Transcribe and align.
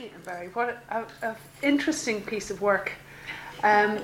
And 0.00 0.24
Barry, 0.24 0.48
what 0.52 0.80
an 0.90 1.34
interesting 1.60 2.22
piece 2.22 2.50
of 2.50 2.62
work. 2.62 2.92
Um, 3.64 3.98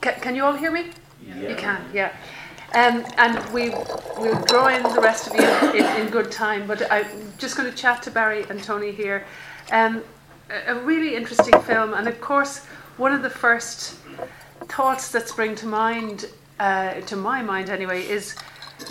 ca- 0.00 0.18
can 0.20 0.34
you 0.34 0.44
all 0.44 0.54
hear 0.54 0.72
me? 0.72 0.86
Yeah. 1.24 1.50
You 1.50 1.54
can, 1.54 1.80
yeah. 1.94 2.12
Um, 2.74 3.04
and 3.16 3.38
we 3.52 3.70
we'll 4.18 4.42
draw 4.46 4.68
in 4.68 4.82
the 4.82 5.00
rest 5.00 5.28
of 5.28 5.34
you 5.34 5.78
in, 5.78 6.00
in 6.00 6.10
good 6.10 6.32
time. 6.32 6.66
But 6.66 6.90
I'm 6.90 7.06
just 7.38 7.56
going 7.56 7.70
to 7.70 7.76
chat 7.76 8.02
to 8.04 8.10
Barry 8.10 8.44
and 8.50 8.60
Tony 8.62 8.90
here. 8.90 9.24
Um, 9.70 10.02
a, 10.50 10.72
a 10.72 10.80
really 10.80 11.14
interesting 11.14 11.60
film, 11.62 11.94
and 11.94 12.08
of 12.08 12.20
course, 12.20 12.64
one 12.96 13.12
of 13.12 13.22
the 13.22 13.30
first 13.30 13.98
thoughts 14.62 15.12
that 15.12 15.28
spring 15.28 15.54
to 15.56 15.66
mind, 15.66 16.26
uh, 16.58 16.94
to 17.02 17.14
my 17.14 17.40
mind 17.40 17.70
anyway, 17.70 18.02
is 18.02 18.34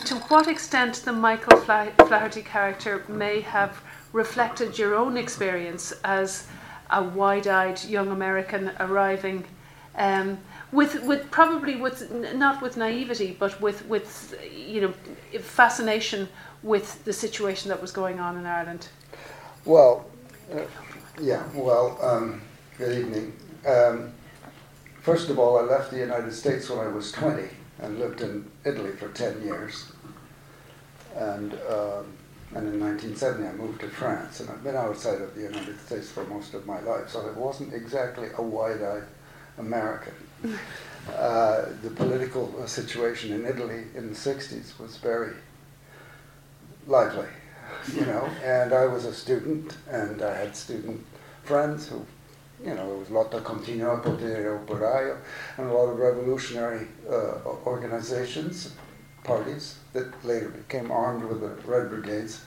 to 0.06 0.16
what 0.30 0.48
extent 0.48 0.96
the 1.04 1.12
Michael 1.12 1.58
Fla- 1.60 1.92
Flaherty 2.08 2.44
character 2.44 3.04
may 3.10 3.42
have 3.42 3.82
reflected 4.14 4.78
your 4.78 4.96
own 4.96 5.18
experience 5.18 5.94
as 6.04 6.48
a 6.90 7.04
wide-eyed 7.04 7.84
young 7.86 8.10
American 8.10 8.72
arriving. 8.80 9.46
Um, 9.96 10.40
with, 10.72 11.04
with 11.04 11.30
probably 11.32 11.76
with 11.76 12.12
not 12.36 12.62
with 12.62 12.78
naivety, 12.78 13.36
but 13.38 13.60
with 13.60 13.86
with 13.88 14.40
you 14.56 14.82
know 14.82 14.94
fascination 15.42 16.30
with 16.64 17.04
the 17.06 17.14
situation 17.14 17.70
that 17.70 17.82
was 17.82 17.92
going 17.92 18.20
on 18.20 18.38
in 18.38 18.46
Ireland. 18.46 18.88
Well, 19.66 20.06
uh, 20.54 20.62
yeah. 21.20 21.44
Well, 21.54 21.98
um, 22.02 22.42
good 22.78 22.98
evening. 22.98 23.34
Um, 23.68 24.12
first 25.02 25.30
of 25.30 25.40
all, 25.40 25.58
I 25.58 25.62
left 25.62 25.92
the 25.92 26.00
United 26.00 26.34
States 26.34 26.70
when 26.70 26.80
I 26.80 26.88
was 26.88 27.12
20 27.12 27.44
and 27.80 28.00
lived 28.00 28.22
in 28.22 28.50
Italy 28.66 28.92
for 28.92 29.10
10 29.10 29.42
years. 29.44 29.92
And 31.16 31.54
um, 31.70 32.06
and 32.56 32.68
in 32.68 32.80
1970, 32.80 33.48
I 33.48 33.52
moved 33.54 33.82
to 33.82 33.90
France, 33.90 34.40
and 34.40 34.50
I've 34.50 34.64
been 34.64 34.76
outside 34.76 35.22
of 35.22 35.36
the 35.36 35.42
United 35.42 35.80
States 35.80 36.10
for 36.10 36.24
most 36.26 36.56
of 36.56 36.66
my 36.66 36.80
life. 36.82 37.10
So 37.10 37.28
I 37.28 37.38
wasn't 37.38 37.74
exactly 37.74 38.30
a 38.38 38.42
wide-eyed 38.42 39.04
American. 39.58 40.14
Uh, 41.08 41.66
the 41.82 41.90
political 41.90 42.68
situation 42.68 43.34
in 43.34 43.44
Italy 43.44 43.86
in 43.96 44.10
the 44.10 44.16
60s 44.16 44.78
was 44.78 44.98
very 44.98 45.34
lively, 46.86 47.28
you 47.96 48.02
know, 48.02 48.30
and 48.44 48.74
I 48.74 48.86
was 48.86 49.06
a 49.06 49.14
student, 49.14 49.76
and 49.90 50.22
I 50.22 50.38
had 50.38 50.56
student 50.56 51.04
friends 51.44 51.88
who, 51.88 52.06
you 52.64 52.76
know, 52.76 52.94
it 52.94 53.00
was 53.00 53.10
Lotta 53.10 53.42
Continua, 53.42 53.98
Potere 53.98 54.60
Operaio, 54.60 55.18
and 55.58 55.70
a 55.70 55.74
lot 55.74 55.90
of 55.90 55.98
revolutionary 55.98 56.88
uh, 57.10 57.40
organizations, 57.66 58.74
parties, 59.24 59.76
that 59.94 60.24
later 60.26 60.50
became 60.50 60.92
armed 60.92 61.24
with 61.24 61.42
the 61.42 61.50
Red 61.68 61.90
Brigades 61.90 62.42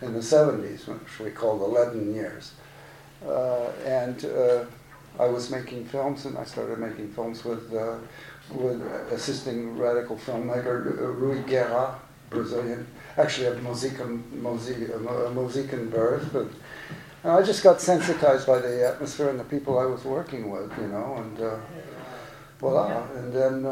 in 0.00 0.12
the 0.12 0.20
70s, 0.20 0.86
which 0.86 1.20
we 1.20 1.30
call 1.30 1.58
the 1.58 1.66
leaden 1.66 2.14
years. 2.14 2.52
Uh, 3.26 3.70
and 3.84 4.24
uh, 4.24 4.64
I 5.18 5.26
was 5.26 5.50
making 5.50 5.86
films, 5.86 6.26
and 6.26 6.36
I 6.36 6.44
started 6.44 6.78
making 6.78 7.12
films 7.12 7.44
with, 7.44 7.72
uh, 7.74 7.96
with 8.50 8.82
assisting 9.10 9.78
radical 9.78 10.16
filmmaker 10.16 10.98
Rui 11.18 11.42
Guerra, 11.42 11.98
Brazilian, 12.28 12.86
actually 13.16 13.46
of 13.46 13.62
Mohican, 13.62 14.22
Mohican 14.42 15.88
birth. 15.88 16.28
But, 16.32 16.48
and 17.22 17.32
I 17.32 17.42
just 17.42 17.62
got 17.62 17.80
sensitized 17.80 18.46
by 18.46 18.58
the 18.58 18.86
atmosphere 18.86 19.30
and 19.30 19.40
the 19.40 19.44
people 19.44 19.78
I 19.78 19.86
was 19.86 20.04
working 20.04 20.50
with, 20.50 20.70
you 20.78 20.88
know, 20.88 21.16
and 21.16 21.40
uh, 21.40 21.56
voila. 22.60 23.06
And 23.14 23.32
then. 23.32 23.66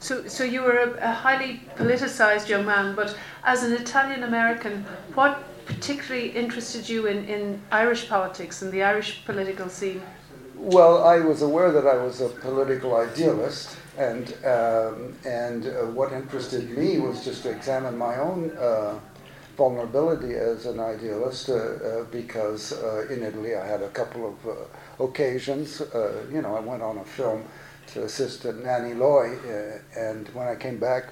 So, 0.00 0.28
so 0.28 0.44
you 0.44 0.62
were 0.62 0.78
a, 0.78 1.10
a 1.10 1.12
highly 1.12 1.60
politicized 1.76 2.48
young 2.48 2.64
man, 2.64 2.94
but 2.94 3.16
as 3.44 3.64
an 3.64 3.72
Italian 3.72 4.22
American, 4.22 4.84
what 5.14 5.42
particularly 5.66 6.30
interested 6.30 6.88
you 6.88 7.06
in, 7.06 7.24
in 7.26 7.60
Irish 7.70 8.08
politics 8.08 8.62
and 8.62 8.72
the 8.72 8.82
Irish 8.82 9.24
political 9.24 9.68
scene? 9.68 10.00
Well, 10.54 11.04
I 11.04 11.20
was 11.20 11.42
aware 11.42 11.70
that 11.72 11.86
I 11.86 11.96
was 11.96 12.20
a 12.20 12.28
political 12.28 12.96
idealist, 12.96 13.76
and 13.96 14.34
um, 14.44 15.14
and 15.24 15.66
uh, 15.66 15.86
what 15.98 16.12
interested 16.12 16.68
me 16.76 16.98
was 16.98 17.24
just 17.24 17.44
to 17.44 17.50
examine 17.50 17.96
my 17.96 18.16
own 18.18 18.50
uh, 18.58 18.98
vulnerability 19.56 20.34
as 20.34 20.66
an 20.66 20.80
idealist, 20.80 21.48
uh, 21.48 21.54
uh 21.54 22.04
because 22.10 22.72
uh, 22.72 23.06
in 23.08 23.22
Italy 23.22 23.54
I 23.54 23.66
had 23.66 23.82
a 23.82 23.88
couple 23.90 24.26
of 24.32 24.36
uh, 24.46 25.04
occasions. 25.04 25.80
you 26.32 26.42
know, 26.42 26.56
I 26.56 26.60
went 26.60 26.82
on 26.82 26.98
a 26.98 27.04
film 27.04 27.44
to 27.92 28.04
assist 28.04 28.44
Nanni 28.44 28.94
Loy, 28.94 29.38
and 29.96 30.28
when 30.28 30.48
I 30.48 30.54
came 30.54 30.78
back. 30.78 31.04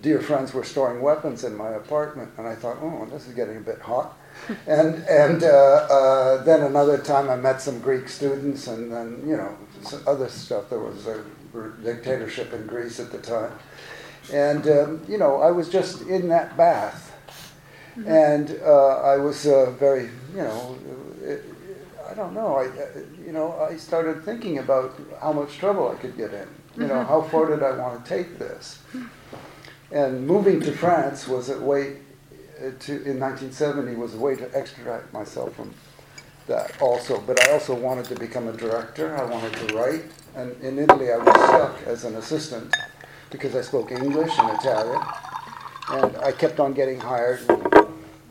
dear 0.00 0.20
friends 0.20 0.54
were 0.54 0.64
storing 0.64 1.02
weapons 1.02 1.44
in 1.44 1.54
my 1.54 1.70
apartment, 1.70 2.30
and 2.38 2.46
I 2.46 2.54
thought, 2.54 2.78
oh, 2.80 3.06
this 3.10 3.26
is 3.28 3.34
getting 3.34 3.58
a 3.58 3.60
bit 3.60 3.80
hot 3.80 4.16
and 4.66 4.96
and 5.04 5.42
uh, 5.42 5.46
uh, 5.46 6.44
then 6.44 6.62
another 6.62 6.98
time 6.98 7.28
I 7.28 7.36
met 7.36 7.60
some 7.60 7.78
Greek 7.80 8.08
students, 8.08 8.66
and 8.66 8.92
then 8.92 9.22
you 9.26 9.36
know 9.36 9.56
other 10.06 10.28
stuff. 10.28 10.70
There 10.70 10.78
was 10.78 11.06
a 11.06 11.22
dictatorship 11.82 12.52
in 12.52 12.66
Greece 12.66 13.00
at 13.00 13.12
the 13.12 13.18
time, 13.18 13.52
and 14.32 14.66
um, 14.68 15.02
you 15.08 15.18
know 15.18 15.40
I 15.40 15.50
was 15.50 15.68
just 15.68 16.02
in 16.02 16.28
that 16.28 16.56
bath, 16.56 17.12
mm-hmm. 17.96 18.08
and 18.08 18.58
uh, 18.62 19.02
I 19.02 19.16
was 19.16 19.46
uh, 19.46 19.70
very 19.72 20.10
you 20.34 20.42
know. 20.42 20.78
It, 21.22 21.44
I 22.10 22.14
don't 22.14 22.34
know. 22.34 22.56
I, 22.56 22.66
uh, 22.66 23.00
you 23.24 23.32
know, 23.32 23.58
I 23.60 23.76
started 23.76 24.24
thinking 24.24 24.58
about 24.58 24.98
how 25.20 25.32
much 25.32 25.58
trouble 25.58 25.88
I 25.88 25.94
could 25.94 26.16
get 26.16 26.34
in. 26.34 26.48
You 26.76 26.88
know, 26.88 27.04
how 27.04 27.22
far 27.22 27.46
did 27.46 27.62
I 27.62 27.76
want 27.76 28.04
to 28.04 28.08
take 28.08 28.38
this? 28.38 28.82
And 29.92 30.26
moving 30.26 30.60
to 30.60 30.72
France 30.72 31.28
was 31.28 31.50
a 31.50 31.60
way 31.60 31.98
uh, 32.58 32.70
to, 32.80 32.92
in 33.04 33.20
1970 33.20 33.96
was 33.96 34.14
a 34.14 34.18
way 34.18 34.34
to 34.36 34.44
extract 34.58 35.12
myself 35.12 35.54
from 35.54 35.72
that 36.46 36.80
also. 36.80 37.20
But 37.20 37.46
I 37.48 37.52
also 37.52 37.74
wanted 37.74 38.06
to 38.06 38.16
become 38.16 38.48
a 38.48 38.52
director. 38.52 39.16
I 39.16 39.24
wanted 39.24 39.52
to 39.54 39.74
write. 39.76 40.04
And 40.34 40.60
in 40.62 40.78
Italy, 40.78 41.12
I 41.12 41.16
was 41.16 41.34
stuck 41.34 41.82
as 41.86 42.04
an 42.04 42.16
assistant 42.16 42.74
because 43.30 43.54
I 43.54 43.60
spoke 43.60 43.92
English 43.92 44.32
and 44.38 44.58
Italian. 44.58 45.02
And 45.90 46.16
I 46.18 46.32
kept 46.32 46.60
on 46.60 46.72
getting 46.72 47.00
hired, 47.00 47.40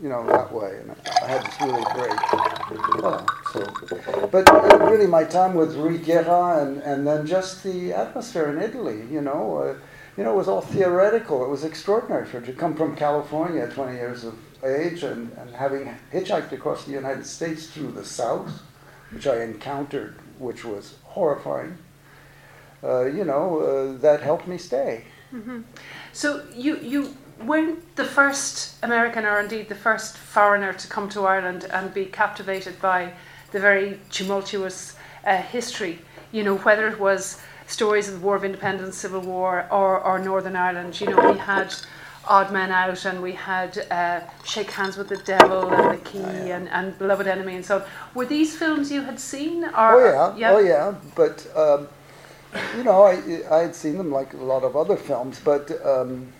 you 0.02 0.08
know, 0.08 0.26
that 0.26 0.52
way. 0.52 0.80
And 0.80 0.96
I 1.22 1.26
had 1.26 1.44
this 1.44 1.60
really 1.60 1.84
great. 1.94 2.49
Oh, 2.72 3.26
so, 3.52 4.28
but 4.28 4.48
uh, 4.48 4.78
really, 4.90 5.06
my 5.06 5.24
time 5.24 5.54
with 5.54 5.74
Rui 5.74 5.98
Guerra 5.98 6.62
and, 6.62 6.78
and 6.82 7.06
then 7.06 7.26
just 7.26 7.64
the 7.64 7.92
atmosphere 7.92 8.48
in 8.48 8.62
Italy, 8.62 9.06
you 9.10 9.20
know. 9.20 9.58
Uh, 9.58 9.74
you 10.16 10.24
know, 10.24 10.34
it 10.34 10.36
was 10.36 10.48
all 10.48 10.60
theoretical. 10.60 11.44
It 11.44 11.48
was 11.48 11.64
extraordinary 11.64 12.26
for 12.26 12.40
to 12.40 12.52
come 12.52 12.76
from 12.76 12.94
California 12.94 13.62
at 13.62 13.72
20 13.72 13.96
years 13.96 14.24
of 14.24 14.38
age 14.64 15.02
and, 15.02 15.32
and 15.38 15.54
having 15.54 15.96
hitchhiked 16.12 16.52
across 16.52 16.84
the 16.84 16.92
United 16.92 17.26
States 17.26 17.66
through 17.68 17.92
the 17.92 18.04
South, 18.04 18.62
which 19.12 19.26
I 19.26 19.42
encountered, 19.42 20.16
which 20.38 20.64
was 20.64 20.96
horrifying. 21.04 21.78
Uh, 22.82 23.04
you 23.06 23.24
know, 23.24 23.60
uh, 23.60 23.98
that 23.98 24.20
helped 24.20 24.46
me 24.46 24.58
stay. 24.58 25.04
Mm-hmm. 25.32 25.60
So 26.12 26.44
you 26.54 26.78
you 26.78 27.16
weren't 27.44 27.96
the 27.96 28.04
first 28.04 28.76
American, 28.82 29.24
or 29.24 29.40
indeed 29.40 29.68
the 29.68 29.74
first 29.74 30.16
foreigner, 30.16 30.72
to 30.72 30.88
come 30.88 31.08
to 31.10 31.26
Ireland 31.26 31.66
and 31.72 31.92
be 31.92 32.06
captivated 32.06 32.80
by 32.80 33.12
the 33.52 33.60
very 33.60 33.98
tumultuous 34.10 34.96
uh, 35.24 35.36
history. 35.36 35.98
You 36.32 36.44
know, 36.44 36.56
whether 36.58 36.88
it 36.88 36.98
was 36.98 37.40
stories 37.66 38.08
of 38.08 38.14
the 38.14 38.26
War 38.26 38.36
of 38.36 38.44
Independence, 38.44 38.96
Civil 38.96 39.20
War, 39.22 39.66
or, 39.70 40.00
or 40.00 40.18
Northern 40.18 40.56
Ireland. 40.56 41.00
You 41.00 41.08
know, 41.10 41.32
we 41.32 41.38
had 41.38 41.74
Odd 42.26 42.52
Man 42.52 42.70
Out, 42.70 43.04
and 43.04 43.22
we 43.22 43.32
had 43.32 43.86
uh, 43.90 44.20
Shake 44.44 44.70
Hands 44.70 44.96
with 44.96 45.08
the 45.08 45.18
Devil, 45.18 45.68
and 45.72 45.98
The 45.98 46.04
Key, 46.04 46.18
oh, 46.18 46.46
yeah. 46.46 46.56
and, 46.56 46.68
and 46.68 46.98
Beloved 46.98 47.26
Enemy, 47.26 47.56
and 47.56 47.64
so 47.64 47.78
on. 47.78 47.84
Were 48.14 48.26
these 48.26 48.56
films 48.56 48.90
you 48.90 49.02
had 49.02 49.18
seen? 49.18 49.64
Or, 49.64 49.72
oh 49.74 50.04
yeah, 50.04 50.36
yeah? 50.36 50.52
oh 50.52 50.58
yeah. 50.58 50.94
But 51.14 51.46
um, 51.56 51.88
you 52.76 52.84
know, 52.84 53.02
I 53.02 53.42
I 53.50 53.62
had 53.62 53.74
seen 53.74 53.96
them 53.96 54.10
like 54.10 54.34
a 54.34 54.44
lot 54.44 54.64
of 54.64 54.76
other 54.76 54.96
films, 54.96 55.40
but. 55.42 55.70
Um, 55.84 56.32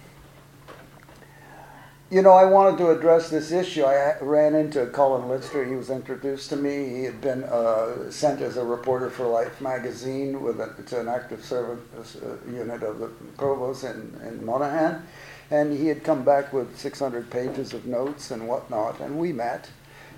you 2.10 2.22
know, 2.22 2.32
I 2.32 2.44
wanted 2.44 2.76
to 2.78 2.91
address 2.91 3.31
this 3.31 3.53
issue. 3.53 3.84
I 3.84 4.16
ran 4.21 4.56
into 4.56 4.87
Colin 4.87 5.28
Leinster. 5.28 5.65
He 5.65 5.76
was 5.76 5.91
introduced 5.91 6.48
to 6.50 6.56
me. 6.56 6.88
He 6.88 7.04
had 7.04 7.20
been 7.20 7.44
uh, 7.44 8.11
sent 8.11 8.40
as 8.40 8.56
a 8.56 8.64
reporter 8.64 9.08
for 9.11 9.26
Life 9.26 9.61
magazine 9.61 10.43
with 10.43 10.61
a, 10.61 10.99
an 10.99 11.08
active 11.08 11.44
service 11.44 12.17
uh, 12.17 12.37
unit 12.50 12.82
of 12.82 12.99
the 12.99 13.11
provos 13.37 13.84
in, 13.84 14.20
in 14.26 14.44
Monaghan. 14.44 15.06
And 15.52 15.73
he 15.73 15.87
had 15.87 16.02
come 16.02 16.25
back 16.25 16.52
with 16.52 16.76
600 16.76 17.31
pages 17.31 17.75
of 17.75 17.87
notes 17.87 18.32
and 18.32 18.49
whatnot. 18.49 18.99
And 18.99 19.17
we 19.17 19.32
met 19.32 19.70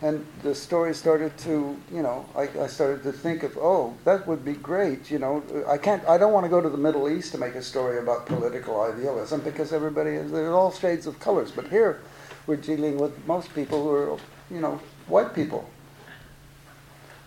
and 0.02 0.26
the 0.42 0.52
story 0.52 0.94
started 0.94 1.36
to, 1.38 1.76
you 1.92 2.02
know, 2.02 2.26
I, 2.34 2.48
I, 2.60 2.66
started 2.66 3.04
to 3.04 3.12
think 3.12 3.44
of, 3.44 3.56
oh, 3.56 3.94
that 4.04 4.26
would 4.26 4.44
be 4.44 4.54
great. 4.54 5.12
You 5.12 5.20
know, 5.20 5.44
I 5.68 5.78
can't, 5.78 6.04
I 6.08 6.18
don't 6.18 6.32
want 6.32 6.44
to 6.44 6.50
go 6.50 6.60
to 6.60 6.68
the 6.68 6.76
Middle 6.76 7.08
East 7.08 7.30
to 7.32 7.38
make 7.38 7.54
a 7.54 7.62
story 7.62 7.98
about 7.98 8.26
political 8.26 8.80
idealism 8.80 9.42
because 9.42 9.72
everybody 9.72 10.10
is, 10.10 10.32
there's 10.32 10.52
all 10.52 10.72
shades 10.72 11.06
of 11.06 11.20
colors. 11.20 11.52
But 11.52 11.68
here, 11.68 12.00
we're 12.48 12.56
dealing 12.56 12.98
with 12.98 13.12
most 13.28 13.54
people 13.54 13.80
who 13.84 13.90
are, 13.90 14.18
you 14.50 14.60
know, 14.60 14.80
white 15.06 15.34
people. 15.36 15.70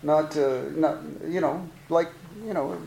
Not, 0.03 0.35
uh, 0.35 0.63
not, 0.75 0.97
you 1.25 1.39
know, 1.39 1.67
like, 1.87 2.09
you 2.45 2.53
know, 2.53 2.77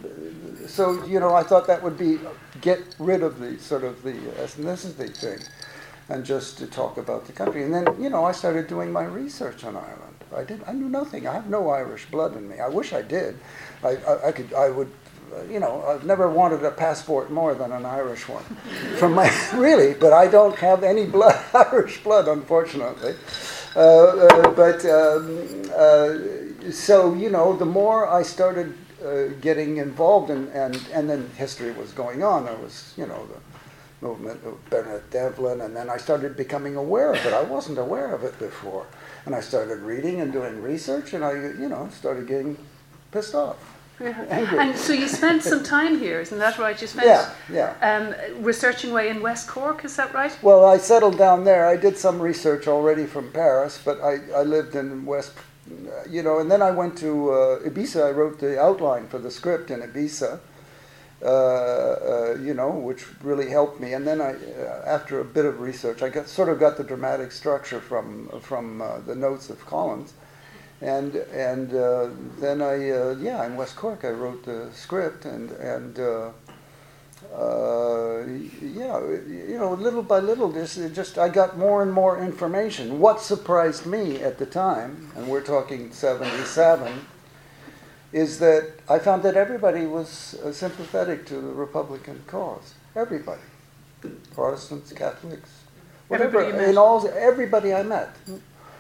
so, 0.67 1.03
you 1.07 1.19
know, 1.19 1.35
I 1.35 1.43
thought 1.43 1.67
that 1.67 1.83
would 1.83 1.97
be, 1.97 2.19
get 2.61 2.95
rid 2.99 3.23
of 3.23 3.41
the 3.41 3.59
sort 3.59 3.85
of 3.85 4.03
the 4.03 4.13
ethnicity 4.13 5.17
thing 5.17 5.39
and 6.09 6.25
just 6.25 6.59
to 6.59 6.67
talk 6.67 6.97
about 6.97 7.27
the 7.27 7.33
country. 7.33 7.63
And 7.65 7.73
then, 7.75 7.87
you 8.01 8.09
know, 8.11 8.25
I 8.25 8.33
started 8.33 8.67
doing 8.67 8.91
my 8.93 9.05
research 9.05 9.65
on 9.65 9.77
Ireland. 9.77 10.15
I 10.37 10.45
did. 10.45 10.63
I 10.67 10.73
knew 10.73 10.89
nothing. 10.89 11.27
I 11.27 11.33
have 11.35 11.49
no 11.49 11.71
Irish 11.71 12.07
blood 12.07 12.37
in 12.37 12.49
me. 12.49 12.61
I 12.61 12.69
wish 12.69 12.93
I 12.93 13.03
did. 13.03 13.39
I, 13.83 13.97
I, 13.97 14.29
I 14.29 14.33
could. 14.33 14.53
I 14.53 14.69
would. 14.71 14.91
uh, 15.35 15.43
You 15.51 15.61
know, 15.61 15.83
I've 15.89 16.05
never 16.05 16.29
wanted 16.29 16.63
a 16.65 16.71
passport 16.71 17.31
more 17.31 17.55
than 17.55 17.73
an 17.73 17.87
Irish 17.87 18.29
one. 18.29 18.45
From 18.99 19.15
my 19.15 19.31
really, 19.55 19.95
but 19.95 20.13
I 20.13 20.27
don't 20.29 20.57
have 20.59 20.83
any 20.85 21.07
blood, 21.07 21.39
Irish 21.55 22.03
blood, 22.03 22.29
unfortunately. 22.29 23.15
Uh, 23.77 23.81
uh, 23.81 24.51
but 24.53 24.85
um, 24.85 25.63
uh, 25.77 26.71
so 26.71 27.15
you 27.15 27.31
know, 27.31 27.57
the 27.57 27.67
more 27.67 28.09
I 28.09 28.23
started 28.23 28.75
uh, 29.05 29.29
getting 29.41 29.77
involved 29.79 30.31
in, 30.31 30.49
and 30.49 30.77
and 30.93 31.09
then 31.09 31.31
history 31.37 31.73
was 31.73 31.93
going 31.93 32.23
on. 32.23 32.45
There 32.45 32.57
was 32.57 32.93
you 32.97 33.07
know 33.07 33.27
the 33.33 33.39
movement 34.01 34.45
of 34.45 34.71
Bernadette 34.71 35.11
Devlin, 35.11 35.61
and 35.61 35.75
then 35.75 35.91
I 35.91 35.97
started 35.97 36.37
becoming 36.37 36.77
aware 36.77 37.13
of 37.13 37.25
it. 37.27 37.33
I 37.33 37.43
wasn't 37.43 37.79
aware 37.79 38.15
of 38.15 38.23
it 38.25 38.39
before, 38.39 38.87
and 39.27 39.35
I 39.35 39.41
started 39.41 39.81
reading 39.81 40.21
and 40.21 40.33
doing 40.33 40.63
research, 40.63 41.15
and 41.15 41.25
I 41.25 41.33
you 41.33 41.69
know 41.69 41.89
started 41.93 42.27
getting 42.27 42.57
pissed 43.11 43.35
off. 43.35 43.57
Yeah. 44.01 44.25
Angry. 44.31 44.59
And 44.61 44.79
so 44.79 44.93
you 44.93 45.09
spent 45.09 45.43
some 45.43 45.65
time 45.77 45.99
here, 45.99 46.21
isn't 46.21 46.39
that 46.39 46.59
right? 46.59 46.81
You 46.81 46.87
spent 46.87 47.07
Yeah, 47.07 47.33
yeah. 47.53 47.75
Um, 47.83 48.45
researching 48.45 48.93
way 48.93 49.09
in 49.09 49.21
West 49.21 49.49
Cork, 49.49 49.85
is 49.85 49.97
that 49.97 50.15
right? 50.15 50.37
Well, 50.43 50.65
I 50.65 50.79
settled 50.79 51.19
down 51.19 51.45
there. 51.45 51.67
I 51.67 51.77
did 51.77 51.99
some 51.99 52.21
research 52.21 52.69
already 52.69 53.07
from 53.07 53.33
Paris, 53.33 53.81
but 53.85 54.01
I, 54.01 54.19
I 54.35 54.43
lived 54.43 54.77
in 54.77 55.05
West, 55.05 55.33
you 56.09 56.23
know, 56.23 56.39
and 56.39 56.51
then 56.51 56.63
I 56.63 56.71
went 56.71 56.97
to 56.99 57.31
uh, 57.31 57.59
Ibiza. 57.61 58.07
I 58.07 58.11
wrote 58.11 58.39
the 58.39 58.61
outline 58.61 59.09
for 59.09 59.19
the 59.19 59.31
script 59.31 59.71
in 59.73 59.81
Ibiza, 59.81 60.39
you 61.21 62.55
know, 62.55 62.71
which 62.71 63.05
really 63.23 63.51
helped 63.51 63.81
me. 63.81 63.93
And 63.95 64.07
then 64.07 64.21
I, 64.21 64.35
uh, 64.35 64.83
after 64.87 65.21
a 65.21 65.25
bit 65.25 65.45
of 65.45 65.61
research, 65.61 66.03
I 66.03 66.09
got 66.09 66.29
sort 66.29 66.49
of 66.49 66.61
got 66.61 66.77
the 66.77 66.85
dramatic 66.85 67.33
structure 67.33 67.81
from 67.81 68.29
from 68.41 68.81
uh, 68.83 69.01
the 69.01 69.15
notes 69.15 69.51
of 69.51 69.65
Collins. 69.67 70.13
And 70.81 71.17
and 71.17 71.75
uh, 71.75 72.11
then 72.39 72.63
I 72.63 72.91
uh, 72.91 73.17
yeah 73.21 73.45
in 73.47 73.57
West 73.57 73.77
Cork 73.77 74.05
I 74.05 74.11
wrote 74.11 74.45
the 74.45 74.71
script 74.73 75.25
and 75.25 75.51
and 75.51 75.99
uh, 75.99 76.31
uh, 77.35 78.25
yeah, 78.63 79.01
you 79.27 79.57
know, 79.59 79.75
little 79.75 80.03
by 80.03 80.19
little, 80.19 80.49
this 80.49 80.77
just 80.95 81.19
I 81.19 81.29
got 81.29 81.59
more 81.59 81.83
and 81.83 81.93
more 81.93 82.23
information. 82.23 83.01
What 83.01 83.21
surprised 83.21 83.87
me 83.87 84.23
at 84.23 84.39
the 84.39 84.47
time, 84.47 85.11
and 85.17 85.29
we're 85.29 85.43
talking 85.43 85.93
'77, 85.93 87.07
is 88.13 88.39
that 88.39 88.73
I 88.89 88.99
found 88.99 89.23
that 89.23 89.37
everybody 89.37 89.87
was 89.87 90.35
uh, 90.45 90.53
sympathetic 90.53 91.27
to 91.27 91.35
the 91.35 91.53
Republican 91.53 92.23
cause. 92.27 92.75
Everybody, 92.97 93.43
Protestants, 94.35 94.93
Catholics, 94.93 95.51
whatever, 96.09 96.41
Everybody 96.41 96.71
in 96.71 96.79
all 96.79 97.07
everybody 97.09 97.75
I 97.75 97.83
met, 97.83 98.17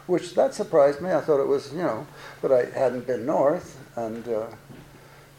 which 0.06 0.34
that 0.34 0.54
surprised 0.54 1.00
me. 1.00 1.12
I 1.12 1.20
thought 1.20 1.40
it 1.40 1.48
was 1.48 1.72
you 1.72 1.82
know, 1.82 2.06
but 2.40 2.52
I 2.52 2.64
hadn't 2.78 3.06
been 3.06 3.26
north, 3.26 3.78
and 3.96 4.26
uh, 4.28 4.46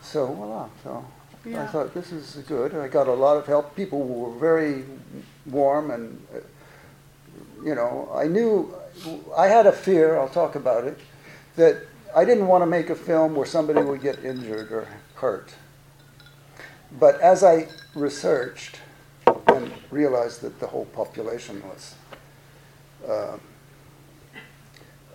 so 0.01 0.27
voila. 0.27 0.69
So. 0.83 1.05
I 1.45 1.65
thought 1.67 1.93
this 1.93 2.11
is 2.11 2.35
good. 2.47 2.75
I 2.75 2.89
got 2.89 3.07
a 3.07 3.13
lot 3.13 3.37
of 3.37 3.47
help. 3.47 3.75
People 3.75 4.03
were 4.03 4.37
very 4.37 4.83
warm, 5.45 5.89
and 5.89 6.21
uh, 6.35 6.39
you 7.63 7.75
know, 7.75 8.11
I 8.13 8.27
knew 8.27 8.73
I 9.35 9.47
had 9.47 9.65
a 9.65 9.71
fear. 9.71 10.17
I'll 10.19 10.29
talk 10.29 10.55
about 10.55 10.83
it. 10.83 10.99
That 11.55 11.87
I 12.15 12.25
didn't 12.25 12.47
want 12.47 12.63
to 12.63 12.65
make 12.65 12.89
a 12.89 12.95
film 12.95 13.35
where 13.35 13.45
somebody 13.45 13.81
would 13.81 14.01
get 14.01 14.23
injured 14.25 14.71
or 14.71 14.87
hurt. 15.15 15.53
But 16.99 17.19
as 17.21 17.43
I 17.43 17.67
researched 17.93 18.79
and 19.47 19.71
realized 19.91 20.41
that 20.41 20.59
the 20.59 20.67
whole 20.67 20.85
population 20.85 21.61
was, 21.61 21.95
uh, 23.07 23.37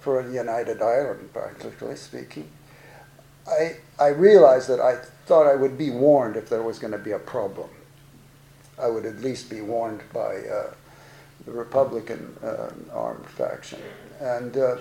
for 0.01 0.21
a 0.21 0.33
united 0.33 0.81
Ireland, 0.81 1.33
practically 1.33 1.97
speaking, 1.97 2.49
I, 3.47 3.77
I 3.99 4.09
realized 4.09 4.69
that 4.69 4.81
I 4.81 4.97
thought 5.27 5.47
I 5.47 5.57
would 5.57 5.77
be 5.77 5.91
warned 5.91 6.37
if 6.37 6.49
there 6.49 6.63
was 6.63 6.79
going 6.79 6.93
to 6.93 6.99
be 6.99 7.13
a 7.13 7.19
problem. 7.19 7.71
I 8.81 8.89
would 8.89 9.05
at 9.05 9.21
least 9.21 9.51
be 9.51 9.61
warned 9.61 10.03
by 10.13 10.37
uh, 10.37 10.73
the 11.45 11.53
Republican 11.53 12.37
uh, 12.43 12.71
armed 12.93 13.27
faction. 13.27 13.81
And, 14.21 14.57
uh, 14.57 14.77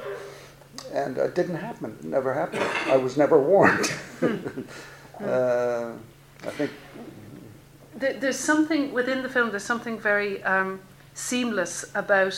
and 0.93 1.17
it 1.17 1.35
didn't 1.35 1.55
happen. 1.57 1.97
It 1.99 2.05
never 2.05 2.33
happened. 2.33 2.63
I 2.87 2.97
was 2.97 3.17
never 3.17 3.39
warned. 3.39 3.91
uh, 5.21 5.91
I 6.45 6.49
think, 6.49 6.71
There- 7.95 8.13
There's 8.19 8.39
something 8.39 8.91
within 8.93 9.21
the 9.23 9.29
film. 9.29 9.49
There's 9.51 9.63
something 9.63 9.99
very 9.99 10.43
um, 10.43 10.79
seamless 11.13 11.85
about 11.95 12.35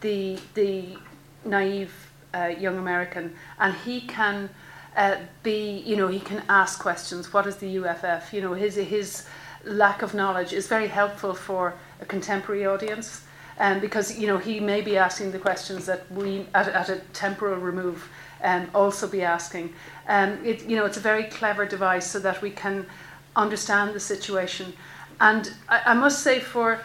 the 0.00 0.38
the 0.54 0.96
naive 1.44 1.92
uh, 2.34 2.52
young 2.58 2.78
American, 2.78 3.34
and 3.58 3.74
he 3.74 4.00
can 4.02 4.50
uh, 4.96 5.16
be. 5.42 5.78
You 5.86 5.96
know, 5.96 6.08
he 6.08 6.20
can 6.20 6.42
ask 6.48 6.78
questions. 6.80 7.32
What 7.32 7.46
is 7.46 7.56
the 7.56 7.78
UFF? 7.78 8.32
You 8.32 8.40
know, 8.42 8.54
his 8.54 8.76
his 8.76 9.26
lack 9.64 10.02
of 10.02 10.14
knowledge 10.14 10.52
is 10.52 10.68
very 10.68 10.88
helpful 10.88 11.34
for 11.34 11.74
a 12.00 12.04
contemporary 12.04 12.66
audience. 12.66 13.22
Um, 13.60 13.78
because 13.78 14.18
you 14.18 14.26
know 14.26 14.38
he 14.38 14.58
may 14.58 14.80
be 14.80 14.96
asking 14.96 15.32
the 15.32 15.38
questions 15.38 15.84
that 15.84 16.10
we 16.10 16.46
at, 16.54 16.68
at 16.68 16.88
a 16.88 16.96
temporal 17.12 17.58
remove 17.58 18.08
um, 18.42 18.70
also 18.74 19.06
be 19.06 19.22
asking. 19.22 19.74
Um, 20.08 20.42
it, 20.44 20.64
you 20.66 20.76
know 20.76 20.86
it's 20.86 20.96
a 20.96 21.00
very 21.00 21.24
clever 21.24 21.66
device 21.66 22.10
so 22.10 22.18
that 22.20 22.40
we 22.40 22.50
can 22.50 22.86
understand 23.36 23.94
the 23.94 24.00
situation. 24.00 24.72
And 25.20 25.52
I, 25.68 25.82
I 25.86 25.94
must 25.94 26.22
say, 26.22 26.40
for 26.40 26.80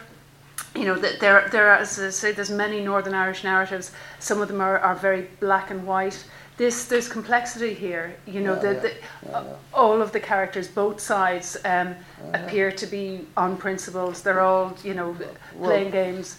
you 0.74 0.84
know, 0.84 0.96
that 0.96 1.20
there 1.20 1.48
there 1.50 1.70
are, 1.70 1.76
as 1.78 1.98
I 1.98 2.10
say, 2.10 2.32
there's 2.32 2.50
many 2.50 2.84
Northern 2.84 3.14
Irish 3.14 3.42
narratives. 3.44 3.92
Some 4.18 4.42
of 4.42 4.48
them 4.48 4.60
are, 4.60 4.78
are 4.78 4.94
very 4.94 5.28
black 5.40 5.70
and 5.70 5.86
white. 5.86 6.24
This 6.58 6.84
there's 6.86 7.08
complexity 7.08 7.74
here. 7.74 8.16
You 8.26 8.40
know, 8.40 8.54
Yeah, 8.54 8.60
the, 8.60 8.80
the, 8.80 8.88
yeah, 8.90 9.42
yeah. 9.44 9.44
all 9.72 10.02
of 10.02 10.12
the 10.12 10.20
characters, 10.20 10.68
both 10.68 11.00
sides, 11.00 11.56
um, 11.64 11.94
appear 12.32 12.70
to 12.72 12.86
be 12.86 13.26
on 13.36 13.56
principles. 13.56 14.22
They're 14.22 14.40
all 14.40 14.76
you 14.84 14.94
know 14.94 15.16
Well- 15.54 15.70
playing 15.70 15.90
games. 15.90 16.36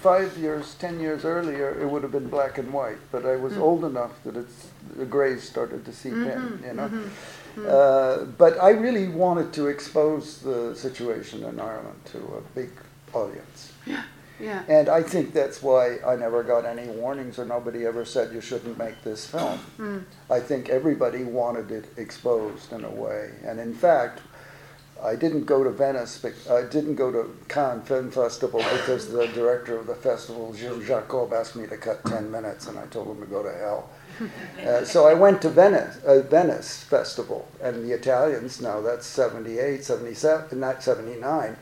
Five 0.00 0.36
years, 0.36 0.74
ten 0.74 1.00
years 1.00 1.24
earlier, 1.24 1.80
it 1.80 1.88
would 1.88 2.02
have 2.02 2.12
been 2.12 2.28
black 2.28 2.58
and 2.58 2.72
white, 2.72 2.98
but 3.10 3.24
I 3.24 3.36
was 3.36 3.54
hmm. 3.54 3.62
old 3.62 3.84
enough 3.84 4.22
that 4.24 4.36
it's, 4.36 4.68
the 4.96 5.04
grays 5.04 5.42
started 5.42 5.84
to 5.84 5.92
seep 5.92 6.12
in, 6.12 6.18
mm-hmm, 6.18 6.64
you 6.64 6.74
know. 6.74 6.88
Mm-hmm, 6.88 7.60
mm-hmm. 7.60 7.66
Uh, 7.68 8.24
but 8.36 8.62
I 8.62 8.70
really 8.70 9.08
wanted 9.08 9.52
to 9.54 9.68
expose 9.68 10.40
the 10.40 10.74
situation 10.74 11.44
in 11.44 11.58
Ireland 11.58 12.00
to 12.06 12.18
a 12.18 12.40
big 12.54 12.70
audience. 13.12 13.72
Yeah. 14.40 14.62
And 14.68 14.88
I 14.88 15.02
think 15.02 15.32
that's 15.32 15.62
why 15.62 15.98
I 16.04 16.16
never 16.16 16.42
got 16.42 16.64
any 16.64 16.88
warnings 16.88 17.38
or 17.38 17.44
nobody 17.44 17.86
ever 17.86 18.04
said 18.04 18.32
you 18.32 18.40
shouldn't 18.40 18.76
make 18.76 19.02
this 19.02 19.26
film. 19.26 19.58
Hmm. 19.76 19.98
I 20.28 20.40
think 20.40 20.68
everybody 20.68 21.22
wanted 21.22 21.70
it 21.70 21.86
exposed 21.96 22.72
in 22.72 22.84
a 22.84 22.90
way. 22.90 23.30
And 23.44 23.60
in 23.60 23.72
fact, 23.74 24.20
I 25.02 25.16
didn't 25.16 25.44
go 25.44 25.62
to 25.64 25.70
Venice, 25.70 26.18
bec- 26.18 26.48
I 26.50 26.62
didn't 26.62 26.94
go 26.94 27.10
to 27.10 27.36
Cannes 27.48 27.82
Film 27.82 28.10
Festival 28.10 28.60
because 28.60 29.10
the 29.10 29.26
director 29.28 29.76
of 29.76 29.86
the 29.86 29.94
festival, 29.94 30.54
Gilles 30.54 30.86
Jacob, 30.86 31.32
asked 31.32 31.56
me 31.56 31.66
to 31.66 31.76
cut 31.76 32.04
10 32.06 32.30
minutes 32.30 32.68
and 32.68 32.78
I 32.78 32.86
told 32.86 33.08
him 33.08 33.20
to 33.20 33.26
go 33.26 33.42
to 33.42 33.52
hell. 33.52 33.90
Uh, 34.64 34.84
so 34.84 35.06
I 35.08 35.12
went 35.12 35.42
to 35.42 35.50
Venice, 35.50 35.96
uh, 36.04 36.20
Venice 36.22 36.84
Festival, 36.84 37.48
and 37.60 37.84
the 37.84 37.92
Italians, 37.92 38.60
now 38.60 38.80
that's 38.80 39.06
78, 39.06 39.84
77, 39.84 40.58
not 40.58 40.82
79, 40.84 41.56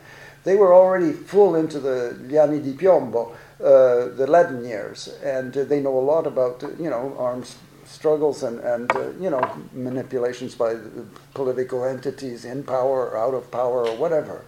they 0.44 0.54
were 0.54 0.74
already 0.74 1.12
full 1.12 1.56
into 1.56 1.80
the 1.80 2.14
gli 2.28 2.36
anni 2.36 2.60
di 2.60 2.74
piombo, 2.74 3.32
uh, 3.58 4.14
the 4.14 4.26
leaden 4.28 4.64
years, 4.64 5.08
and 5.24 5.56
uh, 5.56 5.64
they 5.64 5.80
know 5.80 5.98
a 5.98 6.00
lot 6.00 6.26
about, 6.26 6.62
you 6.78 6.90
know, 6.90 7.16
arms 7.18 7.56
struggles 7.92 8.42
and, 8.42 8.58
and 8.61 8.90
uh, 8.96 9.11
you 9.20 9.30
know, 9.30 9.42
manipulations 9.72 10.54
by 10.54 10.75
the 10.75 11.04
political 11.34 11.84
entities 11.84 12.44
in 12.44 12.64
power 12.64 13.11
or 13.11 13.18
out 13.18 13.34
of 13.34 13.50
power 13.50 13.87
or 13.87 13.96
whatever. 13.96 14.44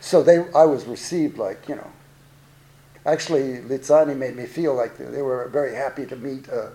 So 0.00 0.22
they, 0.22 0.38
I 0.54 0.64
was 0.64 0.86
received 0.86 1.38
like, 1.38 1.68
you 1.68 1.76
know, 1.76 1.90
actually 3.06 3.58
Lizzani 3.60 4.16
made 4.16 4.36
me 4.36 4.46
feel 4.46 4.74
like 4.74 4.96
they, 4.96 5.22
were 5.22 5.48
very 5.48 5.74
happy 5.74 6.04
to 6.06 6.16
meet 6.16 6.48
uh, 6.48 6.70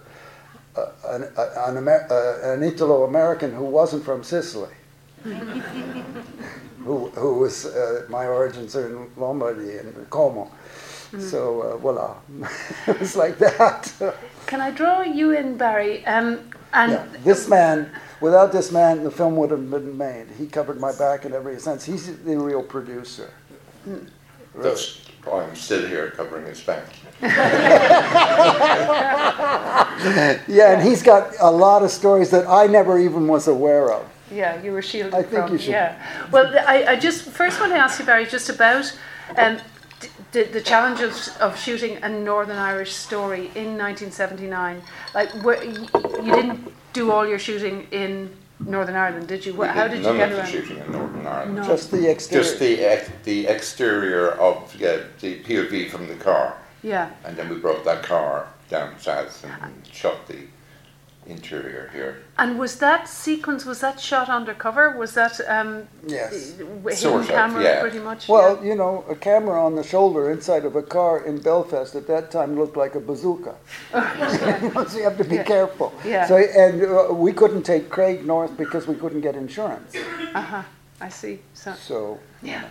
uh, 0.76 0.92
an, 1.10 1.24
uh, 1.36 1.66
an, 1.68 1.78
Amer- 1.78 2.08
uh, 2.10 2.54
an 2.54 2.64
Italo-American 2.64 3.52
who 3.54 3.66
wasn't 3.66 4.04
from 4.06 4.24
Sicily. 4.24 4.74
who, 5.24 7.08
who 7.10 7.34
was, 7.40 7.66
uh, 7.66 8.06
my 8.10 8.26
origins 8.26 8.76
are 8.76 8.88
in 8.88 9.10
Lombardy 9.18 9.78
and 9.78 10.10
Como. 10.10 10.50
So, 11.20 11.62
uh, 11.62 11.78
voila. 11.78 12.16
it 12.88 13.00
was 13.00 13.16
like 13.16 13.38
that. 13.40 13.94
Can 14.46 14.62
I 14.62 14.72
draw 14.72 15.02
you 15.02 15.32
in, 15.32 15.58
Barry? 15.58 16.06
Um, 16.06 16.40
and 16.74 16.92
Yeah, 16.92 17.06
this 17.24 17.48
man, 17.48 17.90
without 18.22 18.52
this 18.52 18.72
man, 18.72 19.04
the 19.04 19.12
film 19.12 19.36
would 19.38 19.52
have 19.52 19.70
been 19.72 19.98
made. 19.98 20.28
He 20.38 20.48
covered 20.48 20.80
my 20.80 20.92
back 20.98 21.26
in 21.26 21.34
every 21.34 21.60
sense. 21.60 21.86
He's 21.86 22.18
the 22.24 22.38
real 22.38 22.62
producer. 22.64 23.30
Really. 23.86 24.06
That's 24.56 25.02
why 25.24 25.44
I'm 25.44 25.56
still 25.56 25.86
here 25.88 26.12
covering 26.12 26.46
his 26.46 26.62
back. 26.62 26.86
Yeah, 30.48 30.74
and 30.74 30.82
he's 30.82 31.02
got 31.02 31.34
a 31.40 31.50
lot 31.50 31.84
of 31.84 31.90
stories 31.92 32.30
that 32.30 32.48
I 32.48 32.68
never 32.68 32.98
even 33.00 33.28
was 33.28 33.48
aware 33.48 33.92
of. 33.92 34.08
Yeah, 34.32 34.62
you 34.62 34.72
were 34.72 34.82
shielded 34.82 35.14
I 35.16 35.24
think 35.24 35.46
from. 35.46 35.52
you 35.54 35.58
should- 35.58 35.72
Yeah. 35.72 36.28
Well, 36.32 36.54
I, 36.68 36.86
I 36.90 36.96
just 36.96 37.24
first 37.24 37.60
want 37.60 37.72
to 37.72 37.78
ask 37.78 38.00
you, 38.00 38.06
Barry, 38.06 38.26
just 38.26 38.50
about 38.50 38.86
um, 39.38 39.58
the, 40.32 40.44
the 40.44 40.62
challenge 40.62 41.02
of, 41.02 41.14
of 41.40 41.58
shooting 41.58 41.98
a 42.04 42.10
Northern 42.10 42.58
Irish 42.58 42.94
story 42.94 43.52
in 43.56 43.78
1979, 43.78 44.82
like 45.14 45.32
where, 45.44 45.64
you, 45.64 45.88
you 46.24 46.32
didn't 46.36 46.72
do 46.94 47.12
all 47.12 47.28
your 47.28 47.40
shooting 47.40 47.88
in 47.92 48.36
Northern 48.60 48.96
Ireland, 48.96 49.28
did 49.28 49.46
you? 49.46 49.54
We 49.54 49.68
How 49.68 49.88
did 49.88 49.98
did 49.98 49.98
you 50.00 50.04
none 50.06 50.18
get 50.18 50.30
of 50.32 50.36
the 50.36 50.42
around? 50.42 50.52
shooting 50.52 50.78
in 50.80 50.92
Northern 50.92 51.28
Ireland. 51.28 51.56
No. 51.56 51.64
Just 51.64 51.92
the 51.92 52.10
exterior. 52.10 52.44
Just 52.44 52.60
the 52.60 52.80
ex- 52.84 53.12
the 53.24 53.48
exterior 53.48 54.32
of 54.32 54.76
yeah, 54.76 54.98
the 55.20 55.40
POV 55.44 55.90
from 55.90 56.08
the 56.08 56.16
car, 56.16 56.58
Yeah. 56.84 57.10
and 57.24 57.38
then 57.38 57.50
we 57.50 57.58
brought 57.58 57.84
that 57.86 58.04
car 58.04 58.48
down 58.70 59.00
south 59.00 59.46
and 59.62 59.74
shot 59.92 60.28
the 60.28 60.38
interior 61.30 61.90
here. 61.94 62.18
And 62.38 62.58
was 62.60 62.78
that 62.80 63.08
sequence 63.08 63.66
was 63.66 63.80
that 63.82 64.00
shot 64.00 64.30
undercover? 64.30 64.98
Was 64.98 65.14
that 65.14 65.40
um, 65.48 65.88
Yes. 66.08 66.54
hidden 66.58 66.96
Sort 66.96 67.22
of, 67.22 67.28
camera 67.28 67.64
yeah. 67.64 67.82
pretty 67.82 68.00
much? 68.00 68.28
Well, 68.28 68.64
you 68.64 68.76
know, 68.76 69.04
a 69.10 69.16
camera 69.16 69.64
on 69.64 69.76
the 69.76 69.84
shoulder 69.84 70.32
inside 70.32 70.66
of 70.66 70.76
a 70.76 70.82
car 70.84 71.26
in 71.26 71.40
Belfast 71.40 71.96
at 71.96 72.08
that 72.08 72.32
time 72.32 72.58
looked 72.58 72.78
like 72.78 72.96
a 72.96 73.00
bazooka. 73.00 73.56
so 73.92 74.98
you 74.98 75.04
have 75.04 75.18
to 75.18 75.24
be 75.24 75.36
Yeah. 75.36 75.44
careful. 75.44 75.94
Yeah. 76.06 76.28
So 76.28 76.38
and 76.38 76.82
uh, 76.84 77.14
we 77.14 77.34
couldn't 77.34 77.64
take 77.64 77.90
Craig 77.90 78.26
north 78.26 78.56
because 78.58 78.88
we 78.88 78.96
couldn't 78.96 79.22
get 79.22 79.36
insurance. 79.36 79.96
Uh 80.34 80.42
huh. 80.42 80.64
I 81.02 81.10
see. 81.10 81.40
So 81.54 81.74
So 81.74 82.20
yeah. 82.42 82.66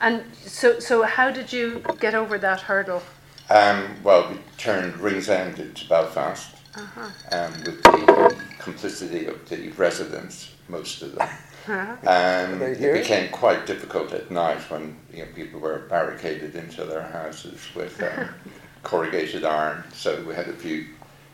And 0.00 0.22
so 0.44 0.78
so 0.78 1.02
how 1.02 1.30
did 1.30 1.52
you 1.52 1.82
get 2.00 2.14
over 2.14 2.38
that 2.38 2.60
hurdle? 2.60 3.02
Um, 3.48 3.84
well, 4.02 4.28
we 4.30 4.38
turned 4.58 4.94
Ringsend 4.94 5.60
into 5.60 5.88
Belfast, 5.88 6.55
Uh-huh. 6.76 7.08
um, 7.32 7.52
with 7.64 7.82
the 7.82 8.36
complicity 8.58 9.26
of 9.26 9.48
the 9.48 9.70
residents, 9.70 10.50
most 10.68 11.02
of 11.02 11.14
them. 11.14 11.28
Uh-huh. 11.68 11.96
Um, 12.06 12.62
it 12.62 12.78
here? 12.78 12.92
became 12.94 13.30
quite 13.30 13.66
difficult 13.66 14.12
at 14.12 14.30
night 14.30 14.58
when 14.70 14.96
you 15.12 15.20
know, 15.24 15.28
people 15.34 15.58
were 15.58 15.80
barricaded 15.88 16.54
into 16.54 16.84
their 16.84 17.02
houses 17.02 17.60
with 17.74 18.00
um, 18.02 18.28
corrugated 18.82 19.44
iron. 19.44 19.82
So 19.92 20.22
we 20.22 20.34
had 20.34 20.48
a 20.48 20.52
few 20.52 20.86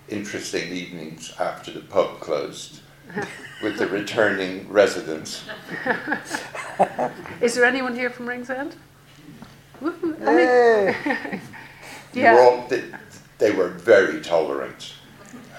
interesting 0.08 0.72
evenings 0.72 1.34
after 1.38 1.70
the 1.72 1.80
pub 1.80 2.20
closed 2.20 2.80
with 3.62 3.78
the 3.78 3.88
returning 3.88 4.68
residents. 4.70 5.44
Is 7.40 7.54
there 7.54 7.64
anyone 7.64 7.94
here 7.94 8.10
from 8.10 8.28
Ringsend? 8.28 8.76
Woohoo. 9.82 10.16
I 10.26 10.34
mean, 10.34 10.94
Hey. 10.94 11.40
Yeah. 12.14 12.36
all, 12.38 12.66
they, 12.68 12.84
they 13.38 13.52
were 13.52 13.68
very 13.68 14.20
tolerant. 14.20 14.92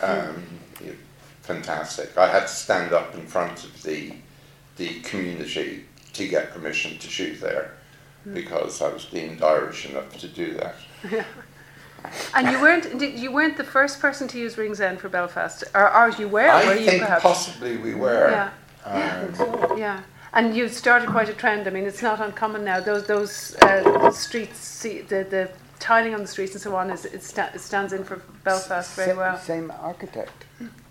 Um, 0.04 0.44
you- 0.84 0.98
fantastic. 1.42 2.18
I 2.18 2.28
had 2.28 2.42
to 2.42 2.48
stand 2.48 2.94
up 2.94 3.14
in 3.16 3.26
front 3.28 3.64
of 3.64 3.84
the 3.84 4.14
the 4.78 5.00
community 5.02 5.86
to 6.14 6.28
get 6.28 6.52
permission 6.52 6.98
to 6.98 7.08
shoot 7.08 7.40
there 7.40 7.74
because 8.34 8.82
I 8.82 8.88
was 8.90 9.06
deemed 9.06 9.44
Irish 9.44 9.86
enough 9.86 10.18
to 10.18 10.28
do 10.28 10.54
that. 10.56 10.76
and 12.36 12.50
you 12.50 12.60
weren't 12.62 13.02
you 13.02 13.32
weren't 13.32 13.58
the 13.58 13.64
first 13.64 14.00
person 14.00 14.28
to 14.30 14.40
use 14.40 14.58
Ringsend 14.58 15.00
for 15.00 15.10
Belfast, 15.10 15.64
or, 15.76 15.94
or 15.96 16.10
you 16.10 16.28
were? 16.28 16.50
I 16.50 16.66
were 16.66 16.76
you 16.76 16.86
think 16.86 17.04
perhaps? 17.04 17.24
possibly 17.24 17.78
we 17.78 17.94
were. 17.96 18.30
Yeah. 18.32 18.50
Um, 18.86 19.78
Yeah, 19.78 20.02
and 20.34 20.56
you 20.56 20.68
started 20.70 21.10
quite 21.10 21.30
a 21.30 21.34
trend. 21.34 21.68
I 21.68 21.72
mean, 21.72 21.86
it's 21.86 22.02
not 22.02 22.20
uncommon 22.20 22.64
now. 22.64 22.80
Those 22.80 23.06
those 23.08 23.56
uh, 23.62 24.12
streets, 24.12 24.60
see, 24.60 25.02
the 25.02 25.24
the 25.24 25.50
tiling 25.84 26.14
on 26.16 26.22
the 26.22 26.28
streets 26.28 26.54
and 26.54 26.62
so 26.62 26.76
on, 26.76 26.90
is 26.90 27.04
it, 27.06 27.22
sta- 27.22 27.52
it 27.54 27.60
stands 27.60 27.92
in 27.92 28.04
for 28.06 28.18
Belfast 28.46 28.96
very 28.96 29.12
Sa- 29.12 29.18
well. 29.18 29.38
Same 29.38 29.70
architect. 29.82 30.46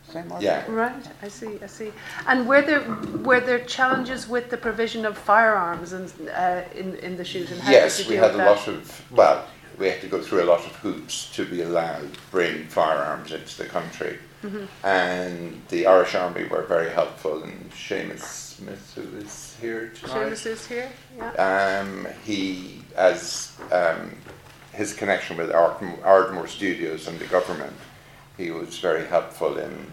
Same 0.07 0.31
architect. 0.31 0.69
yeah. 0.69 0.75
Right, 0.75 1.07
I 1.23 1.29
see, 1.29 1.59
I 1.63 1.67
see. 1.67 1.91
And 2.27 2.47
were 2.47 2.61
there 2.61 2.83
were 3.29 3.41
there 3.41 3.61
challenges 3.61 4.29
with 4.29 4.51
the 4.51 4.59
provision 4.59 5.07
of 5.07 5.17
firearms 5.17 5.95
and 5.95 6.13
uh, 6.29 6.63
in 6.75 6.97
in 6.97 7.17
the 7.17 7.25
shooting? 7.25 7.59
How 7.59 7.71
Yes, 7.73 7.97
did 7.97 8.07
you 8.07 8.11
we 8.11 8.17
deal 8.17 8.25
had 8.25 8.35
a 8.35 8.39
with 8.39 8.47
lot 8.47 8.69
of, 8.69 9.03
well, 9.11 9.47
we 9.79 9.87
had 9.89 10.01
to 10.03 10.09
go 10.09 10.21
through 10.21 10.43
a 10.43 10.49
lot 10.55 10.61
of 10.61 10.73
hoops 10.85 11.31
to 11.37 11.47
be 11.47 11.63
allowed 11.63 12.13
to 12.13 12.21
bring 12.31 12.67
firearms 12.69 13.33
into 13.33 13.57
the 13.63 13.69
country. 13.79 14.19
Mm-hmm. 14.43 14.87
And 14.87 15.63
the 15.69 15.87
Irish 15.87 16.15
Army 16.17 16.45
were 16.53 16.65
very 16.77 16.91
helpful, 16.91 17.43
and 17.45 17.71
Seamus 17.71 18.25
Smith, 18.57 18.93
who 18.97 19.07
is 19.25 19.57
here 19.63 19.93
tonight, 19.95 20.33
Seamus 20.33 20.45
is 20.47 20.67
here. 20.67 20.91
Yeah. 21.17 21.81
um, 21.81 22.07
he, 22.25 22.83
as 22.97 23.53
um, 23.71 24.11
his 24.73 24.95
connection 24.95 25.37
with 25.37 25.51
Ardmore, 25.53 25.99
Ardmore 26.05 26.47
Studios 26.49 27.07
and 27.07 27.19
the 27.19 27.27
government, 27.27 27.75
he 28.37 28.51
was 28.51 28.79
very 28.79 29.07
helpful 29.07 29.59
in 29.59 29.87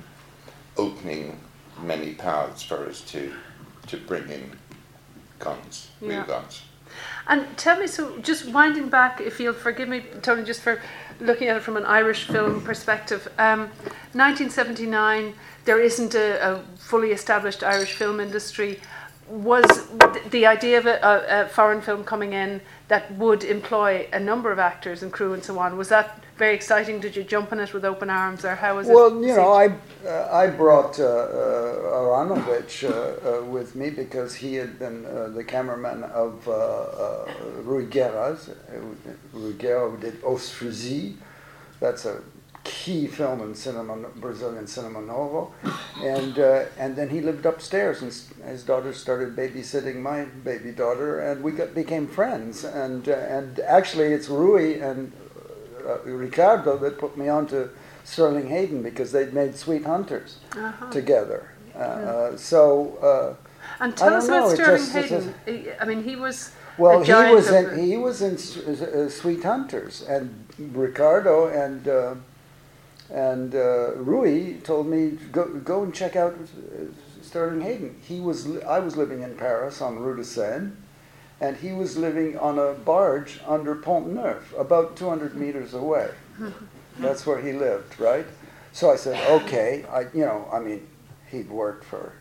opening 0.77 1.39
many 1.81 2.13
paths 2.13 2.63
for 2.63 2.86
us 2.88 3.01
to, 3.01 3.33
to 3.88 3.98
bring 3.98 4.29
in 4.29 4.51
guns, 5.39 5.89
real 6.01 6.12
Yeah. 6.12 6.25
guns. 6.25 6.63
And 7.27 7.45
tell 7.57 7.79
me, 7.79 7.86
so 7.88 8.17
just 8.19 8.45
winding 8.50 8.89
back, 8.89 9.21
if 9.21 9.39
you'll 9.39 9.53
forgive 9.53 9.88
me, 9.88 10.03
Tony, 10.21 10.43
just 10.43 10.62
for 10.62 10.81
looking 11.19 11.48
at 11.48 11.57
it 11.57 11.63
from 11.63 11.77
an 11.77 11.86
Irish 11.86 12.25
film 12.25 12.62
perspective. 12.62 13.27
Um, 13.38 13.69
1979, 14.13 15.33
there 15.65 15.79
isn't 15.79 16.15
a, 16.15 16.53
a 16.55 16.63
fully 16.77 17.12
established 17.12 17.63
Irish 17.63 17.93
film 17.93 18.19
industry. 18.19 18.79
Was 19.29 19.88
th- 20.13 20.31
the 20.31 20.48
idea 20.48 20.79
of 20.79 20.88
a, 20.88 21.00
a, 21.03 21.45
a 21.45 21.48
foreign 21.50 21.81
film 21.81 22.03
coming 22.03 22.33
in 22.33 22.62
that 22.88 23.12
would 23.13 23.43
employ 23.43 24.07
a 24.12 24.19
number 24.19 24.51
of 24.51 24.57
actors 24.57 25.03
and 25.03 25.13
crew 25.13 25.33
and 25.33 25.43
so 25.43 25.59
on, 25.59 25.77
was 25.77 25.89
that 25.89 26.24
very 26.38 26.55
exciting? 26.55 27.00
Did 27.00 27.15
you 27.15 27.24
jump 27.24 27.51
on 27.51 27.59
it 27.59 27.71
with 27.74 27.86
open 27.86 28.09
arms, 28.09 28.43
or 28.43 28.55
how 28.55 28.77
was 28.77 28.89
it? 28.89 28.93
Well, 28.95 29.21
you 29.21 29.36
know. 29.36 29.51
I 29.53 29.67
uh, 30.07 30.29
I 30.31 30.48
brought 30.48 31.00
uh, 31.00 31.03
uh, 31.03 32.00
Aronovich 32.00 32.83
uh, 32.83 32.89
uh, 32.89 33.43
with 33.43 33.75
me 33.75 33.91
because 33.91 34.33
he 34.33 34.55
had 34.55 34.79
been 34.79 35.05
uh, 35.05 35.27
the 35.29 35.43
cameraman 35.43 36.03
of 36.05 36.48
uh, 36.48 36.53
uh, 36.53 37.25
Rui 37.63 37.86
Guerras. 37.86 38.50
Uh, 38.50 38.79
Rui 39.33 39.53
Guerra 39.53 39.91
who 39.91 39.98
did 39.98 40.24
Os 40.24 40.50
Fuzis. 40.50 41.15
That's 41.79 42.05
a 42.05 42.21
key 42.70 43.08
film 43.08 43.42
in 43.42 43.56
cinema, 43.56 43.96
Brazilian 44.26 44.68
cinema 44.68 45.02
novo, 45.02 45.52
and 46.04 46.38
uh, 46.38 46.66
and 46.78 46.96
then 46.96 47.10
he 47.10 47.20
lived 47.20 47.46
upstairs, 47.46 48.02
and 48.04 48.12
his 48.48 48.64
daughter 48.64 48.94
started 48.94 49.36
babysitting 49.36 49.96
my 50.12 50.26
baby 50.44 50.72
daughter, 50.72 51.20
and 51.20 51.44
we 51.44 51.52
got 51.52 51.74
became 51.74 52.08
friends, 52.08 52.64
and 52.64 53.10
uh, 53.10 53.14
and 53.38 53.60
actually 53.62 54.14
it's 54.14 54.30
Rui 54.30 54.80
and 54.80 55.12
uh, 55.88 56.00
Ricardo 56.06 56.78
that 56.78 56.98
put 57.00 57.18
me 57.18 57.28
on 57.28 57.48
to 57.48 57.70
Sterling 58.04 58.48
Hayden 58.50 58.84
because 58.84 59.12
they'd 59.12 59.34
made 59.34 59.56
Sweet 59.56 59.86
Hunters 59.86 60.38
Uh-huh. 60.56 60.92
together. 60.92 61.42
Uh, 61.76 61.80
uh, 61.80 62.38
so, 62.38 62.64
uh, 63.02 63.84
And 63.84 63.96
tell 63.98 64.14
us 64.14 64.28
about 64.28 64.50
know, 64.50 64.56
Sterling 64.56 64.78
just- 64.78 64.94
Hayden. 64.94 65.34
He- 65.46 65.72
I 65.82 65.86
mean, 65.86 66.04
he 66.04 66.16
was 66.16 66.52
well, 66.78 67.02
he 67.04 67.34
was 67.36 67.48
in 67.60 67.66
he 67.92 67.98
was 67.98 68.22
in 68.22 68.34
S- 68.36 68.58
uh, 68.58 69.10
Sweet 69.10 69.44
Hunters, 69.44 69.96
and 70.16 70.28
Ricardo 70.88 71.36
and 71.66 71.88
uh, 71.88 72.16
and 73.12 73.56
uh, 73.56 73.94
Rui 73.96 74.56
told 74.62 74.88
me 74.88 75.18
go 75.32 75.46
go 75.48 75.84
and 75.84 75.94
check 75.94 76.16
out 76.16 76.34
uh, 76.34 76.86
Sterling 77.22 77.62
Hayden. 77.62 77.96
He 78.01 78.20
was 78.20 78.48
li- 78.48 78.63
I 78.63 78.80
was 78.80 78.96
living 78.96 79.22
in 79.22 79.36
Paris 79.36 79.82
on 79.82 80.00
Rue 80.00 80.16
de 80.16 80.24
Seine, 80.24 80.74
and 81.42 81.58
he 81.58 81.72
was 81.72 81.98
living 81.98 82.38
on 82.38 82.60
a 82.60 82.74
barge 82.74 83.39
under 83.46 83.75
Pont 83.75 84.08
Neuf, 84.08 84.54
about 84.58 84.96
200 84.96 85.36
meters 85.36 85.74
away. 85.74 86.10
That's 87.00 87.25
where 87.25 87.42
he 87.42 87.54
lived, 87.54 88.00
right? 88.00 88.25
So 88.72 88.92
I 88.92 88.96
said, 88.96 89.20
okay, 89.42 89.86
I 89.89 90.01
you 90.13 90.25
know 90.25 90.48
I 90.51 90.60
mean 90.60 90.88
he'd 91.32 91.50
worked 91.50 91.86
for 91.86 92.13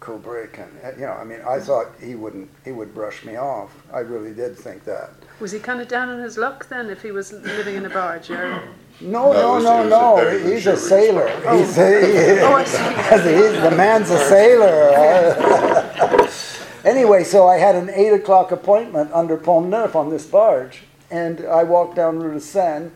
Kubrick, 0.00 0.58
and 0.58 0.98
you 0.98 1.06
know 1.06 1.12
I 1.12 1.24
mean 1.24 1.40
I 1.40 1.58
thought 1.58 1.88
he 2.00 2.14
wouldn't 2.14 2.50
he 2.64 2.72
would 2.72 2.94
brush 2.94 3.24
me 3.24 3.36
off. 3.36 3.70
I 3.92 4.00
really 4.00 4.34
did 4.34 4.56
think 4.58 4.84
that. 4.84 5.10
Was 5.40 5.52
he 5.52 5.58
kind 5.58 5.80
of 5.80 5.88
down 5.88 6.08
on 6.08 6.20
his 6.20 6.38
luck 6.38 6.68
then 6.68 6.90
if 6.90 7.02
he 7.02 7.10
was 7.10 7.32
living 7.32 7.74
in 7.76 7.84
a 7.84 7.90
barge? 7.90 8.30
Or? 8.30 8.62
No, 9.00 9.32
No, 9.32 9.32
no, 9.32 9.54
was- 9.54 9.64
no, 9.64 9.80
it 9.80 9.86
a 9.86 9.88
no. 9.88 10.16
very 10.16 10.54
He's 10.54 10.66
a 10.66 10.76
sailor. 10.76 11.26
barge. 11.42 11.58
He's 11.58 11.78
a, 11.78 12.40
Oh, 12.42 12.54
I 12.54 12.64
see. 12.64 12.78
he's, 13.34 13.62
the 13.62 13.72
man's 13.76 14.10
a 14.10 14.18
sailor. 14.18 14.92
anyway, 16.84 17.24
so 17.24 17.48
I 17.48 17.58
had 17.58 17.74
an 17.74 17.90
eight 17.90 18.12
o'clock 18.12 18.52
appointment 18.52 19.10
under 19.12 19.36
Pont 19.36 19.68
Neuf 19.68 19.96
on 19.96 20.10
this 20.10 20.24
barge, 20.26 20.82
and 21.10 21.40
I 21.46 21.64
walked 21.64 21.96
down 21.96 22.20
Rue 22.20 22.34
de 22.34 22.40
Seine. 22.40 22.90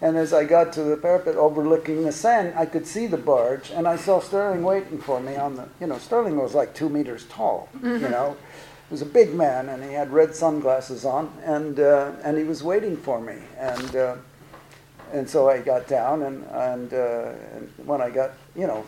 And 0.00 0.16
as 0.16 0.32
I 0.32 0.42
got 0.44 0.72
to 0.72 0.82
the 0.82 0.96
parapet 0.96 1.36
overlooking 1.36 2.02
the 2.02 2.10
Seine, 2.10 2.52
I 2.56 2.66
could 2.66 2.88
see 2.88 3.06
the 3.06 3.16
barge, 3.16 3.70
and 3.70 3.86
I 3.86 3.94
saw 3.96 4.18
Sterling 4.18 4.64
waiting 4.64 4.98
for 4.98 5.20
me 5.20 5.36
on 5.36 5.54
the. 5.54 5.68
You 5.80 5.86
know, 5.86 5.98
Sterling 5.98 6.36
was 6.36 6.54
like 6.54 6.74
two 6.74 6.88
meters 6.88 7.24
tall. 7.26 7.68
You 7.74 7.88
mm-hmm. 7.88 8.10
know, 8.10 8.36
he 8.51 8.51
was 8.92 9.02
a 9.02 9.06
big 9.06 9.34
man, 9.34 9.70
and 9.70 9.82
he 9.82 9.92
had 9.92 10.12
red 10.12 10.34
sunglasses 10.34 11.04
on, 11.04 11.32
and 11.42 11.80
uh, 11.80 12.12
and 12.22 12.38
he 12.38 12.44
was 12.44 12.62
waiting 12.62 12.96
for 12.96 13.20
me, 13.20 13.38
and. 13.58 13.96
Uh, 13.96 14.16
and 15.12 15.28
so 15.28 15.46
I 15.46 15.60
got 15.60 15.88
down, 15.88 16.22
and, 16.22 16.42
and, 16.46 16.94
uh, 16.94 17.32
and 17.54 17.70
when 17.84 18.00
I 18.00 18.08
got, 18.08 18.30
you 18.56 18.66
know, 18.66 18.84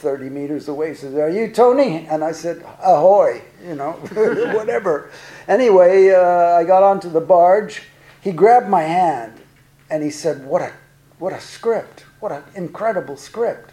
30 0.00 0.28
meters 0.30 0.68
away, 0.68 0.94
he 0.94 1.06
Are 1.20 1.30
you 1.30 1.52
Tony? 1.52 2.06
And 2.08 2.24
I 2.24 2.32
said, 2.32 2.64
Ahoy, 2.82 3.42
you 3.64 3.76
know, 3.76 3.92
whatever. 4.54 5.10
Anyway, 5.46 6.10
uh, 6.10 6.56
I 6.56 6.64
got 6.64 6.82
onto 6.82 7.08
the 7.08 7.20
barge. 7.20 7.82
He 8.20 8.32
grabbed 8.32 8.68
my 8.68 8.82
hand 8.82 9.40
and 9.90 10.02
he 10.02 10.10
said, 10.10 10.44
What 10.44 10.62
a, 10.62 10.72
what 11.18 11.32
a 11.32 11.40
script. 11.40 12.04
What 12.18 12.32
an 12.32 12.42
incredible 12.54 13.16
script. 13.16 13.72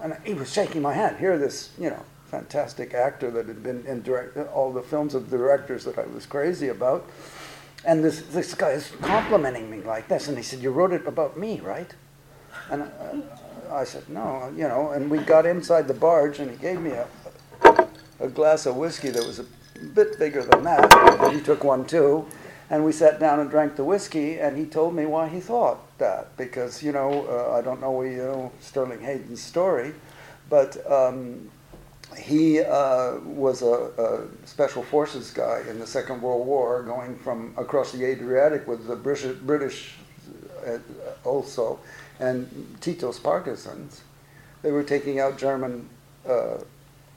And 0.00 0.16
he 0.24 0.34
was 0.34 0.52
shaking 0.52 0.82
my 0.82 0.92
hand. 0.92 1.16
Here, 1.16 1.38
this, 1.38 1.70
you 1.80 1.90
know, 1.90 2.04
fantastic 2.28 2.92
actor 2.92 3.30
that 3.30 3.46
had 3.46 3.62
been 3.62 3.84
in 3.86 4.02
direct, 4.02 4.36
all 4.52 4.72
the 4.72 4.82
films 4.82 5.14
of 5.14 5.30
the 5.30 5.38
directors 5.38 5.84
that 5.84 5.98
I 5.98 6.04
was 6.06 6.26
crazy 6.26 6.68
about. 6.68 7.08
And 7.84 8.04
this, 8.04 8.22
this 8.22 8.54
guy 8.54 8.70
is 8.70 8.92
complimenting 9.00 9.70
me 9.70 9.80
like 9.80 10.08
this. 10.08 10.28
And 10.28 10.36
he 10.36 10.42
said, 10.42 10.60
You 10.60 10.70
wrote 10.70 10.92
it 10.92 11.06
about 11.06 11.38
me, 11.38 11.60
right? 11.60 11.92
And 12.70 12.82
uh, 12.82 13.72
I 13.72 13.84
said, 13.84 14.08
No, 14.08 14.52
you 14.54 14.68
know. 14.68 14.90
And 14.90 15.10
we 15.10 15.18
got 15.18 15.46
inside 15.46 15.88
the 15.88 15.94
barge, 15.94 16.38
and 16.38 16.50
he 16.50 16.56
gave 16.56 16.80
me 16.80 16.90
a, 16.90 17.06
a 18.20 18.28
glass 18.28 18.66
of 18.66 18.76
whiskey 18.76 19.10
that 19.10 19.26
was 19.26 19.38
a 19.38 19.46
bit 19.94 20.18
bigger 20.18 20.42
than 20.42 20.64
that. 20.64 20.92
And 21.22 21.34
he 21.34 21.40
took 21.40 21.64
one 21.64 21.86
too. 21.86 22.26
And 22.70 22.84
we 22.84 22.92
sat 22.92 23.18
down 23.18 23.40
and 23.40 23.48
drank 23.48 23.76
the 23.76 23.84
whiskey, 23.84 24.38
and 24.38 24.58
he 24.58 24.66
told 24.66 24.94
me 24.94 25.06
why 25.06 25.28
he 25.28 25.40
thought 25.40 25.96
that. 25.98 26.36
Because, 26.36 26.82
you 26.82 26.92
know, 26.92 27.26
uh, 27.26 27.56
I 27.56 27.62
don't 27.62 27.80
know, 27.80 28.02
you 28.02 28.18
know 28.18 28.52
Sterling 28.60 29.00
Hayden's 29.00 29.40
story, 29.40 29.94
but 30.50 30.76
um, 30.90 31.50
he 32.18 32.60
uh, 32.60 33.18
was 33.20 33.62
a, 33.62 33.66
a, 33.66 34.46
special 34.46 34.82
forces 34.82 35.30
guy 35.30 35.62
in 35.68 35.78
the 35.78 35.86
Second 35.86 36.20
World 36.20 36.46
War, 36.46 36.82
going 36.82 37.16
from 37.16 37.54
across 37.56 37.92
the 37.92 38.04
Adriatic 38.04 38.66
with 38.66 38.86
the 38.86 38.96
British, 38.96 39.36
British 39.38 39.94
uh, 40.66 40.78
also, 41.24 41.78
and 42.20 42.76
Tito's 42.80 43.18
partisans. 43.18 44.02
They 44.62 44.72
were 44.72 44.82
taking 44.82 45.20
out 45.20 45.38
German 45.38 45.88
uh, 46.28 46.58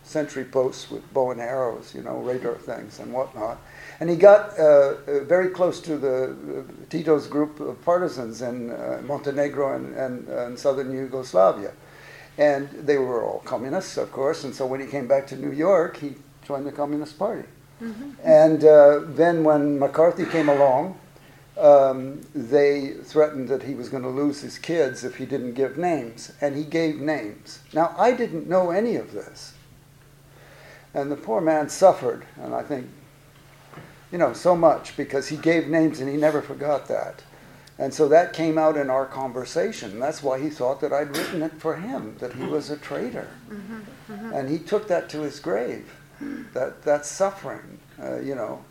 sentry 0.03 0.45
posts 0.45 0.91
with 0.91 1.11
bow 1.13 1.31
and 1.31 1.41
arrows, 1.41 1.93
you 1.95 2.01
know, 2.01 2.17
radar 2.19 2.55
things 2.55 2.99
and 2.99 3.11
whatnot. 3.13 3.59
And 3.99 4.09
he 4.09 4.15
got 4.15 4.57
uh, 4.57 4.63
uh 4.63 5.23
very 5.23 5.49
close 5.49 5.79
to 5.81 5.97
the 5.97 6.23
uh, 6.23 6.63
Tito's 6.89 7.27
group 7.27 7.59
of 7.59 7.83
partisans 7.83 8.41
in 8.41 8.69
Montenegro 9.05 9.75
and, 9.75 9.95
and, 9.95 10.27
and 10.27 10.59
southern 10.59 10.91
Yugoslavia 10.91 11.71
and 12.37 12.69
they 12.69 12.97
were 12.97 13.23
all 13.23 13.39
communists, 13.39 13.97
of 13.97 14.11
course. 14.11 14.43
And 14.43 14.53
so 14.55 14.65
when 14.65 14.79
he 14.79 14.87
came 14.87 15.07
back 15.07 15.27
to 15.27 15.35
New 15.35 15.51
York, 15.51 15.97
he 15.97 16.15
joined 16.45 16.65
the 16.65 16.71
Communist 16.71 17.19
Party. 17.19 17.47
Mm-hmm. 17.81 18.11
And 18.23 18.63
uh, 18.63 19.01
then 19.05 19.43
when 19.43 19.79
McCarthy 19.79 20.25
came 20.25 20.49
along, 20.49 20.99
um, 21.57 22.21
they 22.33 22.93
threatened 23.03 23.49
that 23.49 23.63
he 23.63 23.73
was 23.73 23.89
going 23.89 24.03
to 24.03 24.09
lose 24.09 24.41
his 24.41 24.57
kids 24.57 25.03
if 25.03 25.17
he 25.17 25.25
didn't 25.25 25.53
give 25.53 25.77
names. 25.77 26.31
And 26.41 26.55
he 26.55 26.63
gave 26.63 26.99
names. 26.99 27.59
Now, 27.73 27.93
I 27.97 28.11
didn't 28.11 28.47
know 28.47 28.71
any 28.71 28.95
of 28.95 29.11
this. 29.11 29.53
And 30.93 31.11
the 31.11 31.15
poor 31.15 31.39
man 31.41 31.69
suffered, 31.69 32.25
and 32.37 32.53
I 32.53 32.63
think, 32.63 32.87
you 34.11 34.17
know, 34.17 34.33
so 34.33 34.55
much 34.55 34.97
because 34.97 35.29
he 35.29 35.37
gave 35.37 35.67
names 35.67 36.01
and 36.01 36.09
he 36.09 36.17
never 36.17 36.41
forgot 36.41 36.87
that. 36.87 37.23
And 37.81 37.91
so 37.91 38.07
that 38.09 38.33
came 38.33 38.59
out 38.59 38.77
in 38.77 38.91
our 38.91 39.07
conversation. 39.07 39.99
That's 39.99 40.21
why 40.21 40.39
he 40.39 40.51
thought 40.51 40.81
that 40.81 40.93
I'd 40.93 41.17
written 41.17 41.41
it 41.41 41.53
for 41.53 41.75
him, 41.75 42.15
that 42.19 42.31
he 42.31 42.43
was 42.43 42.69
a 42.69 42.77
traitor. 42.77 43.27
Mm-hmm, 43.49 44.13
mm-hmm. 44.13 44.33
And 44.33 44.47
he 44.47 44.59
took 44.59 44.87
that 44.87 45.09
to 45.09 45.21
his 45.21 45.39
grave, 45.39 45.91
that, 46.53 46.83
that 46.83 47.07
suffering, 47.07 47.79
uh, 47.99 48.19
you 48.19 48.35
know. 48.35 48.63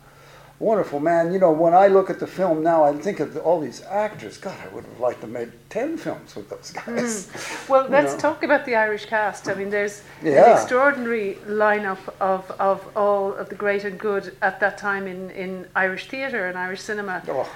Wonderful 0.59 0.99
man. 0.99 1.33
You 1.33 1.39
know, 1.39 1.51
when 1.51 1.73
I 1.73 1.87
look 1.87 2.09
at 2.09 2.19
the 2.19 2.27
film 2.27 2.63
now, 2.63 2.83
I 2.83 2.93
think 2.93 3.19
of 3.19 3.35
all 3.35 3.59
these 3.59 3.81
actors. 3.83 4.37
God, 4.37 4.55
I 4.63 4.73
would 4.73 4.85
have 4.85 4.99
liked 4.99 5.21
to 5.21 5.27
make 5.27 5.49
10 5.69 5.97
films 5.97 6.35
with 6.35 6.49
those 6.49 6.71
guys. 6.71 7.27
Mm. 7.27 7.67
Well, 7.69 7.87
let's 7.89 8.13
know. 8.13 8.19
talk 8.19 8.43
about 8.43 8.65
the 8.65 8.75
Irish 8.75 9.07
cast. 9.07 9.49
I 9.49 9.55
mean, 9.55 9.71
there's 9.71 10.03
yeah. 10.23 10.45
an 10.45 10.51
extraordinary 10.53 11.37
lineup 11.47 11.97
of, 12.21 12.49
of 12.59 12.87
all 12.95 13.33
of 13.33 13.49
the 13.49 13.55
great 13.55 13.83
and 13.83 13.99
good 13.99 14.37
at 14.41 14.59
that 14.59 14.77
time 14.77 15.07
in, 15.07 15.31
in 15.31 15.67
Irish 15.75 16.07
theatre 16.07 16.47
and 16.47 16.57
Irish 16.57 16.81
cinema. 16.81 17.23
Oh. 17.27 17.49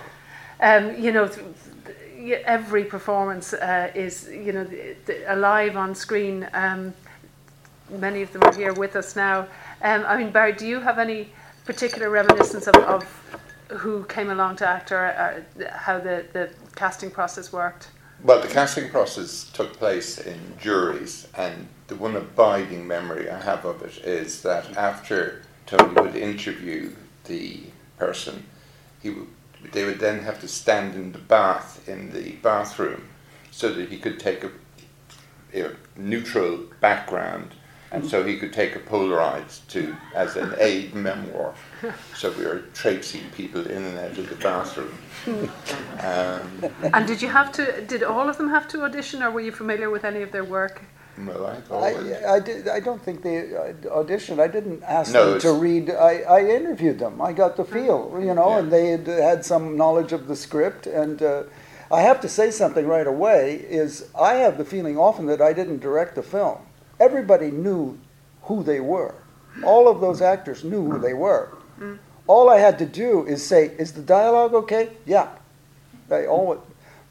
Um, 0.59 0.95
you 0.97 1.11
know, 1.11 1.29
every 2.45 2.85
performance 2.85 3.53
uh, 3.53 3.91
is, 3.93 4.29
you 4.29 4.51
know, 4.51 4.67
alive 5.27 5.75
on 5.75 5.95
screen. 5.95 6.47
Um, 6.53 6.93
many 7.89 8.21
of 8.21 8.31
them 8.33 8.43
are 8.43 8.53
here 8.53 8.73
with 8.73 8.95
us 8.95 9.15
now. 9.15 9.47
Um, 9.81 10.05
I 10.07 10.17
mean, 10.17 10.31
Barry, 10.31 10.53
do 10.53 10.65
you 10.65 10.79
have 10.79 10.97
any 10.97 11.29
particular 11.65 12.09
reminiscence 12.09 12.67
of, 12.67 12.75
of 12.75 13.39
who 13.69 14.03
came 14.05 14.29
along 14.29 14.55
to 14.57 14.67
act 14.67 14.91
or 14.91 15.05
uh, 15.05 15.41
how 15.71 15.99
the, 15.99 16.25
the 16.33 16.49
casting 16.75 17.11
process 17.11 17.51
worked? 17.51 17.89
Well, 18.23 18.41
the 18.41 18.47
casting 18.47 18.89
process 18.89 19.49
took 19.53 19.73
place 19.73 20.17
in 20.17 20.39
Jury's, 20.59 21.27
and 21.37 21.67
the 21.87 21.95
one 21.95 22.15
abiding 22.15 22.87
memory 22.87 23.29
I 23.29 23.39
have 23.41 23.65
of 23.65 23.83
it 23.83 23.97
is 24.05 24.41
that 24.41 24.75
after 24.77 25.43
Tony 25.65 25.93
would 26.01 26.15
interview 26.15 26.93
the 27.25 27.63
person, 27.97 28.45
he 29.03 29.09
would 29.09 29.27
they 29.71 29.85
would 29.85 29.99
then 29.99 30.19
have 30.19 30.39
to 30.41 30.47
stand 30.47 30.95
in 30.95 31.11
the 31.11 31.19
bath 31.19 31.87
in 31.87 32.11
the 32.11 32.31
bathroom 32.41 33.07
so 33.51 33.71
that 33.73 33.89
he 33.89 33.97
could 33.97 34.19
take 34.19 34.43
a, 34.43 34.51
a 35.53 35.71
neutral 35.95 36.59
background 36.81 37.55
and 37.95 38.05
so 38.05 38.23
he 38.23 38.37
could 38.37 38.51
take 38.51 38.75
a 38.75 38.79
Polaroid 38.79 39.67
to 39.69 39.95
as 40.13 40.35
an 40.35 40.53
aid 40.59 40.93
memoir. 40.93 41.53
So 42.15 42.31
we 42.31 42.45
were 42.45 42.63
traipsing 42.73 43.21
people 43.35 43.65
in 43.65 43.83
and 43.83 43.97
out 43.97 44.17
of 44.17 44.29
the 44.29 44.35
bathroom. 44.35 44.97
Um, 45.95 46.65
and 46.93 47.07
did 47.07 47.21
you 47.21 47.29
have 47.29 47.51
to? 47.53 47.81
Did 47.81 48.03
all 48.03 48.29
of 48.29 48.37
them 48.37 48.49
have 48.49 48.67
to 48.67 48.83
audition, 48.83 49.23
or 49.23 49.31
were 49.31 49.41
you 49.41 49.51
familiar 49.51 49.89
with 49.89 50.03
any 50.03 50.21
of 50.21 50.31
their 50.31 50.43
work? 50.43 50.81
Well, 51.17 51.63
I, 51.71 51.75
I, 51.75 52.33
I, 52.35 52.39
did, 52.39 52.67
I 52.67 52.79
don't 52.81 53.01
think 53.01 53.21
they 53.21 53.43
auditioned. 53.83 54.39
I 54.39 54.47
didn't 54.47 54.83
ask 54.83 55.13
no, 55.13 55.31
them 55.31 55.39
to 55.41 55.53
read. 55.53 55.89
I, 55.89 56.19
I 56.19 56.41
interviewed 56.41 56.99
them. 56.99 57.21
I 57.21 57.31
got 57.31 57.55
the 57.55 57.63
feel, 57.63 58.17
you 58.19 58.33
know, 58.33 58.49
yeah. 58.49 58.59
and 58.59 58.71
they 58.71 58.87
had 58.87 59.07
had 59.07 59.45
some 59.45 59.77
knowledge 59.77 60.11
of 60.11 60.27
the 60.27 60.35
script. 60.35 60.87
And 60.87 61.21
uh, 61.23 61.43
I 61.89 62.01
have 62.01 62.19
to 62.21 62.27
say 62.27 62.51
something 62.51 62.85
right 62.85 63.07
away 63.07 63.55
is 63.55 64.09
I 64.19 64.35
have 64.35 64.57
the 64.57 64.65
feeling 64.65 64.97
often 64.97 65.25
that 65.27 65.41
I 65.41 65.53
didn't 65.53 65.79
direct 65.79 66.15
the 66.15 66.23
film. 66.23 66.59
Everybody 66.99 67.49
knew 67.49 67.97
who 68.43 68.63
they 68.63 68.81
were. 68.81 69.15
All 69.63 69.87
of 69.87 70.01
those 70.01 70.21
actors 70.21 70.65
knew 70.65 70.91
who 70.91 70.99
they 70.99 71.13
were. 71.13 71.57
Mm. 71.79 71.97
All 72.27 72.49
I 72.49 72.57
had 72.57 72.77
to 72.79 72.85
do 72.85 73.25
is 73.25 73.45
say, 73.45 73.67
is 73.77 73.93
the 73.93 74.01
dialogue 74.01 74.53
okay? 74.53 74.89
Yeah. 75.05 75.29
They 76.09 76.27
all 76.27 76.63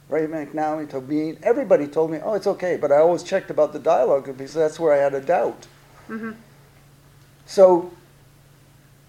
Ray 0.08 0.26
McAnally, 0.26 0.86
Tóibín, 0.86 1.42
everybody 1.42 1.86
told 1.86 2.10
me, 2.10 2.18
oh, 2.22 2.34
it's 2.34 2.46
okay, 2.46 2.76
but 2.76 2.92
I 2.92 2.96
always 2.96 3.22
checked 3.22 3.50
about 3.50 3.72
the 3.72 3.78
dialogue 3.78 4.26
because 4.26 4.54
that's 4.54 4.78
where 4.78 4.92
I 4.92 4.98
had 4.98 5.14
a 5.14 5.20
doubt. 5.20 5.66
Mm-hmm. 6.08 6.32
So 7.46 7.92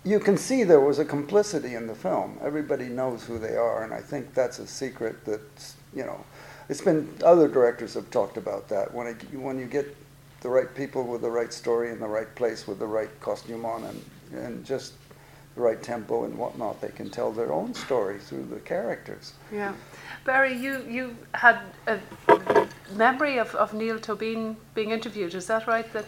you 0.03 0.19
can 0.19 0.37
see 0.37 0.63
there 0.63 0.79
was 0.79 0.99
a 0.99 1.05
complicity 1.05 1.75
in 1.75 1.87
the 1.87 1.95
film. 1.95 2.37
Everybody 2.41 2.87
knows 2.87 3.25
who 3.25 3.39
they 3.39 3.55
are, 3.55 3.83
and 3.83 3.93
I 3.93 4.01
think 4.01 4.33
that's 4.33 4.59
a 4.59 4.67
secret 4.67 5.25
that, 5.25 5.41
you 5.93 6.05
know, 6.05 6.23
it's 6.69 6.81
been, 6.81 7.13
other 7.23 7.47
directors 7.47 7.93
have 7.95 8.09
talked 8.09 8.37
about 8.37 8.69
that. 8.69 8.93
When, 8.93 9.07
it, 9.07 9.33
when 9.33 9.59
you 9.59 9.65
get 9.65 9.95
the 10.41 10.49
right 10.49 10.73
people 10.75 11.03
with 11.03 11.21
the 11.21 11.29
right 11.29 11.51
story 11.51 11.91
in 11.91 11.99
the 11.99 12.07
right 12.07 12.33
place 12.35 12.67
with 12.67 12.79
the 12.79 12.87
right 12.87 13.09
costume 13.19 13.65
on 13.65 13.83
and, 13.83 14.05
and 14.33 14.65
just 14.65 14.93
the 15.55 15.61
right 15.61 15.81
tempo 15.81 16.25
and 16.25 16.37
whatnot, 16.37 16.81
they 16.81 16.89
can 16.89 17.09
tell 17.09 17.31
their 17.31 17.51
own 17.51 17.73
story 17.73 18.19
through 18.19 18.45
the 18.45 18.59
characters. 18.59 19.33
Yeah. 19.51 19.73
Barry, 20.25 20.57
you, 20.57 20.83
you 20.89 21.15
had 21.35 21.59
a 21.85 21.99
memory 22.95 23.37
of, 23.37 23.53
of 23.53 23.75
Niall 23.75 23.99
Tóibín 23.99 24.55
being 24.73 24.89
interviewed, 24.89 25.35
is 25.35 25.45
that 25.45 25.67
right? 25.67 25.91
That 25.93 26.05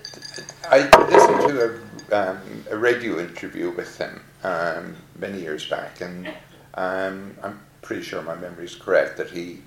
I 0.72 0.90
listened 1.08 1.42
to 1.50 1.80
a, 2.12 2.32
um, 2.32 2.66
a 2.72 2.78
radio 2.78 3.20
interview 3.20 3.70
with 3.70 3.96
him 4.00 4.20
um, 4.44 4.96
many 5.20 5.40
years 5.40 5.70
back, 5.70 6.02
and 6.02 6.28
um, 6.74 7.36
I'm 7.44 7.60
pretty 7.84 8.02
sure 8.02 8.24
my 8.24 8.34
memory 8.34 8.66
is 8.66 8.74
correct 8.74 9.18
that 9.18 9.30
he 9.30 9.60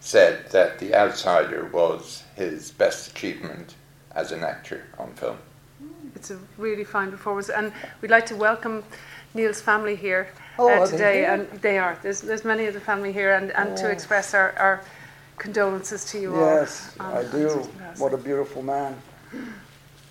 said 0.00 0.50
that 0.50 0.78
The 0.78 0.94
Outsider 0.94 1.66
was 1.66 2.24
his 2.36 2.70
best 2.70 3.10
achievement 3.10 3.74
as 4.12 4.32
an 4.32 4.42
actor 4.42 4.86
on 4.98 5.12
film. 5.12 5.36
It's 6.14 6.30
a 6.30 6.38
really 6.56 6.84
fine 6.84 7.10
performance, 7.10 7.50
and 7.50 7.70
we'd 8.00 8.10
like 8.10 8.24
to 8.26 8.36
welcome 8.36 8.82
Niall's 9.34 9.60
family 9.60 9.94
here 9.94 10.28
oh, 10.58 10.68
uh, 10.68 10.86
today, 10.86 11.24
and 11.24 11.48
they 11.60 11.78
are. 11.78 11.98
There's, 12.02 12.20
there's 12.20 12.44
many 12.44 12.66
of 12.66 12.74
the 12.74 12.80
family 12.80 13.12
here, 13.12 13.34
and, 13.34 13.52
and 13.52 13.76
to 13.76 13.90
express 13.90 14.34
our, 14.34 14.52
our 14.58 14.82
condolences 15.38 16.04
to 16.06 16.20
you 16.20 16.34
yes, 16.36 16.96
all. 16.98 17.12
Yes, 17.12 17.28
I 17.28 17.36
do. 17.36 17.48
What 17.98 18.12
a 18.12 18.16
beautiful 18.16 18.62
man. 18.62 19.00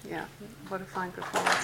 Yeah, 0.10 0.26
what 0.70 0.82
a 0.82 0.86
fine 0.86 1.12
performance. 1.12 1.56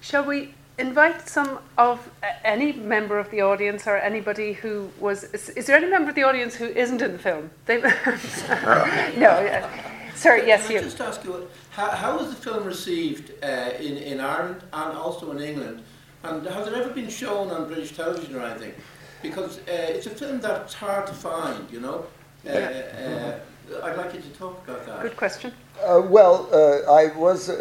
Shall 0.00 0.24
we 0.24 0.54
invite 0.80 1.28
some 1.28 1.58
of 1.78 2.10
uh, 2.22 2.26
any 2.44 2.72
member 2.72 3.18
of 3.18 3.30
the 3.30 3.42
audience 3.42 3.86
or 3.86 3.96
anybody 3.96 4.52
who 4.54 4.90
was. 4.98 5.24
Is, 5.24 5.50
is, 5.50 5.66
there 5.66 5.76
any 5.76 5.88
member 5.88 6.08
of 6.08 6.14
the 6.14 6.22
audience 6.22 6.54
who 6.54 6.66
isn't 6.66 7.02
in 7.02 7.12
the 7.12 7.18
film? 7.18 7.50
They, 7.66 7.80
no. 9.16 9.30
Uh, 9.30 9.68
sorry, 10.14 10.46
yes, 10.46 10.66
Can 10.66 10.72
you. 10.72 10.78
I 10.80 10.82
just 10.82 11.00
ask 11.00 11.24
you, 11.24 11.48
how, 11.70 11.90
how 11.90 12.18
was 12.18 12.30
the 12.30 12.36
film 12.36 12.64
received 12.64 13.32
uh, 13.44 13.70
in, 13.78 13.96
in 13.96 14.20
Ireland 14.20 14.62
and 14.72 14.98
also 14.98 15.30
in 15.32 15.40
England? 15.40 15.82
And 16.22 16.46
has 16.46 16.66
it 16.66 16.74
ever 16.74 16.90
been 16.90 17.08
shown 17.08 17.50
on 17.50 17.66
British 17.66 17.96
television 17.96 18.34
or 18.36 18.42
anything? 18.42 18.74
Because 19.22 19.58
uh, 19.58 19.62
it's 19.68 20.06
a 20.06 20.10
film 20.10 20.40
that's 20.40 20.74
hard 20.74 21.06
to 21.06 21.12
find, 21.12 21.70
you 21.70 21.80
know. 21.80 22.06
Uh, 22.46 22.50
uh, 22.50 23.38
I'd 23.82 23.96
like 23.96 24.14
you 24.14 24.20
to 24.20 24.28
talk 24.30 24.66
about 24.66 24.86
that. 24.86 25.02
Good 25.02 25.16
question. 25.16 25.52
Uh, 25.82 26.02
well, 26.02 26.46
uh, 26.52 26.92
I 26.92 27.06
was 27.16 27.48
uh, 27.48 27.52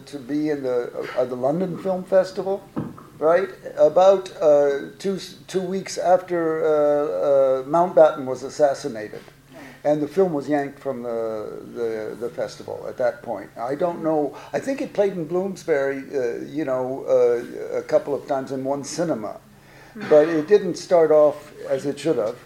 uh 0.00 0.06
to 0.06 0.18
be 0.18 0.48
in 0.48 0.62
the 0.62 0.90
uh, 1.18 1.24
the 1.26 1.34
London 1.36 1.76
Film 1.82 2.02
Festival, 2.02 2.62
right? 3.18 3.50
About 3.76 4.32
uh, 4.40 4.88
two 4.98 5.18
two 5.46 5.60
weeks 5.60 5.98
after 5.98 7.64
Mountbatten 7.68 8.24
was 8.24 8.42
assassinated, 8.42 9.20
and 9.84 10.00
the 10.00 10.08
film 10.08 10.32
was 10.32 10.48
yanked 10.48 10.78
from 10.78 11.02
the, 11.02 11.60
the, 11.74 12.16
the 12.18 12.30
festival 12.30 12.86
at 12.88 12.96
that 12.96 13.22
point. 13.22 13.50
I 13.58 13.74
don't 13.74 14.02
know. 14.02 14.34
I 14.54 14.60
think 14.60 14.80
it 14.80 14.94
played 14.94 15.12
in 15.12 15.26
Bloomsbury, 15.26 16.04
you 16.48 16.64
know, 16.64 17.04
a 17.74 17.82
couple 17.82 18.14
of 18.14 18.26
times 18.26 18.50
in 18.50 18.64
one 18.64 18.82
cinema, 18.82 19.40
but 20.08 20.26
it 20.26 20.48
didn't 20.48 20.76
start 20.76 21.10
off 21.10 21.52
as 21.68 21.84
it 21.84 22.00
should 22.00 22.16
have, 22.16 22.38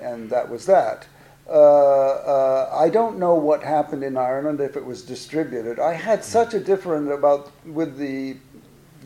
and 0.00 0.30
that 0.30 0.48
was 0.48 0.64
that. 0.66 1.08
Uh, 1.48 1.52
uh, 1.52 2.70
I 2.74 2.90
don't 2.90 3.18
know 3.18 3.34
what 3.34 3.62
happened 3.62 4.04
in 4.04 4.18
Ireland 4.18 4.60
if 4.60 4.76
it 4.76 4.84
was 4.84 5.02
distributed. 5.02 5.80
I 5.80 5.94
had 5.94 6.22
such 6.22 6.52
a 6.52 6.60
different 6.60 7.10
about 7.10 7.50
with 7.64 7.96
the 7.96 8.36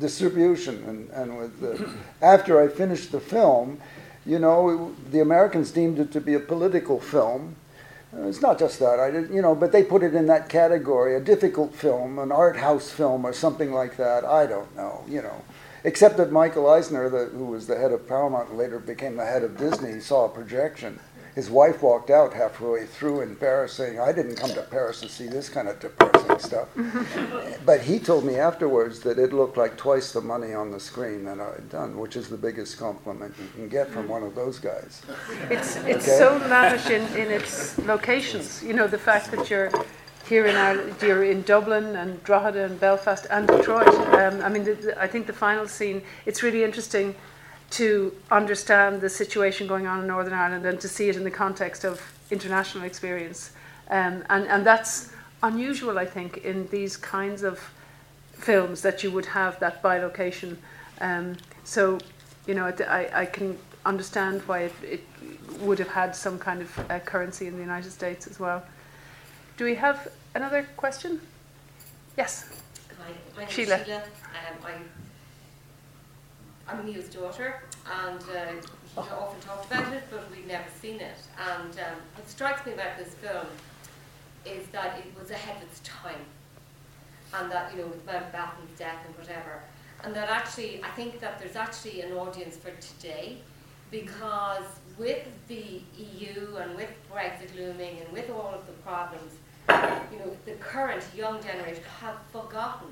distribution 0.00 0.82
and, 0.88 1.10
and 1.10 1.38
with 1.38 1.60
the, 1.60 1.88
after 2.22 2.60
I 2.60 2.66
finished 2.66 3.12
the 3.12 3.20
film, 3.20 3.80
you 4.26 4.40
know, 4.40 4.92
the 5.10 5.20
Americans 5.20 5.70
deemed 5.70 6.00
it 6.00 6.10
to 6.12 6.20
be 6.20 6.34
a 6.34 6.40
political 6.40 6.98
film. 6.98 7.54
Uh, 8.12 8.26
it's 8.26 8.42
not 8.42 8.58
just 8.58 8.80
that, 8.80 8.98
I 8.98 9.10
didn't, 9.10 9.34
you 9.34 9.40
know, 9.40 9.54
but 9.54 9.70
they 9.70 9.84
put 9.84 10.02
it 10.02 10.14
in 10.14 10.26
that 10.26 10.48
category, 10.48 11.14
a 11.14 11.20
difficult 11.20 11.72
film, 11.74 12.18
an 12.18 12.32
art 12.32 12.56
house 12.56 12.90
film, 12.90 13.24
or 13.24 13.32
something 13.32 13.72
like 13.72 13.96
that. 13.96 14.24
I 14.24 14.46
don't 14.46 14.74
know, 14.76 15.04
you 15.08 15.22
know. 15.22 15.42
Except 15.84 16.16
that 16.16 16.30
Michael 16.30 16.68
Eisner, 16.68 17.08
the, 17.08 17.26
who 17.26 17.46
was 17.46 17.66
the 17.66 17.76
head 17.76 17.92
of 17.92 18.06
Paramount 18.06 18.50
and 18.50 18.58
later 18.58 18.78
became 18.78 19.16
the 19.16 19.24
head 19.24 19.42
of 19.42 19.56
Disney, 19.56 19.98
saw 20.00 20.26
a 20.26 20.28
projection 20.28 20.98
his 21.34 21.48
wife 21.48 21.82
walked 21.82 22.10
out 22.10 22.34
halfway 22.34 22.84
through 22.84 23.22
in 23.22 23.36
Paris 23.36 23.72
saying, 23.72 23.98
I 23.98 24.12
didn't 24.12 24.36
come 24.36 24.50
to 24.50 24.62
Paris 24.62 25.00
to 25.00 25.08
see 25.08 25.26
this 25.26 25.48
kind 25.48 25.66
of 25.68 25.80
depressing 25.80 26.38
stuff. 26.38 26.68
but 27.64 27.80
he 27.80 27.98
told 27.98 28.24
me 28.24 28.36
afterwards 28.36 29.00
that 29.00 29.18
it 29.18 29.32
looked 29.32 29.56
like 29.56 29.76
twice 29.76 30.12
the 30.12 30.20
money 30.20 30.52
on 30.52 30.70
the 30.70 30.80
screen 30.80 31.24
that 31.24 31.40
I 31.40 31.52
had 31.52 31.70
done, 31.70 31.96
which 31.98 32.16
is 32.16 32.28
the 32.28 32.36
biggest 32.36 32.78
compliment 32.78 33.34
you 33.38 33.48
can 33.54 33.68
get 33.68 33.88
from 33.88 34.08
one 34.08 34.22
of 34.22 34.34
those 34.34 34.58
guys. 34.58 35.02
It's, 35.50 35.76
it's 35.76 36.06
okay? 36.06 36.18
so 36.18 36.36
lavish 36.48 36.90
in, 36.90 37.02
in 37.16 37.30
its 37.30 37.78
locations. 37.78 38.62
You 38.62 38.74
know, 38.74 38.86
the 38.86 38.98
fact 38.98 39.30
that 39.30 39.48
you're 39.48 39.70
here 40.28 40.46
in 40.46 40.56
Ireland, 40.56 40.94
you're 41.00 41.24
in 41.24 41.42
Dublin 41.42 41.96
and 41.96 42.22
Drogheda 42.24 42.64
and 42.64 42.78
Belfast 42.78 43.26
and 43.30 43.46
Detroit. 43.48 43.88
Um, 43.88 44.40
I 44.42 44.48
mean, 44.48 44.64
the, 44.64 44.74
the, 44.74 45.02
I 45.02 45.06
think 45.06 45.26
the 45.26 45.32
final 45.32 45.66
scene, 45.66 46.02
it's 46.26 46.42
really 46.42 46.62
interesting 46.62 47.14
to 47.72 48.14
understand 48.30 49.00
the 49.00 49.08
situation 49.08 49.66
going 49.66 49.86
on 49.86 50.00
in 50.00 50.06
Northern 50.06 50.34
Ireland 50.34 50.66
and 50.66 50.78
to 50.80 50.88
see 50.88 51.08
it 51.08 51.16
in 51.16 51.24
the 51.24 51.30
context 51.30 51.84
of 51.84 52.00
international 52.30 52.84
experience. 52.84 53.52
Um, 53.90 54.24
and, 54.28 54.46
and 54.46 54.64
that's 54.64 55.12
unusual, 55.42 55.98
I 55.98 56.04
think, 56.04 56.38
in 56.38 56.66
these 56.68 56.96
kinds 56.96 57.42
of 57.42 57.58
films 58.32 58.82
that 58.82 59.02
you 59.02 59.10
would 59.10 59.26
have 59.26 59.58
that 59.60 59.82
bilocation. 59.82 60.56
Um, 61.00 61.36
so, 61.64 61.98
you 62.46 62.54
know, 62.54 62.66
I, 62.66 63.08
I 63.14 63.26
can 63.26 63.58
understand 63.86 64.42
why 64.42 64.64
it, 64.64 64.72
it 64.82 65.04
would 65.60 65.78
have 65.78 65.88
had 65.88 66.14
some 66.14 66.38
kind 66.38 66.60
of 66.60 66.90
uh, 66.90 66.98
currency 67.00 67.46
in 67.46 67.54
the 67.54 67.60
United 67.60 67.90
States 67.90 68.26
as 68.26 68.38
well. 68.38 68.62
Do 69.56 69.64
we 69.64 69.74
have 69.76 70.08
another 70.34 70.68
question? 70.76 71.20
Yes. 72.18 72.44
Hi, 73.36 73.46
Sheila. 73.46 73.84
Sheila. 73.84 74.02
Um, 74.64 74.84
I'm 76.68 76.86
Niall's 76.86 77.08
daughter, 77.08 77.60
and 78.04 78.20
uh, 78.20 79.02
he 79.02 79.10
often 79.10 79.40
talked 79.40 79.66
about 79.66 79.92
it, 79.92 80.04
but 80.10 80.30
we'd 80.30 80.46
never 80.46 80.68
seen 80.80 81.00
it. 81.00 81.18
And 81.38 81.72
um, 81.72 81.96
what 82.14 82.28
strikes 82.28 82.64
me 82.64 82.72
about 82.72 82.96
this 82.96 83.14
film 83.14 83.46
is 84.46 84.66
that 84.68 84.98
it 84.98 85.06
was 85.18 85.30
ahead 85.30 85.56
of 85.56 85.62
its 85.64 85.80
time, 85.80 86.24
and 87.34 87.50
that, 87.50 87.72
you 87.72 87.82
know, 87.82 87.88
with 87.88 88.06
Mountbatten's 88.06 88.78
death 88.78 88.98
and 89.06 89.16
whatever, 89.16 89.60
and 90.04 90.14
that 90.14 90.28
actually, 90.28 90.82
I 90.82 90.88
think 90.90 91.20
that 91.20 91.38
there's 91.38 91.56
actually 91.56 92.00
an 92.02 92.12
audience 92.12 92.56
for 92.56 92.70
today, 92.80 93.38
because 93.90 94.64
with 94.98 95.26
the 95.48 95.80
EU 95.96 96.56
and 96.56 96.76
with 96.76 96.90
Brexit 97.12 97.56
looming 97.56 97.98
and 97.98 98.12
with 98.12 98.30
all 98.30 98.52
of 98.54 98.66
the 98.66 98.72
problems, 98.84 99.32
you 100.12 100.18
know, 100.18 100.36
the 100.44 100.52
current 100.52 101.02
young 101.16 101.42
generation 101.42 101.82
have 102.00 102.18
forgotten 102.32 102.88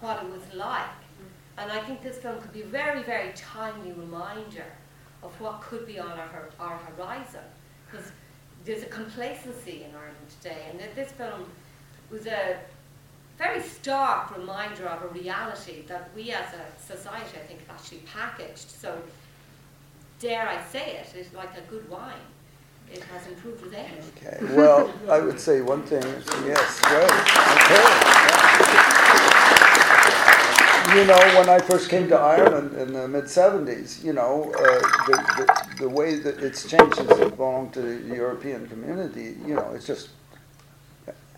what 0.00 0.22
it 0.22 0.30
was 0.30 0.42
like 0.54 1.03
and 1.56 1.70
I 1.70 1.80
think 1.80 2.02
this 2.02 2.18
film 2.18 2.40
could 2.40 2.52
be 2.52 2.62
a 2.62 2.66
very, 2.66 3.02
very 3.02 3.32
timely 3.34 3.92
reminder 3.92 4.66
of 5.22 5.40
what 5.40 5.60
could 5.60 5.86
be 5.86 5.98
on 5.98 6.12
our, 6.12 6.50
our 6.58 6.76
horizon. 6.76 7.44
Because 7.90 8.10
there's 8.64 8.82
a 8.82 8.86
complacency 8.86 9.84
in 9.84 9.94
Ireland 9.94 10.16
today, 10.40 10.66
and 10.70 10.80
this 10.96 11.12
film 11.12 11.46
was 12.10 12.26
a 12.26 12.58
very 13.38 13.62
stark 13.62 14.36
reminder 14.36 14.86
of 14.86 15.02
a 15.02 15.08
reality 15.08 15.82
that 15.86 16.10
we 16.14 16.30
as 16.30 16.46
a 16.54 16.82
society, 16.82 17.36
I 17.36 17.46
think, 17.46 17.60
have 17.66 17.76
actually 17.76 17.98
packaged. 17.98 18.70
So, 18.70 19.00
dare 20.18 20.48
I 20.48 20.62
say 20.64 20.98
it, 20.98 21.14
it's 21.16 21.34
like 21.34 21.56
a 21.56 21.62
good 21.62 21.88
wine. 21.88 22.14
It 22.92 23.02
has 23.04 23.26
improved 23.26 23.62
with 23.62 23.74
age. 23.74 23.88
Okay. 24.18 24.54
Well, 24.54 24.92
I 25.08 25.20
would 25.20 25.40
say 25.40 25.62
one 25.62 25.82
thing. 25.82 26.02
Yes. 26.44 26.80
Great. 26.80 27.10
Okay 27.10 29.03
you 30.94 31.04
know, 31.06 31.18
when 31.36 31.48
I 31.48 31.58
first 31.58 31.90
came 31.90 32.08
to 32.08 32.16
Ireland 32.16 32.76
in 32.76 32.92
the 32.92 33.08
mid 33.08 33.24
70s, 33.24 34.04
you 34.04 34.12
know, 34.12 34.52
uh, 34.56 34.80
the, 35.06 35.16
the, 35.36 35.76
the, 35.80 35.88
way 35.88 36.16
that 36.16 36.42
it's 36.42 36.68
changed 36.68 36.96
since 36.96 37.10
it 37.10 37.36
belonged 37.36 37.72
to 37.74 37.82
the 37.82 38.14
European 38.14 38.68
community, 38.68 39.36
you 39.44 39.54
know, 39.54 39.72
it's 39.74 39.86
just 39.86 40.10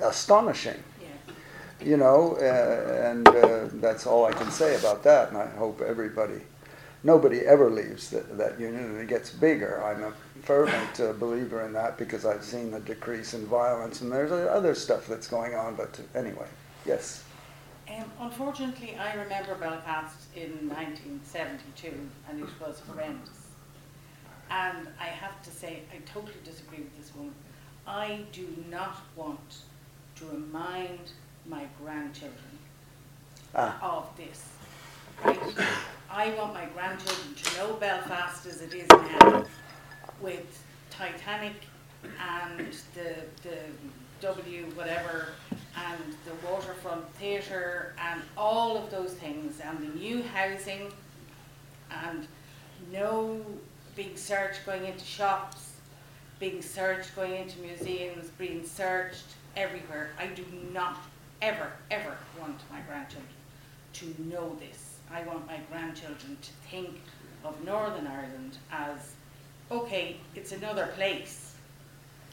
astonishing. 0.01 0.83
Yeah. 1.01 1.35
You 1.81 1.97
know, 1.97 2.37
uh, 2.37 3.11
and 3.11 3.29
uh, 3.29 3.69
that's 3.75 4.07
all 4.07 4.27
I 4.27 4.33
can 4.33 4.51
say 4.51 4.77
about 4.77 5.03
that. 5.05 5.31
And 5.31 5.39
I 5.39 5.47
hope 5.47 5.81
everybody, 5.81 6.41
nobody 7.03 7.41
ever 7.41 7.71
leaves 7.71 8.11
that, 8.11 8.37
that 8.37 8.61
union 8.61 8.85
and 8.85 9.01
it 9.01 9.09
gets 9.09 9.31
bigger. 9.31 9.83
I'm 9.83 10.03
a 10.03 10.13
fervent 10.43 11.01
uh, 11.01 11.15
believer 11.15 11.63
in 11.63 11.73
that 11.73 11.97
because 11.97 12.27
I've 12.27 12.45
seen 12.45 12.71
the 12.71 12.81
decrease 12.81 13.33
in 13.33 13.47
violence 13.47 14.03
and 14.03 14.13
there's 14.13 14.33
other 14.33 14.75
stuff 14.75 15.07
that's 15.07 15.29
going 15.29 15.55
on. 15.55 15.77
But 15.77 15.99
anyway, 16.15 16.47
yes. 16.85 17.25
Um, 17.97 18.05
unfortunately, 18.21 18.97
I 18.99 19.15
remember 19.15 19.55
Belfast 19.55 20.27
in 20.35 20.69
1972, 20.69 21.93
and 22.29 22.41
it 22.41 22.49
was 22.61 22.81
horrendous. 22.81 23.49
And 24.51 24.89
I 25.01 25.07
have 25.07 25.43
to 25.43 25.51
say, 25.51 25.83
I 25.93 25.99
totally 26.05 26.35
disagree 26.45 26.79
with 26.79 26.97
this 26.99 27.15
woman. 27.15 27.35
I 27.87 28.21
do 28.33 28.47
not 28.71 28.99
want 29.15 29.59
to 30.17 30.27
remind 30.27 31.13
my 31.47 31.65
grandchildren 31.83 32.59
ah. 33.55 33.99
of 33.99 34.17
this. 34.17 34.45
Right? 35.25 35.39
I 36.11 36.31
want 36.35 36.55
my 36.55 36.67
grandchildren 36.67 37.35
to 37.35 37.57
know 37.57 37.75
Belfast 37.75 38.47
as 38.47 38.61
it 38.61 38.75
is 38.75 38.89
now, 38.89 39.45
with 40.21 40.63
Titanic 40.91 41.55
and 42.21 42.75
the, 42.95 43.15
the 43.43 43.59
W 44.21 44.65
whatever 44.75 45.29
and 45.77 46.15
the 46.25 46.49
waterfront 46.49 47.09
theatre 47.15 47.95
and 48.11 48.23
all 48.37 48.77
of 48.77 48.91
those 48.91 49.13
things 49.13 49.61
and 49.61 49.79
the 49.81 49.99
new 49.99 50.23
housing 50.23 50.93
and 52.05 52.27
no 52.93 53.41
being 53.95 54.17
searched 54.17 54.65
going 54.67 54.85
into 54.87 55.05
shops, 55.05 55.73
being 56.39 56.61
searched 56.61 57.15
going 57.17 57.35
into 57.35 57.59
museums, 57.61 58.29
being 58.39 58.65
searched 58.65 59.35
everywhere. 59.57 60.11
I 60.19 60.27
do 60.27 60.45
not 60.73 60.99
ever, 61.41 61.73
ever 61.91 62.17
want 62.39 62.61
my 62.71 62.81
grandchildren 62.81 63.29
to 63.95 64.15
know 64.19 64.57
this. 64.61 64.99
I 65.11 65.23
want 65.23 65.47
my 65.47 65.59
grandchildren 65.71 66.37
to 66.41 66.51
think 66.71 67.01
of 67.45 67.65
Northern 67.65 68.07
Ireland 68.07 68.59
as, 68.71 69.15
okay, 69.71 70.17
it's 70.35 70.53
another 70.53 70.89
place, 70.89 71.55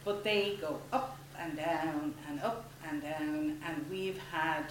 but 0.04 0.24
they 0.24 0.58
go 0.60 0.80
up 0.92 1.18
and 1.40 1.56
down 1.56 2.14
and 2.28 2.42
up 2.42 2.66
and 2.90 3.02
down, 3.02 3.58
and 3.66 3.86
we've 3.90 4.20
had 4.32 4.66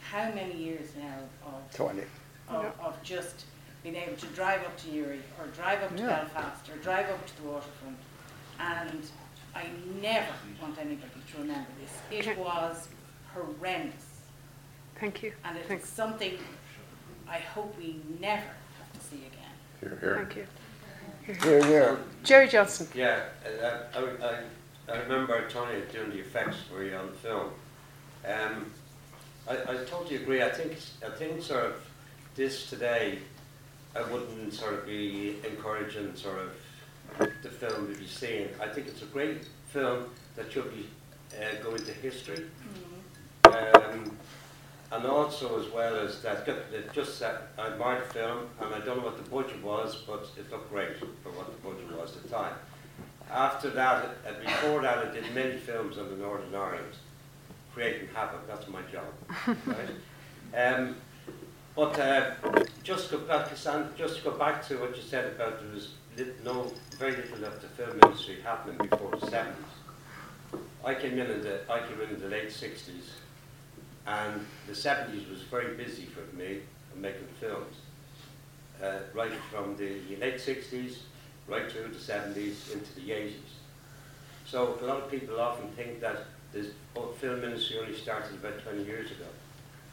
how 0.00 0.30
many 0.32 0.56
years 0.56 0.88
now 0.96 1.18
of 1.46 1.74
20 1.74 2.02
of, 2.48 2.64
of 2.80 3.02
just 3.02 3.44
being 3.82 3.96
able 3.96 4.16
to 4.16 4.26
drive 4.28 4.60
up 4.62 4.76
to 4.78 4.92
Newry 4.92 5.20
or 5.38 5.46
drive 5.48 5.82
up 5.82 5.96
to 5.96 6.02
yeah. 6.02 6.08
Belfast 6.08 6.68
or 6.70 6.76
drive 6.76 7.08
up 7.10 7.26
to 7.26 7.42
the 7.42 7.48
waterfront, 7.48 7.96
and 8.60 9.02
I 9.54 9.66
never 10.00 10.32
want 10.60 10.78
anybody 10.78 11.10
to 11.32 11.38
remember 11.38 11.68
this. 11.80 12.26
It 12.26 12.38
was 12.38 12.88
horrendous. 13.32 14.04
Thank 15.00 15.22
you. 15.22 15.32
And 15.44 15.58
it's 15.58 15.68
Thanks. 15.68 15.88
something 15.88 16.38
I 17.28 17.38
hope 17.38 17.76
we 17.78 18.00
never 18.20 18.42
have 18.42 18.92
to 18.92 19.00
see 19.00 19.16
again. 19.26 19.46
Here, 19.80 19.98
here. 20.00 20.16
Thank 20.16 20.36
you. 20.36 20.46
Here, 21.42 21.64
here. 21.64 21.98
Jerry 22.22 22.48
Johnson. 22.48 22.88
Yeah, 22.94 23.20
uh, 23.44 23.78
I, 23.94 24.24
I, 24.24 24.38
I 24.88 24.98
remember 24.98 25.48
Tony 25.48 25.80
doing 25.92 26.10
the 26.10 26.20
effects 26.20 26.58
for 26.70 26.84
you 26.84 26.94
on 26.94 27.06
the 27.06 27.12
film. 27.12 27.50
Um, 28.24 28.66
I, 29.48 29.54
I 29.54 29.76
totally 29.84 30.16
agree. 30.16 30.42
I 30.42 30.50
think 30.50 30.76
I 31.04 31.10
think 31.10 31.42
sort 31.42 31.64
of 31.64 31.74
this 32.34 32.70
today, 32.70 33.18
I 33.94 34.02
wouldn't 34.02 34.52
sort 34.52 34.74
of 34.74 34.86
be 34.86 35.36
encouraging 35.44 36.14
sort 36.14 36.38
of 36.38 37.32
the 37.42 37.50
film 37.50 37.92
to 37.92 37.98
be 37.98 38.06
seen. 38.06 38.48
I 38.60 38.68
think 38.68 38.86
it's 38.88 39.02
a 39.02 39.06
great 39.06 39.46
film 39.68 40.10
that 40.36 40.52
should 40.52 40.72
be 40.72 40.86
uh, 41.36 41.62
go 41.62 41.74
into 41.74 41.92
history. 41.92 42.44
Mm-hmm. 43.44 43.94
Um, 43.94 44.16
and 44.92 45.04
also 45.04 45.60
as 45.60 45.72
well 45.72 45.96
as 45.96 46.22
that, 46.22 46.46
just 46.92 47.18
that 47.18 47.48
I 47.58 47.68
admired 47.68 48.08
the 48.08 48.14
film, 48.14 48.46
and 48.60 48.74
I 48.74 48.78
don't 48.80 48.98
know 48.98 49.04
what 49.04 49.22
the 49.22 49.28
budget 49.28 49.62
was, 49.62 49.96
but 50.06 50.28
it 50.38 50.50
looked 50.50 50.70
great 50.70 50.96
for 50.98 51.30
what 51.30 51.46
the 51.46 51.68
budget 51.68 51.98
was 51.98 52.16
at 52.16 52.22
the 52.22 52.28
time. 52.28 52.54
After 53.30 53.70
that, 53.70 54.04
uh, 54.26 54.32
before 54.44 54.82
that, 54.82 54.98
I 54.98 55.12
did 55.12 55.34
many 55.34 55.56
films 55.56 55.98
on 55.98 56.08
the 56.10 56.16
Northern 56.16 56.54
Ireland, 56.54 56.94
creating 57.72 58.08
havoc. 58.14 58.46
That's 58.46 58.68
my 58.68 58.82
job, 58.92 59.56
right? 59.66 60.74
Um, 60.74 60.96
but 61.74 61.98
uh, 61.98 62.30
just 62.82 63.10
go 63.10 63.18
back, 63.18 63.50
just 63.96 64.24
go 64.24 64.30
back 64.30 64.66
to 64.68 64.76
what 64.78 64.96
you 64.96 65.02
said 65.02 65.32
about 65.34 65.60
there 65.60 65.70
was 65.72 65.90
no 66.44 66.72
very 66.98 67.16
little 67.16 67.44
of 67.44 67.60
the 67.60 67.68
film 67.68 67.98
industry 68.02 68.38
happening 68.42 68.78
before 68.88 69.10
the 69.16 69.26
seventies. 69.26 69.64
I 70.84 70.94
came 70.94 71.18
in 71.18 71.30
in 71.30 71.42
the 71.42 71.60
I 71.70 71.80
came 71.80 72.00
in 72.00 72.14
in 72.14 72.20
the 72.20 72.28
late 72.28 72.50
sixties, 72.50 73.10
and 74.06 74.46
the 74.66 74.74
seventies 74.74 75.28
was 75.28 75.42
very 75.42 75.74
busy 75.74 76.06
for 76.06 76.34
me 76.36 76.60
making 76.94 77.28
films. 77.40 77.76
Uh, 78.82 78.98
right 79.14 79.32
from 79.50 79.76
the 79.76 80.00
late 80.20 80.40
sixties, 80.40 81.02
right 81.48 81.70
through 81.70 81.88
the 81.88 81.98
seventies 81.98 82.70
into 82.72 82.94
the 82.94 83.12
eighties. 83.12 83.56
So 84.46 84.78
a 84.80 84.84
lot 84.84 85.02
of 85.02 85.10
people 85.10 85.40
often 85.40 85.68
think 85.70 86.00
that 86.00 86.26
the 86.52 86.66
film 87.20 87.44
industry 87.44 87.78
only 87.78 87.96
started 87.96 88.34
about 88.34 88.62
20 88.62 88.84
years 88.84 89.10
ago. 89.10 89.26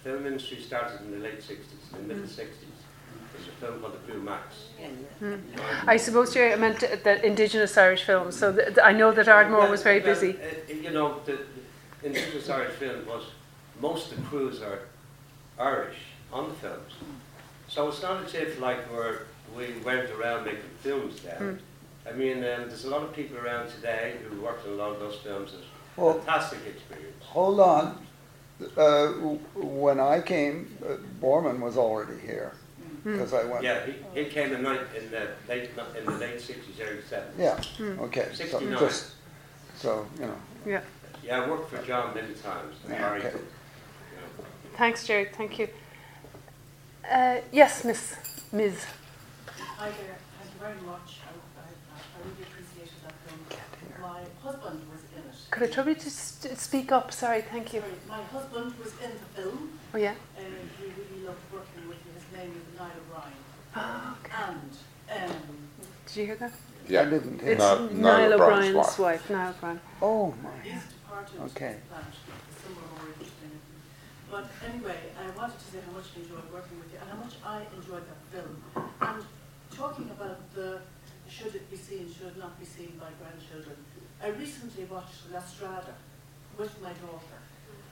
Film 0.03 0.25
industry 0.25 0.59
started 0.61 1.01
in 1.01 1.11
the 1.11 1.17
late 1.17 1.39
60s, 1.39 1.97
in 1.97 2.07
the 2.07 2.13
middle 2.13 2.29
60s. 2.29 2.47
There's 3.33 3.47
a 3.47 3.51
film 3.59 3.81
called 3.81 3.93
The 3.93 4.11
Blue 4.11 4.21
Max. 4.21 4.65
Mm. 5.21 5.39
I 5.87 5.97
suppose, 5.97 6.33
Jerry, 6.33 6.53
I 6.53 6.55
meant 6.55 6.81
the 6.81 7.25
Indigenous 7.25 7.77
Irish 7.77 8.03
films. 8.03 8.37
So 8.37 8.51
the, 8.51 8.71
the, 8.71 8.85
I 8.85 8.91
know 8.91 9.11
that 9.11 9.27
Ardmore 9.27 9.61
well, 9.61 9.71
was 9.71 9.81
very 9.81 9.99
well, 9.99 10.13
busy. 10.13 10.37
Uh, 10.37 10.73
you 10.73 10.91
know, 10.91 11.19
the, 11.25 11.39
the, 12.01 12.07
Indigenous 12.07 12.49
Irish 12.49 12.73
film 12.73 13.05
was, 13.07 13.23
most 13.81 14.11
of 14.11 14.17
the 14.17 14.23
crews 14.23 14.61
are 14.61 14.81
Irish 15.57 15.97
on 16.31 16.49
the 16.49 16.55
films. 16.55 16.93
So 17.67 17.87
it's 17.87 18.01
not 18.01 18.23
as 18.23 18.35
if 18.35 18.59
like 18.59 18.91
we're, 18.91 19.21
we 19.55 19.73
went 19.83 20.09
around 20.11 20.45
making 20.45 20.61
films 20.81 21.21
then. 21.21 21.37
Mm. 21.39 21.59
I 22.09 22.11
mean, 22.13 22.37
um, 22.37 22.67
there's 22.67 22.85
a 22.85 22.89
lot 22.89 23.03
of 23.03 23.13
people 23.13 23.37
around 23.37 23.69
today 23.69 24.15
who 24.29 24.41
worked 24.41 24.65
on 24.67 24.73
a 24.73 24.75
lot 24.75 24.91
of 24.91 24.99
those 24.99 25.15
films. 25.17 25.51
It's 25.53 25.65
well, 25.95 26.13
fantastic 26.15 26.59
experience. 26.67 27.23
Hold 27.23 27.59
on. 27.59 28.05
Uh, 28.77 29.07
when 29.55 29.99
I 29.99 30.21
came, 30.21 30.77
uh, 30.85 30.95
Boorman 31.21 31.59
was 31.59 31.77
already 31.77 32.19
here 32.19 32.53
because 33.03 33.31
mm. 33.31 33.41
I 33.41 33.51
went. 33.51 33.63
Yeah, 33.63 33.85
he, 33.85 33.93
he 34.13 34.29
came 34.29 34.53
in, 34.53 34.65
in 34.65 35.11
the 35.11 35.29
late 35.47 35.69
in 35.97 36.05
the 36.05 36.11
late 36.11 36.39
sixties, 36.39 36.79
early 36.81 37.01
seventies. 37.09 37.39
Yeah. 37.39 37.59
Mm. 37.77 37.99
Okay. 37.99 38.29
So 38.33 38.59
just 38.79 39.11
so 39.75 40.05
you 40.19 40.27
know. 40.27 40.37
Yeah. 40.65 40.81
Yeah, 41.23 41.41
I 41.41 41.49
worked 41.49 41.69
for 41.69 41.81
John 41.85 42.13
many 42.13 42.33
times. 42.33 42.75
Yeah, 42.89 43.13
okay. 43.13 43.31
Thanks, 44.77 45.07
Jerry. 45.07 45.29
Thank 45.31 45.57
you. 45.57 45.69
Uh, 47.09 47.37
yes, 47.51 47.85
Miss 47.85 48.15
Ms. 48.51 48.85
Hi 49.77 49.89
there. 49.89 50.17
Thank 50.39 50.53
you 50.53 50.59
very 50.59 50.81
much. 50.85 51.19
I, 51.25 51.31
I, 51.59 51.65
I 51.65 52.27
really 52.27 52.43
appreciated 52.43 52.93
that 53.03 53.13
film. 53.25 53.39
My 54.01 54.21
husband 54.41 54.81
was 54.91 55.01
in 55.15 55.29
it. 55.29 55.35
Could 55.51 55.63
I 55.63 55.67
trouble 55.67 55.89
you 55.91 55.95
to 55.95 56.09
speak 56.09 56.91
up? 56.91 57.11
Sorry, 57.11 57.41
thank 57.41 57.73
you. 57.73 57.81
Sorry, 57.81 57.93
my 58.07 58.21
husband 58.23 58.73
was 58.79 58.93
in 59.03 59.11
the 59.11 59.41
film. 59.41 59.69
Oh, 59.93 59.97
yeah? 59.97 60.13
And 60.37 60.45
he 60.79 60.85
really 60.85 61.25
loved 61.25 61.39
working 61.51 61.87
with 61.87 61.97
you. 62.05 62.13
His 62.13 62.37
name 62.37 62.51
is 62.55 62.79
Niall 62.79 62.91
O'Brien. 63.09 63.33
Oh, 63.75 64.17
okay. 64.23 64.53
And, 65.09 65.31
um, 65.31 65.37
Did 66.07 66.15
you 66.15 66.25
hear 66.27 66.35
that? 66.35 66.51
Yeah, 66.87 67.01
I 67.01 67.05
didn't 67.05 67.41
hear 67.41 67.51
It's 67.53 67.59
Niall, 67.59 67.89
Niall 67.89 68.33
O'Brien's 68.33 68.75
wife. 68.75 68.99
wife. 68.99 69.29
Niall 69.29 69.49
O'Brien. 69.57 69.79
Oh, 70.01 70.33
my. 70.43 70.49
He's 70.63 70.83
departed. 70.83 71.39
Okay. 71.45 71.75
But 74.31 74.49
anyway, 74.67 74.97
I 75.13 75.37
wanted 75.37 75.59
to 75.59 75.65
say 75.65 75.77
how 75.85 75.91
much 75.93 76.05
I 76.17 76.21
enjoyed 76.21 76.51
working 76.51 76.79
with 76.79 76.91
you 76.91 76.97
and 76.99 77.09
how 77.11 77.17
much 77.17 77.35
I 77.45 77.61
enjoyed 77.77 78.03
that 78.09 78.21
film. 78.33 78.63
And 78.99 79.23
talking 79.75 80.09
about 80.11 80.39
the 80.53 80.79
should 81.29 81.55
it 81.55 81.69
be 81.71 81.77
seen, 81.77 82.11
should 82.13 82.27
it 82.27 82.37
not 82.37 82.59
be 82.59 82.65
seen 82.65 82.93
by 82.99 83.09
grandchildren, 83.19 83.77
I 84.21 84.29
recently 84.29 84.85
watched 84.85 85.31
La 85.31 85.41
Strada 85.41 85.95
with 86.57 86.81
my 86.81 86.93
daughter. 86.93 87.39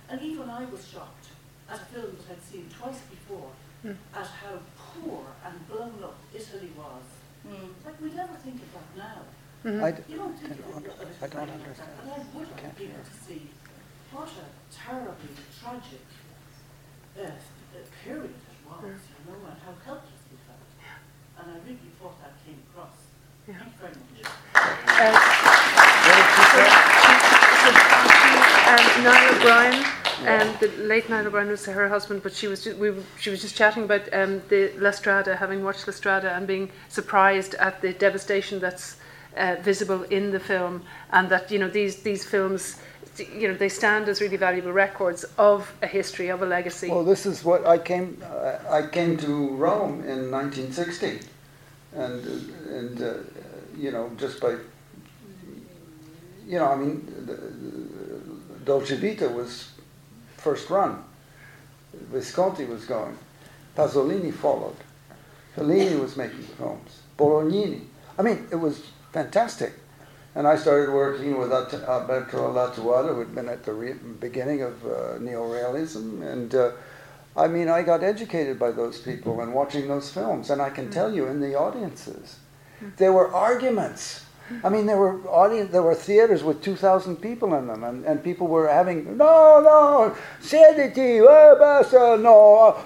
And 0.10 0.22
even 0.22 0.50
I 0.50 0.66
was 0.66 0.88
shocked 0.88 1.28
at 1.70 1.82
a 1.82 1.86
film 1.86 2.18
that 2.18 2.38
I'd 2.38 2.44
seen 2.44 2.68
twice 2.78 3.02
before 3.10 3.52
mm. 3.86 3.96
at 4.14 4.28
how 4.28 4.60
poor 4.78 5.24
and 5.46 5.68
blown 5.68 6.04
up 6.04 6.18
Italy 6.34 6.70
was. 6.78 7.06
Mm. 7.48 7.70
Like 7.86 8.00
we'd 8.02 8.16
never 8.16 8.34
think 8.34 8.62
of 8.62 8.70
that 8.74 8.90
now. 8.98 9.22
Mm-hmm. 9.64 9.84
I 9.84 9.92
d- 9.92 10.04
you 10.10 10.18
don't 10.18 10.38
think 10.38 10.60
of 10.60 10.86
it, 10.86 10.94
I 11.22 11.28
don't 11.28 11.50
understand. 11.50 11.90
And 12.02 12.12
I 12.12 12.18
would 12.38 12.50
like 12.50 12.78
people 12.78 13.04
to 13.04 13.26
see 13.26 13.50
what 14.12 14.28
a 14.28 14.48
terribly 14.74 15.36
tragic 15.62 16.06
uh, 17.18 17.30
period 18.04 18.34
it 18.34 18.60
was, 18.68 18.82
you 18.84 19.22
know, 19.32 19.38
and 19.46 19.58
how 19.66 19.74
helpless 19.86 20.12
we 20.12 20.18
felt. 20.18 20.21
And 21.42 21.52
I 21.52 21.58
really 21.66 21.80
thought 22.00 22.22
that 22.22 22.34
came 22.46 22.60
across. 22.70 22.94
Yeah. 23.48 23.56
Thank 23.82 23.96
you 23.98 24.24
very 26.54 26.70
much. 26.70 27.02
Um, 28.68 29.04
Niall 29.04 29.36
O'Brien, 29.36 29.78
um, 30.28 30.58
the 30.60 30.68
late 30.84 31.10
Niall 31.10 31.28
O'Brien 31.28 31.50
was 31.50 31.66
her 31.66 31.90
husband, 31.90 32.22
but 32.22 32.34
she 32.34 32.48
was 32.48 32.64
just, 32.64 32.78
we, 32.78 32.94
she 33.20 33.30
was 33.32 33.42
just 33.42 33.56
chatting 33.56 33.84
about 33.84 34.02
um, 34.14 34.42
the 34.50 34.72
La 34.78 34.92
Strada, 34.92 35.36
having 35.36 35.64
watched 35.64 35.88
La 35.88 35.94
Strada 35.94 36.32
and 36.36 36.46
being 36.46 36.72
surprised 36.90 37.56
at 37.56 37.82
the 37.82 37.94
devastation 37.94 38.60
that's 38.60 38.98
uh, 39.36 39.56
visible 39.62 40.04
in 40.04 40.32
the 40.32 40.40
film, 40.40 40.84
and 41.12 41.30
that 41.30 41.52
you 41.52 41.58
know 41.58 41.70
these 41.70 41.98
these 42.04 42.24
films 42.24 42.78
you 43.36 43.48
know, 43.48 43.54
they 43.54 43.70
stand 43.70 44.08
as 44.08 44.22
really 44.22 44.38
valuable 44.38 44.72
records 44.72 45.26
of 45.38 45.74
a 45.82 45.88
history, 45.88 46.30
of 46.30 46.42
a 46.42 46.46
legacy. 46.46 46.90
Well, 46.90 47.04
this 47.04 47.26
is 47.26 47.44
what 47.44 47.66
I 47.66 47.78
came. 47.78 48.22
Uh, 48.24 48.58
I 48.70 48.88
came 48.88 49.18
to 49.18 49.50
Rome 49.50 50.04
in 50.04 50.32
1960, 50.32 51.20
and 51.94 52.26
and 52.70 53.02
uh, 53.02 53.14
you 53.78 53.92
know, 53.92 54.12
just 54.18 54.40
by 54.40 54.56
you 56.48 56.60
know, 56.60 56.66
I 56.66 56.76
mean, 56.76 57.06
the, 57.26 57.36
the 57.36 58.66
Dolce 58.66 58.98
Vita 58.98 59.30
was 59.30 59.72
first 60.38 60.70
run. 60.70 61.04
Visconti 61.94 62.66
was 62.66 62.86
going. 62.86 63.18
Pasolini 63.76 64.34
followed. 64.34 64.76
Fellini 65.56 66.00
was 66.00 66.16
making 66.18 66.44
films. 66.58 67.02
Bolognini. 67.18 67.82
I 68.18 68.22
mean, 68.22 68.48
it 68.52 68.56
was 68.56 68.84
fantastic. 69.12 69.74
And 70.34 70.48
I 70.48 70.56
started 70.56 70.94
working 70.94 71.38
with 71.38 71.52
Alberto 71.52 72.54
Lattuada, 72.54 73.14
who 73.14 73.20
had 73.20 73.36
been 73.36 73.50
at 73.50 73.64
the 73.64 73.74
re- 73.74 73.94
beginning 73.94 74.62
of 74.62 74.86
uh, 74.86 75.18
neo-realism. 75.20 76.22
And 76.22 76.56
uh, 76.56 76.72
I 77.36 77.48
mean, 77.48 77.68
I 77.68 77.82
got 77.82 78.02
educated 78.02 78.58
by 78.58 78.72
those 78.72 79.00
people 79.00 79.42
and 79.42 79.54
watching 79.54 79.88
those 79.90 80.10
films. 80.10 80.50
And 80.50 80.62
I 80.62 80.70
can 80.70 80.88
mm. 80.88 80.92
tell 80.92 81.14
you, 81.14 81.28
in 81.28 81.42
the 81.42 81.56
audiences, 81.56 82.40
there 82.98 83.12
were 83.12 83.34
arguments. 83.34 84.26
I 84.64 84.70
mean, 84.70 84.86
there 84.86 84.98
were 84.98 85.22
audience, 85.28 85.72
there 85.72 85.82
were 85.82 85.96
theaters 85.96 86.44
with 86.44 86.62
2,000 86.62 87.18
people 87.18 87.54
in 87.56 87.68
them, 87.68 87.84
and, 87.84 88.06
and 88.06 88.24
people 88.24 88.48
were 88.48 88.68
having, 88.68 89.18
no, 89.18 89.62
no, 89.62 90.16
sediti, 90.42 91.20
eh, 91.20 92.18
no, 92.22 92.78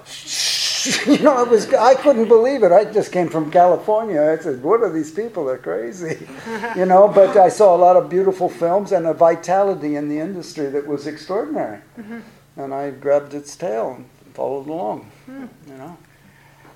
you 1.07 1.19
know, 1.19 1.41
it 1.43 1.49
was, 1.49 1.73
I 1.73 1.95
couldn't 1.95 2.27
believe 2.27 2.63
it. 2.63 2.71
I 2.71 2.85
just 2.85 3.11
came 3.11 3.29
from 3.29 3.49
California. 3.51 4.21
I 4.21 4.41
said, 4.41 4.61
what 4.61 4.81
are 4.81 4.91
these 4.91 5.11
people? 5.11 5.45
They're 5.45 5.57
crazy. 5.57 6.27
you 6.75 6.85
know, 6.85 7.07
but 7.07 7.35
I 7.37 7.49
saw 7.49 7.75
a 7.75 7.77
lot 7.77 7.95
of 7.95 8.09
beautiful 8.09 8.49
films 8.49 8.91
and 8.91 9.07
a 9.07 9.13
vitality 9.13 9.95
in 9.95 10.09
the 10.09 10.19
industry 10.19 10.67
that 10.67 10.85
was 10.85 11.07
extraordinary. 11.07 11.79
Mm-hmm. 11.97 12.19
And 12.57 12.73
I 12.73 12.91
grabbed 12.91 13.33
its 13.33 13.55
tail 13.55 13.95
and 13.97 14.05
followed 14.33 14.67
along, 14.67 15.11
mm. 15.29 15.49
you 15.67 15.73
know. 15.75 15.97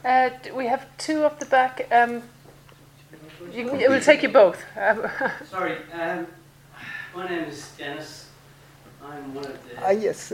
Uh, 0.04 0.30
we 0.56 0.66
have 0.68 0.86
two 0.98 1.24
up 1.24 1.40
the 1.40 1.46
back. 1.46 1.88
Um, 1.92 2.24
you, 3.52 3.70
it 3.76 3.90
will 3.90 4.02
take 4.02 4.24
you 4.24 4.30
both. 4.30 4.64
Sorry, 5.50 5.78
um, 5.94 6.28
my 7.16 7.28
name 7.28 7.46
is 7.46 7.72
Dennis. 7.78 8.30
I'm 9.04 9.34
one 9.34 9.46
of 9.46 9.70
the. 9.70 9.86
Ah, 9.86 9.92
yes. 9.92 10.34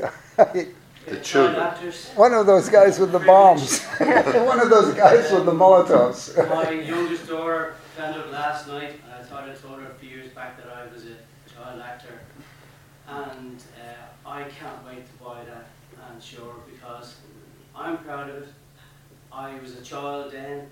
The 1.07 1.17
children. 1.17 1.61
One 2.15 2.33
of 2.33 2.47
those 2.47 2.69
guys 2.69 2.99
with 2.99 3.11
the 3.11 3.19
bombs. 3.19 3.83
One 3.99 4.59
of 4.59 4.69
those 4.69 4.93
guys 4.95 5.31
with 5.31 5.45
the 5.45 5.51
Molotovs. 5.51 6.35
My 6.49 6.71
youngest 6.71 7.27
daughter 7.27 7.75
found 7.95 8.15
out 8.15 8.31
last 8.31 8.67
night, 8.67 8.93
and 9.05 9.13
I 9.13 9.23
thought 9.23 9.47
I 9.47 9.53
told 9.53 9.81
her 9.81 9.91
a 9.91 9.93
few 9.95 10.09
years 10.09 10.29
back 10.29 10.57
that 10.57 10.71
I 10.71 10.91
was 10.91 11.03
a 11.05 11.15
child 11.53 11.81
actor. 11.81 12.21
And 13.07 13.63
uh, 13.79 14.29
I 14.29 14.43
can't 14.43 14.83
wait 14.85 15.05
to 15.05 15.23
buy 15.23 15.43
that 15.45 15.67
and 16.09 16.23
show 16.23 16.45
her 16.45 16.59
because 16.71 17.15
I'm 17.75 17.99
proud 17.99 18.29
of 18.29 18.37
it. 18.37 18.49
I 19.31 19.59
was 19.59 19.75
a 19.77 19.81
child 19.83 20.31
then, 20.31 20.67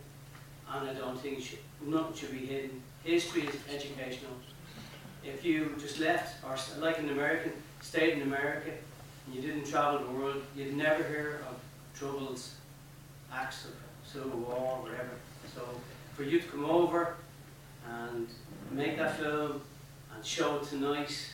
and 0.71 0.89
I 0.89 0.93
don't 0.93 1.19
think 1.19 1.41
should, 1.41 1.59
nothing 1.85 2.15
should 2.15 2.31
be 2.31 2.45
hidden. 2.45 2.81
History 3.03 3.43
is 3.43 3.55
educational. 3.71 4.31
If 5.23 5.45
you 5.45 5.75
just 5.79 5.99
left, 5.99 6.43
or 6.43 6.55
like 6.81 6.97
in 6.97 7.09
American, 7.09 7.51
stayed 7.81 8.13
in 8.13 8.23
America, 8.23 8.71
you 9.31 9.41
didn't 9.41 9.65
travel 9.65 9.99
the 9.99 10.11
world, 10.11 10.41
you'd 10.55 10.75
never 10.75 11.03
hear 11.03 11.41
of 11.49 11.59
troubles, 11.97 12.55
acts 13.31 13.65
of 13.65 13.71
civil 14.05 14.39
war, 14.39 14.79
whatever. 14.81 15.11
So 15.55 15.61
for 16.13 16.23
you 16.23 16.39
to 16.39 16.47
come 16.47 16.65
over 16.65 17.15
and 17.87 18.27
make 18.71 18.97
that 18.97 19.17
film 19.17 19.61
and 20.13 20.25
show 20.25 20.57
it 20.57 20.63
tonight, 20.63 21.29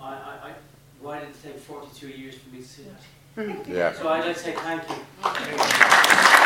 I, 0.00 0.12
I, 0.12 0.48
I 0.48 0.52
why 1.00 1.20
did 1.20 1.28
it 1.30 1.42
take 1.42 1.58
42 1.58 2.08
years 2.08 2.34
for 2.36 2.50
me 2.50 2.60
to 2.60 2.68
see 2.68 2.82
that? 2.84 3.00
Hmm. 3.42 3.72
yeah. 3.72 3.92
So 3.92 4.08
I'd 4.08 4.24
like 4.26 4.36
to 4.36 4.42
say 4.42 4.54
thank 4.54 4.82
you. 4.88 4.96
just 5.22 5.24
wanted 5.24 6.39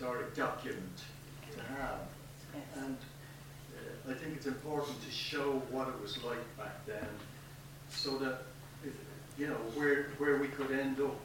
historic 0.00 0.34
document 0.34 1.02
to 1.52 1.62
have. 1.74 2.00
And 2.76 2.96
uh, 2.96 4.10
I 4.10 4.14
think 4.14 4.34
it's 4.34 4.46
important 4.46 4.96
to 5.04 5.10
show 5.10 5.62
what 5.70 5.88
it 5.88 6.00
was 6.00 6.22
like 6.24 6.56
back 6.56 6.86
then 6.86 7.06
so 7.90 8.16
that, 8.18 8.44
if, 8.82 8.94
you 9.38 9.46
know, 9.46 9.60
where, 9.74 10.04
where 10.16 10.38
we 10.38 10.48
could 10.48 10.70
end 10.70 11.00
up 11.00 11.16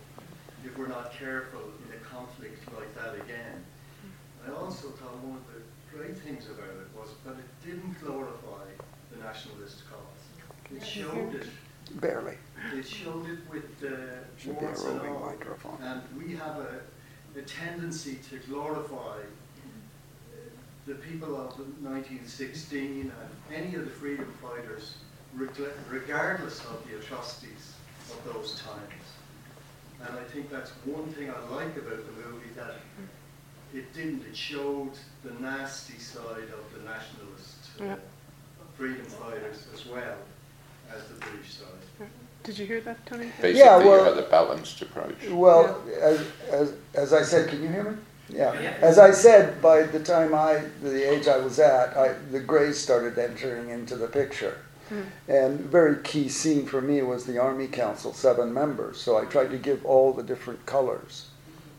if 0.65 0.77
we're 0.77 0.87
not 0.87 1.13
careful 1.13 1.61
in 1.87 1.95
a 1.95 1.99
conflict 2.03 2.67
like 2.75 2.93
that 2.95 3.15
again. 3.23 3.63
I 4.45 4.51
also 4.51 4.89
thought 4.89 5.15
one 5.23 5.37
of 5.37 5.43
the 5.53 5.95
great 5.95 6.17
things 6.17 6.47
about 6.47 6.67
it 6.67 6.99
was 6.99 7.09
that 7.23 7.35
it 7.39 7.65
didn't 7.65 7.95
glorify 8.03 8.65
the 9.11 9.23
nationalist 9.23 9.83
cause. 9.89 10.75
It 10.75 10.85
showed 10.85 11.33
it. 11.33 11.47
Barely. 12.01 12.35
It 12.73 12.85
showed 12.85 13.29
it 13.29 13.39
with 13.49 13.69
uh, 13.83 14.51
warts 14.59 14.83
and. 14.83 14.99
And 15.81 16.01
we 16.17 16.35
have 16.35 16.57
a, 16.57 16.81
a 17.37 17.41
tendency 17.41 18.17
to 18.29 18.37
glorify 18.47 19.17
uh, 19.17 20.37
the 20.87 20.95
people 20.95 21.35
of 21.35 21.57
1916 21.83 23.11
and 23.11 23.11
any 23.53 23.75
of 23.75 23.85
the 23.85 23.91
freedom 23.91 24.31
fighters, 24.41 24.95
regardless 25.89 26.59
of 26.61 26.83
the 26.89 26.97
atrocities 26.97 27.73
of 28.11 28.33
those 28.33 28.61
times. 28.61 29.05
And 30.07 30.17
I 30.17 30.23
think 30.23 30.49
that's 30.49 30.71
one 30.85 31.07
thing 31.09 31.29
I 31.29 31.39
like 31.53 31.75
about 31.77 32.05
the 32.05 32.29
movie 32.29 32.49
that 32.55 32.75
it 33.73 33.93
didn't. 33.93 34.23
It 34.25 34.35
showed 34.35 34.91
the 35.23 35.33
nasty 35.41 35.97
side 35.99 36.49
of 36.53 36.73
the 36.73 36.87
nationalist 36.87 37.81
uh, 37.81 37.95
freedom 38.77 39.05
fighters 39.05 39.67
as 39.73 39.85
well 39.85 40.17
as 40.93 41.03
the 41.07 41.15
British 41.15 41.55
side. 41.55 42.09
Did 42.45 42.59
you 42.59 42.65
hear 42.65 42.81
that, 42.81 43.03
Tony? 43.05 43.25
Basically, 43.41 43.59
Yeah, 43.59 43.77
well- 43.77 44.05
you 44.05 44.15
had 44.15 44.23
a 44.23 44.29
balanced 44.29 44.81
approach. 44.81 45.15
Well, 45.29 45.81
as, 45.99 46.25
as, 46.51 46.73
as 46.93 47.13
I 47.13 47.23
said, 47.23 47.49
can 47.49 47.61
you 47.61 47.69
hear 47.69 47.83
me? 47.83 47.97
Yeah. 48.29 48.59
Yeah. 48.59 48.77
As 48.81 48.97
I 48.97 49.11
said, 49.11 49.61
by 49.61 49.83
the 49.83 49.99
time 49.99 50.33
I, 50.33 50.63
the 50.81 51.11
age 51.11 51.27
I 51.27 51.37
was 51.37 51.59
at, 51.59 51.95
I, 51.97 52.13
the 52.31 52.39
grays 52.39 52.77
started 52.79 53.17
entering 53.17 53.69
into 53.69 53.95
the 53.95 54.07
picture. 54.07 54.57
And 55.27 55.59
very 55.61 55.97
key 56.03 56.29
scene 56.29 56.67
for 56.67 56.79
me 56.79 57.01
was 57.01 57.25
the 57.25 57.39
Army 57.39 57.65
Council, 57.67 58.13
seven 58.13 58.53
members. 58.53 59.01
So 59.01 59.17
I 59.17 59.25
tried 59.25 59.49
to 59.49 59.57
give 59.57 59.83
all 59.83 60.13
the 60.13 60.21
different 60.21 60.63
colors. 60.67 61.27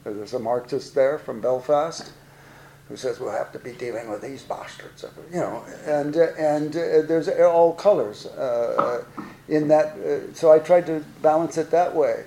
There's 0.02 0.34
a 0.34 0.40
Marxist 0.40 0.94
there 0.94 1.16
from 1.18 1.40
Belfast 1.40 2.10
who 2.88 2.96
says 2.96 3.18
we'll 3.20 3.30
have 3.30 3.52
to 3.52 3.58
be 3.60 3.72
dealing 3.72 4.08
with 4.10 4.22
these 4.22 4.42
bastards, 4.42 5.04
you 5.32 5.38
know. 5.38 5.64
And 5.86 6.16
uh, 6.16 6.26
and 6.38 6.74
uh, 6.74 7.02
there's 7.02 7.28
all 7.28 7.74
colors 7.74 8.26
uh, 8.26 9.04
in 9.48 9.68
that. 9.68 9.96
Uh, 9.98 10.34
so 10.34 10.52
I 10.52 10.58
tried 10.58 10.86
to 10.86 11.04
balance 11.22 11.58
it 11.58 11.70
that 11.70 11.94
way. 11.94 12.24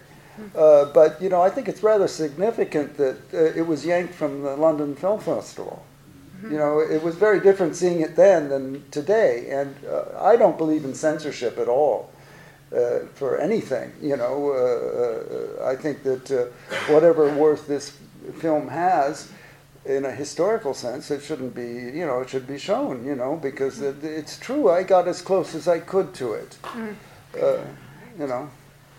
Uh, 0.56 0.86
but 0.86 1.22
you 1.22 1.30
know, 1.30 1.42
I 1.42 1.50
think 1.50 1.68
it's 1.68 1.84
rather 1.84 2.08
significant 2.08 2.96
that 2.98 3.18
uh, 3.34 3.38
it 3.38 3.68
was 3.68 3.86
yanked 3.86 4.14
from 4.14 4.42
the 4.42 4.56
London 4.56 4.96
Film 4.96 5.20
Festival. 5.20 5.86
You 6.44 6.58
know, 6.58 6.80
it 6.80 7.04
was 7.04 7.16
very 7.16 7.42
different 7.42 7.76
seeing 7.76 8.00
it 8.00 8.16
then 8.16 8.48
than 8.48 8.90
today, 8.92 9.50
and 9.50 9.76
uh, 9.86 10.06
I 10.22 10.38
don't 10.38 10.58
believe 10.58 10.86
in 10.86 10.96
censorship 10.96 11.58
at 11.58 11.68
all 11.68 12.10
uh, 12.74 13.00
for 13.14 13.38
anything. 13.40 13.92
You 14.02 14.16
know, 14.16 14.52
uh, 14.52 15.66
uh, 15.66 15.70
I 15.70 15.76
think 15.76 16.04
that 16.04 16.32
uh, 16.32 16.46
whatever 16.94 17.34
worth 17.36 17.68
this 17.68 17.98
film 18.38 18.70
has, 18.70 19.30
in 19.86 20.06
a 20.06 20.12
historical 20.12 20.74
sense, 20.74 21.12
it 21.12 21.22
shouldn't 21.22 21.56
be. 21.56 21.68
You 21.68 22.06
know, 22.06 22.22
it 22.22 22.30
should 22.30 22.48
be 22.48 22.58
shown. 22.58 23.06
You 23.06 23.16
know, 23.16 23.36
because 23.36 23.82
it, 23.82 24.02
it's 24.04 24.40
true. 24.40 24.70
I 24.70 24.84
got 24.84 25.10
as 25.10 25.22
close 25.22 25.54
as 25.56 25.68
I 25.68 25.80
could 25.80 26.14
to 26.16 26.34
it. 26.34 26.58
Uh, 27.36 27.58
you 28.18 28.28
know, 28.28 28.50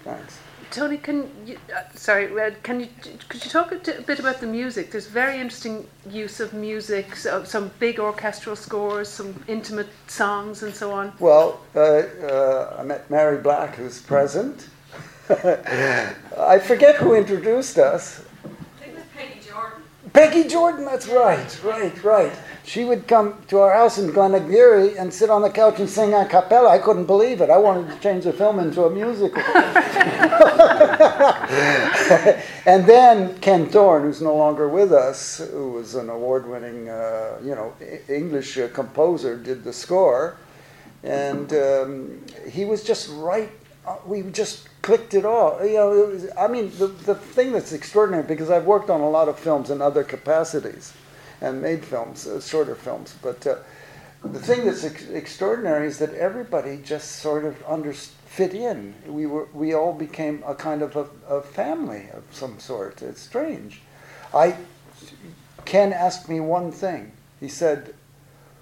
thanks. 0.04 0.38
Tony, 0.70 0.98
can 0.98 1.28
you, 1.44 1.58
uh, 1.76 1.82
sorry, 1.94 2.26
uh, 2.40 2.52
can 2.62 2.78
you, 2.78 2.88
could 3.28 3.44
you 3.44 3.50
talk 3.50 3.72
a, 3.72 3.78
t- 3.78 3.92
a 3.92 4.02
bit 4.02 4.20
about 4.20 4.40
the 4.40 4.46
music? 4.46 4.92
There's 4.92 5.08
very 5.08 5.40
interesting 5.40 5.86
use 6.08 6.38
of 6.38 6.54
music, 6.54 7.16
so, 7.16 7.42
some 7.42 7.72
big 7.80 7.98
orchestral 7.98 8.54
scores, 8.54 9.08
some 9.08 9.42
intimate 9.48 9.88
songs, 10.06 10.62
and 10.62 10.72
so 10.72 10.92
on. 10.92 11.12
Well, 11.18 11.60
uh, 11.74 11.80
uh, 11.80 12.76
I 12.78 12.84
met 12.84 13.10
Mary 13.10 13.38
Black, 13.38 13.74
who's 13.74 14.00
present. 14.00 14.68
I 15.28 16.60
forget 16.62 16.96
who 16.96 17.14
introduced 17.14 17.78
us. 17.78 18.22
I 18.44 18.48
think 18.80 18.92
it 18.92 18.94
was 18.94 19.04
Peggy 19.16 19.40
Jordan. 19.48 19.82
Peggy 20.12 20.48
Jordan, 20.48 20.84
that's 20.84 21.08
right, 21.08 21.60
right, 21.64 22.04
right. 22.04 22.32
She 22.64 22.84
would 22.84 23.08
come 23.08 23.34
to 23.48 23.58
our 23.58 23.72
house 23.72 23.98
in 23.98 24.10
Glenageary 24.10 24.98
and 24.98 25.12
sit 25.12 25.30
on 25.30 25.42
the 25.42 25.50
couch 25.50 25.80
and 25.80 25.88
sing 25.88 26.14
a 26.14 26.26
cappella. 26.26 26.68
I 26.68 26.78
couldn't 26.78 27.06
believe 27.06 27.40
it. 27.40 27.50
I 27.50 27.56
wanted 27.56 27.88
to 27.88 27.98
change 28.00 28.24
the 28.24 28.32
film 28.32 28.58
into 28.58 28.84
a 28.84 28.90
musical. 28.90 29.42
and 32.66 32.86
then 32.86 33.38
Ken 33.40 33.68
Thorne, 33.68 34.02
who's 34.02 34.22
no 34.22 34.36
longer 34.36 34.68
with 34.68 34.92
us, 34.92 35.38
who 35.38 35.72
was 35.72 35.94
an 35.94 36.10
award-winning, 36.10 36.88
uh, 36.88 37.38
you 37.42 37.54
know, 37.54 37.72
English 38.08 38.58
uh, 38.58 38.68
composer, 38.68 39.36
did 39.36 39.64
the 39.64 39.72
score, 39.72 40.36
and 41.02 41.52
um, 41.52 42.24
he 42.48 42.64
was 42.64 42.84
just 42.84 43.08
right. 43.14 43.50
uh, 43.86 43.96
We 44.06 44.22
just 44.22 44.68
clicked 44.82 45.14
it 45.14 45.24
all. 45.24 45.64
You 45.64 45.74
know, 45.74 45.90
was, 45.90 46.28
I 46.38 46.46
mean, 46.46 46.70
the 46.78 46.88
the 46.88 47.14
thing 47.14 47.52
that's 47.52 47.72
extraordinary 47.72 48.24
because 48.24 48.50
I've 48.50 48.66
worked 48.66 48.90
on 48.90 49.00
a 49.00 49.10
lot 49.10 49.28
of 49.28 49.38
films 49.38 49.70
in 49.70 49.80
other 49.80 50.04
capacities, 50.04 50.92
and 51.40 51.62
made 51.62 51.84
films, 51.84 52.26
uh, 52.26 52.40
shorter 52.40 52.74
films, 52.74 53.14
but. 53.22 53.46
Uh, 53.46 53.56
the 54.22 54.38
thing 54.38 54.66
that's 54.66 54.84
ex- 54.84 55.08
extraordinary 55.08 55.86
is 55.86 55.98
that 55.98 56.12
everybody 56.12 56.78
just 56.84 57.12
sort 57.12 57.44
of 57.44 57.56
under 57.66 57.92
fit 57.92 58.54
in. 58.54 58.94
We 59.06 59.26
were 59.26 59.48
we 59.52 59.74
all 59.74 59.92
became 59.92 60.42
a 60.46 60.54
kind 60.54 60.82
of 60.82 60.94
a, 60.96 61.06
a 61.28 61.42
family 61.42 62.08
of 62.12 62.22
some 62.30 62.60
sort. 62.60 63.02
It's 63.02 63.20
strange. 63.20 63.80
I 64.34 64.56
Ken 65.64 65.92
asked 65.92 66.28
me 66.28 66.38
one 66.38 66.70
thing. 66.70 67.12
He 67.40 67.48
said, 67.48 67.94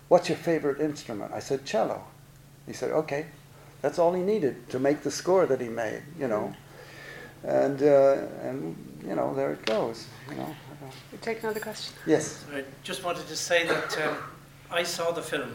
"What's 0.09 0.29
your 0.29 0.39
favorite 0.39 0.81
instrument?" 0.81 1.33
I 1.35 1.41
said, 1.41 1.67
"Cello." 1.67 2.05
He 2.67 2.73
said, 2.73 2.91
"Okay." 2.93 3.27
That's 3.83 3.99
all 3.99 4.13
he 4.13 4.23
needed 4.23 4.69
to 4.71 4.81
make 4.81 5.03
the 5.03 5.11
score 5.11 5.47
that 5.47 5.61
he 5.61 5.69
made. 5.69 6.03
You 6.19 6.29
know, 6.29 6.55
and 7.45 7.83
uh, 7.83 8.17
and 8.43 8.77
you 9.07 9.15
know 9.15 9.35
there 9.35 9.53
it 9.53 9.67
goes. 9.67 10.07
You 10.31 10.37
know. 10.37 10.57
We 11.13 11.19
take 11.19 11.43
another 11.43 11.61
question. 11.61 11.95
Yes. 12.07 12.45
I 12.55 12.65
just 12.83 13.05
wanted 13.05 13.27
to 13.29 13.37
say 13.37 13.67
that 13.67 13.99
um, 14.07 14.17
I 14.71 14.83
saw 14.83 15.11
the 15.13 15.23
film 15.23 15.55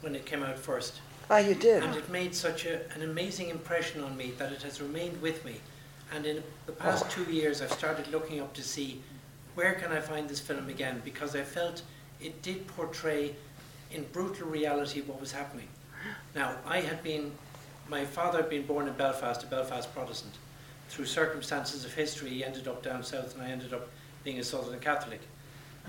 when 0.00 0.14
it 0.14 0.24
came 0.26 0.42
out 0.42 0.58
first, 0.58 1.00
Ah, 1.28 1.38
you 1.38 1.54
did. 1.54 1.82
and 1.82 1.94
it 1.94 2.08
made 2.10 2.34
such 2.34 2.64
a, 2.66 2.90
an 2.94 3.02
amazing 3.02 3.50
impression 3.50 4.02
on 4.02 4.16
me 4.16 4.32
that 4.38 4.52
it 4.52 4.62
has 4.62 4.80
remained 4.80 5.20
with 5.22 5.44
me. 5.44 5.56
And 6.12 6.26
in 6.26 6.42
the 6.66 6.72
past 6.72 7.04
Oh. 7.06 7.24
two 7.24 7.32
years, 7.32 7.62
I've 7.62 7.72
started 7.72 8.08
looking 8.08 8.40
up 8.40 8.52
to 8.54 8.62
see 8.62 9.00
where 9.54 9.74
can 9.74 9.92
I 9.92 10.00
find 10.00 10.28
this 10.28 10.40
film 10.40 10.68
again 10.68 11.02
because 11.04 11.36
I 11.36 11.42
felt 11.42 11.82
it 12.20 12.42
did 12.42 12.66
portray 12.66 13.34
in 13.90 14.04
brutal 14.12 14.46
reality 14.48 15.00
what 15.02 15.20
was 15.20 15.32
happening. 15.32 15.68
Now, 16.34 16.56
I 16.66 16.80
had 16.80 17.02
been, 17.02 17.32
my 17.88 18.04
father 18.04 18.38
had 18.38 18.50
been 18.50 18.64
born 18.66 18.88
in 18.88 18.94
Belfast, 18.94 19.42
a 19.42 19.46
Belfast 19.46 19.92
Protestant. 19.94 20.34
Through 20.88 21.06
circumstances 21.06 21.84
of 21.84 21.92
history, 21.94 22.30
he 22.30 22.44
ended 22.44 22.66
up 22.66 22.82
down 22.82 23.02
south, 23.04 23.34
and 23.34 23.42
I 23.44 23.50
ended 23.50 23.72
up 23.72 23.88
being 24.24 24.38
a 24.38 24.44
Southern 24.44 24.80
Catholic. 24.80 25.20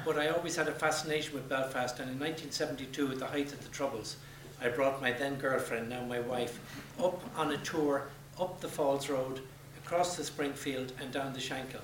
But 0.05 0.17
I 0.17 0.29
always 0.29 0.55
had 0.55 0.67
a 0.67 0.71
fascination 0.71 1.33
with 1.33 1.49
Belfast, 1.49 1.99
and 1.99 2.09
in 2.09 2.19
1972, 2.19 3.11
at 3.11 3.19
the 3.19 3.27
height 3.27 3.51
of 3.53 3.61
the 3.63 3.69
Troubles, 3.69 4.15
I 4.61 4.69
brought 4.69 5.01
my 5.01 5.11
then 5.11 5.35
girlfriend, 5.35 5.89
now 5.89 6.03
my 6.03 6.19
wife, 6.19 6.59
up 6.99 7.21
on 7.35 7.51
a 7.51 7.57
tour 7.57 8.07
up 8.39 8.59
the 8.61 8.67
Falls 8.67 9.09
Road, 9.09 9.41
across 9.83 10.15
the 10.15 10.23
Springfield, 10.23 10.93
and 10.99 11.11
down 11.11 11.33
the 11.33 11.39
Shankill. 11.39 11.81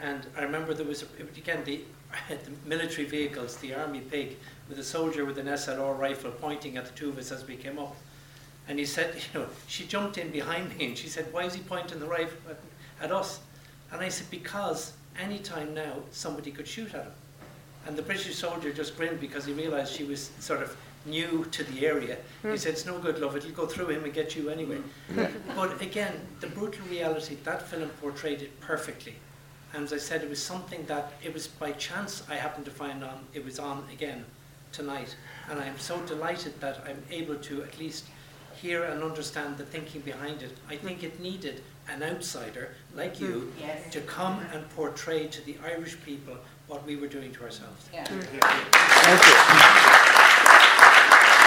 And 0.00 0.26
I 0.36 0.42
remember 0.42 0.74
there 0.74 0.86
was, 0.86 1.02
a- 1.02 1.22
again, 1.38 1.62
the, 1.64 1.82
the 2.28 2.38
military 2.66 3.06
vehicles, 3.06 3.56
the 3.56 3.74
army 3.74 4.00
pig, 4.00 4.36
with 4.68 4.78
a 4.78 4.84
soldier 4.84 5.24
with 5.24 5.38
an 5.38 5.46
SLR 5.46 5.98
rifle 5.98 6.30
pointing 6.30 6.76
at 6.76 6.86
the 6.86 6.92
two 6.92 7.08
of 7.08 7.18
us 7.18 7.30
as 7.32 7.46
we 7.46 7.56
came 7.56 7.78
up. 7.78 7.96
And 8.68 8.78
he 8.78 8.86
said, 8.86 9.14
you 9.34 9.40
know, 9.40 9.46
she 9.66 9.84
jumped 9.84 10.18
in 10.18 10.30
behind 10.30 10.76
me 10.76 10.86
and 10.86 10.98
she 10.98 11.08
said, 11.08 11.32
why 11.32 11.44
is 11.44 11.54
he 11.54 11.62
pointing 11.62 12.00
the 12.00 12.06
rifle 12.06 12.38
at, 12.50 12.58
at 13.00 13.12
us? 13.12 13.40
And 13.92 14.00
I 14.00 14.08
said, 14.08 14.30
because 14.30 14.92
any 15.18 15.38
time 15.38 15.74
now 15.74 15.94
somebody 16.10 16.50
could 16.50 16.66
shoot 16.66 16.94
at 16.94 17.04
him. 17.04 17.12
And 17.86 17.96
the 17.96 18.02
British 18.02 18.34
soldier 18.36 18.72
just 18.72 18.96
grinned 18.96 19.20
because 19.20 19.44
he 19.44 19.52
realised 19.52 19.92
she 19.92 20.04
was 20.04 20.30
sort 20.40 20.62
of 20.62 20.76
new 21.06 21.44
to 21.50 21.64
the 21.64 21.86
area. 21.86 22.16
He 22.42 22.48
hmm. 22.48 22.56
said, 22.56 22.72
it's 22.72 22.86
no 22.86 22.98
good, 22.98 23.18
love, 23.18 23.36
it'll 23.36 23.50
go 23.50 23.66
through 23.66 23.88
him 23.88 24.04
and 24.04 24.12
get 24.12 24.34
you 24.34 24.48
anyway. 24.48 24.78
Hmm. 25.12 25.24
but 25.54 25.80
again, 25.82 26.14
the 26.40 26.46
brutal 26.46 26.86
reality, 26.86 27.36
that 27.44 27.62
film 27.62 27.90
portrayed 28.00 28.42
it 28.42 28.58
perfectly. 28.60 29.14
And 29.74 29.84
as 29.84 29.92
I 29.92 29.98
said, 29.98 30.22
it 30.22 30.30
was 30.30 30.42
something 30.42 30.84
that 30.86 31.12
it 31.22 31.34
was 31.34 31.48
by 31.48 31.72
chance 31.72 32.22
I 32.30 32.36
happened 32.36 32.64
to 32.66 32.70
find 32.70 33.02
on, 33.02 33.26
it 33.34 33.44
was 33.44 33.58
on 33.58 33.84
again 33.92 34.24
tonight. 34.72 35.16
And 35.50 35.58
I 35.60 35.66
am 35.66 35.78
so 35.78 36.00
delighted 36.02 36.60
that 36.60 36.84
I'm 36.86 37.02
able 37.10 37.36
to 37.36 37.62
at 37.62 37.78
least 37.78 38.04
hear 38.54 38.84
and 38.84 39.02
understand 39.02 39.58
the 39.58 39.64
thinking 39.64 40.00
behind 40.02 40.42
it. 40.42 40.56
I 40.68 40.76
think 40.76 41.02
it 41.02 41.20
needed 41.20 41.60
an 41.88 42.02
outsider 42.02 42.74
like 42.94 43.16
hmm. 43.16 43.24
you 43.24 43.52
Yes. 43.60 43.92
to 43.92 44.00
come 44.00 44.40
and 44.52 44.68
portray 44.70 45.26
to 45.28 45.44
the 45.44 45.56
Irish 45.64 45.96
people 46.04 46.36
what 46.66 46.86
we 46.86 46.96
were 46.96 47.08
doing 47.08 47.32
to 47.32 47.42
ourselves. 47.42 47.88
Yeah. 47.92 48.08
Hmm. 48.08 48.20
Thank 48.20 49.26
you. 49.26 49.34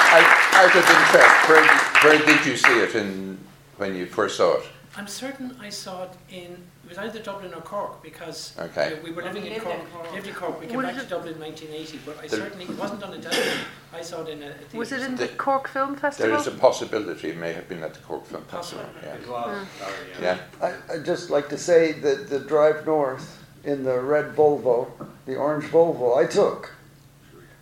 Out, 0.10 0.24
out 0.54 0.76
of 0.76 0.90
interest, 0.90 1.50
where, 1.50 1.66
where 2.04 2.26
did 2.26 2.46
you 2.46 2.56
see 2.56 2.80
it 2.80 2.96
in, 2.96 3.38
when 3.78 3.96
you 3.96 4.06
first 4.06 4.38
saw 4.38 4.58
it? 4.58 4.64
I'm 4.96 5.08
certain 5.08 5.56
I 5.60 5.70
saw 5.70 6.04
it 6.06 6.12
in, 6.30 6.52
it 6.84 6.90
was 6.90 6.98
either 6.98 7.20
Dublin 7.20 7.54
or 7.54 7.62
Cork 7.62 8.02
because 8.02 8.54
Okay. 8.58 8.94
we- 9.04 9.10
we 9.12 9.16
were 9.16 9.22
Oh, 9.22 9.26
living 9.26 9.44
we 9.44 9.48
in 9.50 9.54
lived 9.56 9.66
Cork. 9.66 9.80
in 9.80 9.86
Cork. 9.88 10.12
Lived 10.14 10.28
in 10.28 10.34
Cork. 10.34 10.60
We 10.62 10.68
came 10.68 10.78
Was 10.78 10.86
back 10.88 10.96
to 10.96 11.02
it- 11.02 11.10
Dublin 11.10 11.34
in 11.36 11.40
1980, 11.40 12.00
but 12.06 12.18
I 12.18 12.22
There- 12.28 12.40
certainly, 12.40 12.66
it 12.66 12.78
wasn't 12.78 13.04
on 13.04 13.14
a 13.14 13.20
television. 13.22 13.60
I 13.94 14.02
saw 14.02 14.22
it 14.24 14.30
in 14.30 14.42
a, 14.44 14.48
a 14.48 14.54
theatre. 14.54 14.78
Was 14.78 14.92
it 14.92 15.02
in 15.02 15.16
the 15.16 15.28
The- 15.28 15.34
Cork 15.36 15.68
Film 15.68 15.92
There 15.92 16.00
Festival? 16.00 16.36
is 16.40 16.48
a 16.48 16.52
possibility 16.52 17.30
it 17.30 17.38
may 17.38 17.54
have 17.54 17.70
been 17.70 17.84
at 17.84 17.94
the 17.94 18.00
Cork 18.00 18.26
Film 18.26 18.44
Festival. 18.46 18.86
Yeah. 19.04 19.14
It 19.16 19.28
was, 19.28 19.68
sorry, 19.80 19.94
yeah. 20.22 20.38
yeah. 20.62 20.68
I, 20.90 20.94
I'd 20.96 21.06
just 21.06 21.30
like 21.30 21.50
to 21.50 21.58
say 21.58 21.92
that 21.92 22.30
the 22.30 22.40
drive 22.40 22.86
north 22.88 23.44
in 23.64 23.84
the 23.84 24.00
red 24.00 24.36
Volvo, 24.36 24.88
the 25.26 25.36
orange 25.36 25.66
Volvo, 25.66 26.18
I 26.18 26.26
took. 26.26 26.72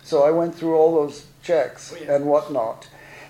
So 0.04 0.22
I 0.22 0.30
went 0.30 0.54
through 0.54 0.76
all 0.76 0.94
those 0.94 1.24
checks 1.42 1.92
Oh, 1.94 1.98
yeah. 2.00 2.14
and 2.14 2.24
whatnot. 2.26 2.86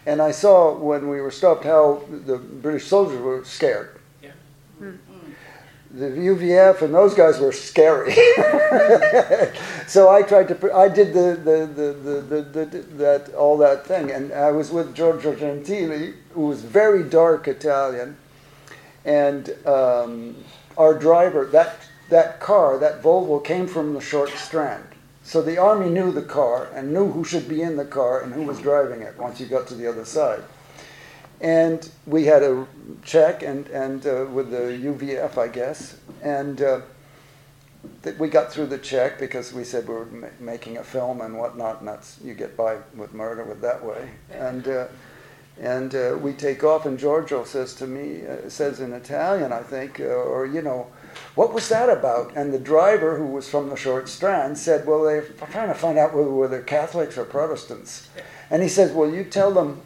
And 0.06 0.22
I 0.22 0.30
saw 0.30 0.72
when 0.72 1.08
we 1.08 1.20
were 1.20 1.32
stopped 1.32 1.64
how 1.64 2.02
the 2.08 2.38
British 2.38 2.86
soldiers 2.86 3.20
were 3.20 3.44
scared. 3.44 3.98
Yeah. 4.22 4.30
The 5.90 6.06
UVF 6.06 6.82
and 6.82 6.94
those 6.94 7.14
guys 7.14 7.40
were 7.40 7.52
scary. 7.52 8.12
so 9.88 10.08
I 10.08 10.22
tried 10.22 10.48
to, 10.48 10.72
I 10.72 10.88
did 10.88 11.12
the, 11.12 11.40
the, 11.42 11.66
the, 11.66 11.92
the, 11.92 12.42
the, 12.42 12.64
the, 12.66 12.78
that, 12.98 13.34
all 13.34 13.58
that 13.58 13.84
thing. 13.86 14.12
And 14.12 14.32
I 14.32 14.52
was 14.52 14.70
with 14.70 14.94
Giorgio 14.94 15.34
Gentili, 15.34 16.14
who 16.30 16.42
was 16.42 16.62
very 16.62 17.02
dark 17.02 17.48
Italian. 17.48 18.16
And 19.04 19.50
um, 19.66 20.36
our 20.76 20.96
driver, 20.96 21.46
that, 21.46 21.76
that 22.10 22.38
car, 22.38 22.78
that 22.78 23.02
Volvo, 23.02 23.42
came 23.42 23.66
from 23.66 23.94
the 23.94 24.00
short 24.00 24.30
strand. 24.30 24.84
So 25.26 25.42
the 25.42 25.58
army 25.58 25.90
knew 25.90 26.12
the 26.12 26.22
car 26.22 26.70
and 26.72 26.92
knew 26.92 27.10
who 27.10 27.24
should 27.24 27.48
be 27.48 27.60
in 27.60 27.76
the 27.76 27.84
car 27.84 28.22
and 28.22 28.32
who 28.32 28.42
was 28.42 28.60
driving 28.60 29.02
it 29.02 29.18
once 29.18 29.40
you 29.40 29.46
got 29.46 29.66
to 29.66 29.74
the 29.74 29.88
other 29.88 30.04
side. 30.04 30.44
And 31.40 31.90
we 32.06 32.26
had 32.26 32.44
a 32.44 32.64
check 33.02 33.42
and, 33.42 33.66
and 33.70 34.06
uh, 34.06 34.26
with 34.30 34.52
the 34.52 34.58
UVF, 34.58 35.36
I 35.36 35.48
guess. 35.48 35.96
And 36.22 36.62
uh, 36.62 36.82
th- 38.04 38.16
we 38.18 38.28
got 38.28 38.52
through 38.52 38.66
the 38.66 38.78
check 38.78 39.18
because 39.18 39.52
we 39.52 39.64
said 39.64 39.88
we 39.88 39.94
were 39.94 40.06
ma- 40.06 40.28
making 40.38 40.76
a 40.76 40.84
film 40.84 41.20
and 41.20 41.36
whatnot, 41.36 41.80
and 41.80 41.88
that's, 41.88 42.20
you 42.22 42.32
get 42.32 42.56
by 42.56 42.76
with 42.94 43.12
murder 43.12 43.42
with 43.42 43.60
that 43.62 43.84
way. 43.84 44.10
And, 44.30 44.68
uh, 44.68 44.86
and 45.60 45.92
uh, 45.92 46.16
we 46.20 46.34
take 46.34 46.62
off, 46.62 46.86
and 46.86 46.96
Giorgio 46.96 47.42
says 47.42 47.74
to 47.74 47.88
me, 47.88 48.24
uh, 48.24 48.48
says 48.48 48.78
in 48.78 48.92
Italian, 48.92 49.52
I 49.52 49.64
think, 49.64 49.98
uh, 49.98 50.04
or, 50.04 50.46
you 50.46 50.62
know, 50.62 50.86
what 51.34 51.52
was 51.52 51.68
that 51.68 51.88
about? 51.88 52.36
And 52.36 52.52
the 52.52 52.58
driver, 52.58 53.18
who 53.18 53.26
was 53.26 53.48
from 53.48 53.68
the 53.68 53.76
short 53.76 54.08
strand, 54.08 54.58
said, 54.58 54.86
well, 54.86 55.04
they're 55.04 55.22
trying 55.50 55.68
to 55.68 55.74
find 55.74 55.98
out 55.98 56.14
whether, 56.14 56.30
whether 56.30 56.56
they're 56.56 56.64
Catholics 56.64 57.18
or 57.18 57.24
Protestants. 57.24 58.08
And 58.50 58.62
he 58.62 58.68
says, 58.68 58.92
well, 58.92 59.10
you 59.10 59.24
tell 59.24 59.52
them 59.52 59.82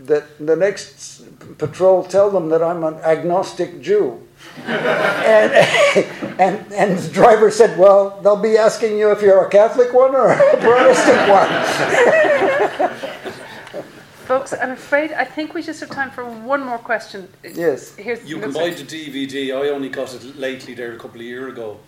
that 0.00 0.38
the 0.44 0.56
next 0.56 1.22
patrol 1.58 2.02
tell 2.02 2.30
them 2.30 2.48
that 2.48 2.62
I'm 2.62 2.84
an 2.84 2.94
agnostic 2.96 3.80
Jew. 3.82 4.26
and, 4.66 5.52
and, 6.40 6.72
and 6.72 6.98
the 6.98 7.10
driver 7.12 7.50
said, 7.50 7.78
Well, 7.78 8.18
they'll 8.22 8.40
be 8.40 8.56
asking 8.56 8.96
you 8.98 9.10
if 9.12 9.20
you're 9.20 9.44
a 9.44 9.50
Catholic 9.50 9.92
one 9.92 10.14
or 10.14 10.30
a 10.30 10.56
Protestant 10.56 11.28
one. 11.28 11.50
Folks, 14.30 14.52
I'm 14.52 14.70
afraid 14.70 15.10
I 15.10 15.24
think 15.24 15.54
we 15.54 15.60
just 15.60 15.80
have 15.80 15.90
time 15.90 16.12
for 16.12 16.24
one 16.24 16.64
more 16.64 16.78
question. 16.78 17.28
yes. 17.42 17.96
Here's 17.96 18.24
You 18.30 18.38
can 18.38 18.52
buy 18.52 18.70
the 18.70 18.84
DVD. 18.84 19.52
I 19.60 19.70
only 19.70 19.88
got 19.88 20.14
it 20.14 20.38
lately 20.38 20.72
there 20.72 20.92
a 20.92 20.96
couple 20.96 21.20
of 21.20 21.26
years 21.26 21.52
ago. 21.52 21.80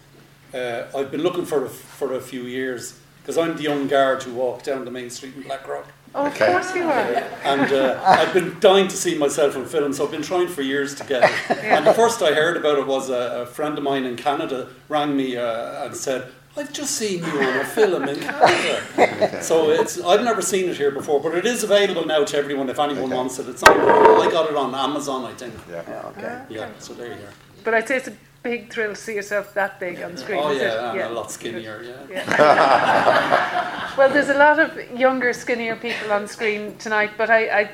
Uh, 0.52 0.82
I've 0.92 1.12
been 1.12 1.22
looking 1.22 1.44
for 1.44 1.66
it 1.66 1.70
for 1.70 2.14
a 2.14 2.20
few 2.20 2.42
years 2.42 2.98
because 3.20 3.38
I'm 3.38 3.56
the 3.56 3.62
young 3.62 3.86
guard 3.86 4.24
who 4.24 4.34
walked 4.34 4.64
down 4.64 4.84
the 4.84 4.90
main 4.90 5.08
street 5.08 5.36
in 5.36 5.42
Blackrock. 5.42 5.86
Oh, 6.16 6.26
of 6.26 6.34
course 6.34 6.74
you 6.74 6.82
are. 6.82 7.14
And 7.44 7.72
uh, 7.72 8.02
I've 8.04 8.34
been 8.34 8.58
dying 8.58 8.88
to 8.88 8.96
see 8.96 9.16
myself 9.16 9.56
on 9.56 9.64
film, 9.66 9.92
so 9.92 10.04
I've 10.04 10.10
been 10.10 10.22
trying 10.22 10.48
for 10.48 10.62
years 10.62 10.96
to 10.96 11.04
get 11.04 11.22
it. 11.22 11.58
And 11.62 11.86
the 11.86 11.94
first 11.94 12.20
I 12.22 12.34
heard 12.34 12.56
about 12.56 12.76
it 12.76 12.88
was 12.88 13.08
a, 13.08 13.42
a 13.42 13.46
friend 13.46 13.78
of 13.78 13.84
mine 13.84 14.04
in 14.04 14.16
Canada 14.16 14.68
rang 14.88 15.16
me 15.16 15.36
uh, 15.36 15.84
and 15.84 15.94
said, 15.94 16.26
I've 16.54 16.72
just 16.72 16.96
seen 16.96 17.24
you 17.24 17.30
on 17.40 17.56
a 17.60 17.64
film 17.64 18.08
in 18.08 18.16
Canada. 18.20 19.42
so 19.42 19.70
it's 19.70 20.00
I've 20.02 20.22
never 20.22 20.42
seen 20.42 20.68
it 20.68 20.76
here 20.76 20.90
before, 20.90 21.18
but 21.20 21.34
it 21.34 21.46
is 21.46 21.62
available 21.64 22.04
now 22.06 22.24
to 22.24 22.36
everyone 22.36 22.68
if 22.68 22.78
anyone 22.78 23.04
Okay. 23.04 23.14
wants 23.16 23.38
it. 23.38 23.48
It's 23.48 23.62
on, 23.62 23.80
I 23.80 24.30
got 24.30 24.50
it 24.50 24.56
on 24.56 24.74
Amazon, 24.74 25.24
I 25.24 25.32
think. 25.32 25.54
Yeah. 25.70 25.82
Yeah, 25.88 26.06
okay. 26.08 26.42
Yeah, 26.50 26.68
so 26.78 26.92
there 26.92 27.08
you 27.08 27.14
go. 27.14 27.28
But 27.64 27.74
I'd 27.74 27.88
say 27.88 27.96
it's 27.96 28.08
a 28.08 28.16
big 28.42 28.70
thrill 28.70 28.90
to 28.90 28.96
see 28.96 29.14
yourself 29.14 29.54
that 29.54 29.80
big 29.80 30.02
on 30.02 30.16
screen. 30.18 30.40
Oh 30.42 30.50
is 30.50 30.58
it? 30.60 30.64
yeah, 30.64 30.90
and 30.92 31.00
a 31.00 31.08
lot 31.10 31.30
skinnier. 31.32 31.82
Yeah. 32.10 32.26
Yeah. 32.28 33.94
well, 33.96 34.10
there's 34.12 34.28
a 34.28 34.34
lot 34.34 34.58
of 34.58 34.76
younger, 34.98 35.32
skinnier 35.32 35.76
people 35.76 36.12
on 36.12 36.28
screen 36.28 36.76
tonight, 36.76 37.12
but 37.16 37.30
I, 37.30 37.60
I 37.60 37.70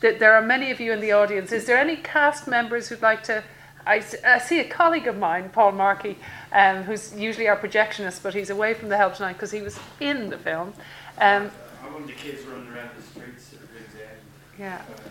th- 0.00 0.18
there 0.20 0.34
are 0.34 0.42
many 0.42 0.70
of 0.70 0.78
you 0.80 0.92
in 0.92 1.00
the 1.00 1.10
audience. 1.12 1.50
Is 1.50 1.64
there 1.64 1.78
any 1.78 1.96
cast 1.96 2.46
members 2.46 2.88
who'd 2.88 3.02
like 3.02 3.24
to? 3.24 3.42
I, 3.86 3.98
s- 3.98 4.22
I 4.22 4.38
see 4.38 4.60
a 4.60 4.68
colleague 4.68 5.06
of 5.08 5.16
mine, 5.16 5.48
Paul 5.48 5.72
Markey, 5.72 6.18
um, 6.52 6.82
who's 6.82 7.14
usually 7.14 7.48
our 7.48 7.56
projectionist, 7.56 8.22
but 8.22 8.34
he's 8.34 8.50
away 8.50 8.74
from 8.74 8.88
the 8.88 8.96
help 8.96 9.14
tonight 9.14 9.34
because 9.34 9.50
he 9.50 9.62
was 9.62 9.78
in 10.00 10.30
the 10.30 10.38
film. 10.38 10.72
Um, 11.18 11.50
I'm 11.84 12.06
the 12.06 12.12
kids 12.12 12.42
running 12.46 12.68
around 12.72 12.90
the 12.96 13.02
streets 13.02 13.52
at 13.54 13.60
Ringsend. 13.74 14.18
yeah. 14.58 14.82
Um, 14.88 15.10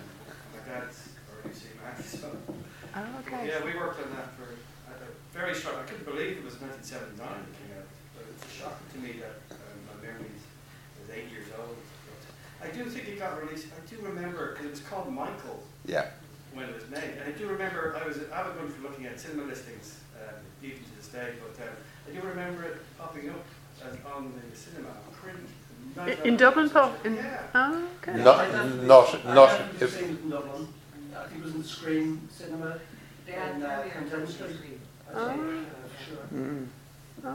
my 0.54 0.74
dad's 0.74 1.10
already 1.34 1.56
seen 1.58 1.72
that, 1.84 2.04
so. 2.06 2.32
Oh, 2.96 3.06
okay. 3.26 3.48
Yeah, 3.48 3.64
we 3.64 3.76
worked 3.76 4.02
on 4.02 4.10
that 4.16 4.34
for 4.36 4.44
a 4.44 4.96
a 4.96 5.38
very 5.38 5.54
short, 5.54 5.76
I 5.76 5.84
couldn't 5.84 6.06
believe 6.06 6.38
it 6.38 6.44
was 6.44 6.60
1979 6.60 7.22
it 7.24 7.56
came 7.56 7.78
out, 7.78 7.88
but 8.18 8.26
it's 8.34 8.44
a 8.44 8.52
shock 8.60 8.76
to 8.94 8.98
me 9.00 9.22
that 9.22 9.40
um, 9.56 9.78
my 9.88 9.96
memories 10.02 10.42
was 11.00 11.16
eight 11.16 11.32
years 11.32 11.48
old. 11.58 11.78
But 11.78 12.68
I 12.68 12.72
do 12.76 12.84
think 12.90 13.08
it 13.08 13.20
got 13.20 13.40
released, 13.42 13.68
I 13.72 13.80
do 13.90 14.02
remember, 14.02 14.52
because 14.52 14.66
it 14.66 14.72
was 14.72 14.82
called 14.82 15.14
Michael 15.14 15.64
Yeah. 15.86 16.10
when 16.54 16.66
it 16.68 16.76
was 16.76 16.90
made, 16.90 17.16
and 17.22 17.24
I 17.24 17.38
do 17.38 17.48
remember, 17.48 17.96
I 18.02 18.06
was 18.08 18.18
an 18.18 18.28
avid 18.34 18.58
one 18.58 18.70
for 18.74 18.82
looking 18.82 19.06
at 19.06 19.20
cinema 19.20 19.44
listings, 19.48 20.00
um, 20.20 20.36
even 20.64 20.80
to 20.84 20.99
this 21.12 21.22
day, 21.22 21.34
but 21.40 21.64
um, 21.64 21.70
I 22.08 22.20
do 22.22 22.28
remember 22.28 22.64
it 22.64 22.78
popping 22.98 23.30
up 23.30 23.46
as 23.86 23.98
on 24.14 24.34
the 24.34 24.56
cinema, 24.56 24.90
print. 25.14 25.40
I- 25.98 26.28
In 26.28 26.38
Dublin, 26.38 26.70
Paul? 26.70 26.94
In, 27.04 27.16
Yeah. 27.16 27.42
oh, 27.56 27.88
okay. 28.02 28.24
Not, 28.24 28.84
not, 28.84 29.26
I 29.26 29.34
not. 29.34 29.50
haven't 29.50 29.82
If, 29.82 29.94
seen 29.96 30.04
it 30.04 30.20
in 30.22 30.30
Dublin. 30.30 30.68
I 31.18 31.24
think 31.28 31.42
it 31.42 31.46
was 31.46 31.54
in 31.56 31.62
the 31.62 31.68
Screen 31.68 32.28
Cinema 32.32 32.80
They 33.26 33.34
in 33.34 33.64
uh, 33.64 33.84
Contemporary. 33.92 34.28
Street. 34.28 34.80
I 35.14 35.28
think, 35.28 35.42
uh, 35.42 36.06
sure. 36.08 36.40
Mm. 36.40 36.68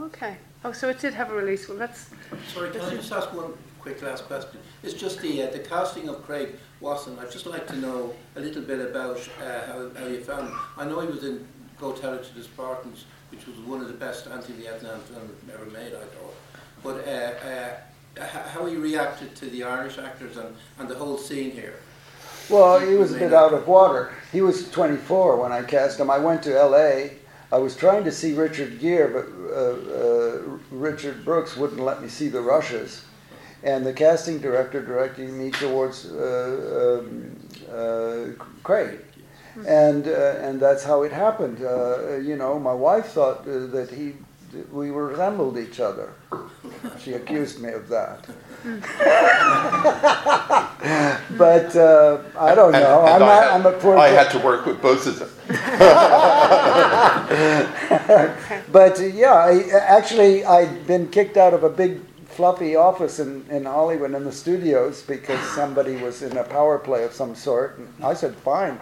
Okay. 0.07 0.37
Oh, 0.65 0.73
so 0.73 0.89
it 0.89 0.99
did 0.99 1.13
have 1.15 1.31
a 1.31 1.35
release. 1.35 1.69
Well, 1.69 1.77
that's 1.79 2.09
Sorry, 2.53 2.71
can 2.71 2.81
I 2.81 2.91
just 2.95 3.13
ask 3.13 3.33
one 3.35 3.53
quick 3.81 4.01
last 4.03 4.25
question? 4.25 4.59
It's 4.83 4.95
just 4.95 5.21
the 5.21 5.43
uh, 5.43 5.51
the 5.51 5.59
casting 5.59 6.09
of 6.09 6.25
Craig 6.25 6.57
Wasson. 6.81 7.19
I'd 7.19 7.31
just 7.31 7.45
like 7.47 7.67
to 7.67 7.77
know 7.77 8.15
a 8.37 8.41
little 8.41 8.63
bit 8.63 8.81
about 8.81 9.19
uh, 9.43 9.67
how, 9.67 9.91
how 9.99 10.07
you 10.07 10.21
found 10.23 10.49
him. 10.49 10.59
I 10.79 10.85
know 10.87 11.01
he 11.01 11.09
was 11.09 11.23
in 11.25 11.47
Go 11.79 11.93
Tell 11.93 12.15
It 12.15 12.25
to 12.25 12.35
the 12.35 12.45
Spartans, 12.45 13.05
which 13.35 13.47
was 13.47 13.57
one 13.67 13.81
of 13.81 13.89
the 13.89 13.95
best 13.95 14.27
anti-Vietnam 14.27 15.01
films 15.01 15.31
ever 15.53 15.67
made, 15.67 15.93
I 15.95 16.05
thought. 16.05 16.35
But 16.83 17.09
uh, 17.09 18.21
uh, 18.21 18.27
how 18.49 18.67
he 18.67 18.77
reacted 18.77 19.35
to 19.37 19.47
the 19.47 19.65
Irish 19.65 19.99
actors 19.99 20.37
and, 20.37 20.55
and 20.79 20.89
the 20.89 20.95
whole 20.95 21.19
scene 21.19 21.51
here. 21.51 21.75
Well, 22.49 22.79
he 22.79 22.95
was 22.95 23.15
a 23.15 23.19
bit 23.19 23.33
out 23.33 23.55
of 23.55 23.67
water. 23.67 24.13
He 24.31 24.43
was 24.43 24.71
24 24.71 25.41
when 25.41 25.51
I 25.51 25.63
cast 25.63 25.99
him. 25.99 26.11
I 26.11 26.19
went 26.19 26.43
to 26.43 26.51
LA. 26.51 27.15
I 27.51 27.59
was 27.59 27.75
trying 27.77 28.05
to 28.05 28.13
see 28.13 28.35
Richard 28.35 28.79
Gere, 28.81 29.13
but 29.13 29.27
uh, 29.51 29.59
uh, 29.59 30.59
Richard 30.71 31.25
Brooks 31.25 31.57
wouldn't 31.57 31.81
let 31.81 32.03
me 32.03 32.09
see 32.09 32.29
the 32.29 32.41
rushes. 32.41 33.05
And 33.63 33.87
the 33.87 33.95
casting 33.95 34.41
director 34.41 34.85
directed 34.85 35.31
me 35.31 35.51
towards 35.51 36.07
uh, 36.07 37.01
um, 37.03 37.37
uh, 37.73 38.45
Craig. 38.63 39.01
And, 39.67 40.07
uh, 40.09 40.37
and 40.41 40.61
that's 40.61 40.85
how 40.85 41.03
it 41.03 41.13
happened. 41.13 41.63
Uh, 41.65 42.17
you 42.17 42.37
know, 42.37 42.59
my 42.59 42.73
wife 42.75 43.07
thought 43.09 43.41
uh, 43.47 43.67
that 43.69 43.91
he, 43.91 44.15
we 44.73 44.91
resembled 44.91 45.59
each 45.59 45.81
other. 45.81 46.13
She 46.99 47.15
accused 47.15 47.61
me 47.61 47.71
of 47.73 47.89
that. 47.89 48.27
but 51.39 51.77
uh, 51.77 52.19
I 52.39 52.55
don't 52.55 52.75
and- 52.75 52.85
know. 52.85 53.07
and 53.07 53.23
I'm 53.23 53.23
I 53.23 53.35
had- 53.35 53.49
I'm 53.49 53.67
a 53.67 53.73
poor. 53.73 53.97
I 53.97 54.09
had 54.09 54.31
to 54.33 54.39
work 54.39 54.67
with 54.67 54.81
both 54.83 55.07
of 55.07 55.19
them. 55.19 55.31
but 58.73 58.99
yeah, 59.15 59.35
I, 59.35 59.63
actually, 59.79 60.45
I'd 60.45 60.87
been 60.87 61.09
kicked 61.09 61.37
out 61.37 61.55
of 61.55 61.65
a 61.65 61.71
big 61.71 62.01
fluffy 62.27 62.77
office 62.77 63.21
in, 63.21 63.45
in 63.51 63.65
Hollywood 63.65 64.13
in 64.15 64.25
the 64.25 64.33
studios 64.33 65.03
because 65.03 65.41
somebody 65.55 65.97
was 65.97 66.23
in 66.23 66.37
a 66.37 66.45
power 66.45 66.79
play 66.79 67.05
of 67.05 67.13
some 67.13 67.35
sort. 67.35 67.79
And 67.79 67.89
I 68.03 68.15
said, 68.15 68.35
fine. 68.37 68.79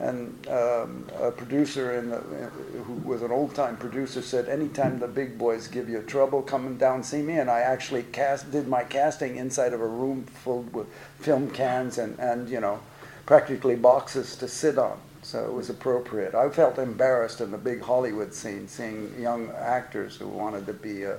And 0.00 0.48
um, 0.48 1.06
a 1.20 1.30
producer 1.30 1.94
in 1.98 2.10
the, 2.10 2.16
who 2.16 2.94
was 3.08 3.22
an 3.22 3.30
old 3.30 3.54
time 3.54 3.76
producer 3.76 4.22
said, 4.22 4.48
anytime 4.48 4.98
the 4.98 5.06
big 5.06 5.38
boys 5.38 5.68
give 5.68 5.88
you 5.88 6.02
trouble, 6.02 6.42
come 6.42 6.76
down 6.76 7.04
see 7.04 7.22
me. 7.22 7.38
And 7.38 7.48
I 7.48 7.60
actually 7.60 8.02
cast, 8.02 8.50
did 8.50 8.66
my 8.66 8.82
casting 8.82 9.36
inside 9.36 9.72
of 9.72 9.80
a 9.80 9.86
room 9.86 10.24
filled 10.24 10.72
with 10.72 10.88
film 11.20 11.48
cans 11.50 11.98
and, 11.98 12.18
and 12.18 12.48
you 12.48 12.60
know, 12.60 12.80
practically 13.24 13.76
boxes 13.76 14.36
to 14.36 14.48
sit 14.48 14.78
on. 14.78 14.98
So 15.22 15.42
it 15.44 15.52
was 15.52 15.70
appropriate. 15.70 16.34
I 16.34 16.50
felt 16.50 16.78
embarrassed 16.78 17.40
in 17.40 17.50
the 17.50 17.58
big 17.58 17.80
Hollywood 17.80 18.34
scene, 18.34 18.68
seeing 18.68 19.14
young 19.18 19.50
actors 19.52 20.16
who 20.16 20.28
wanted 20.28 20.66
to 20.66 20.74
be 20.74 21.04
a, 21.04 21.18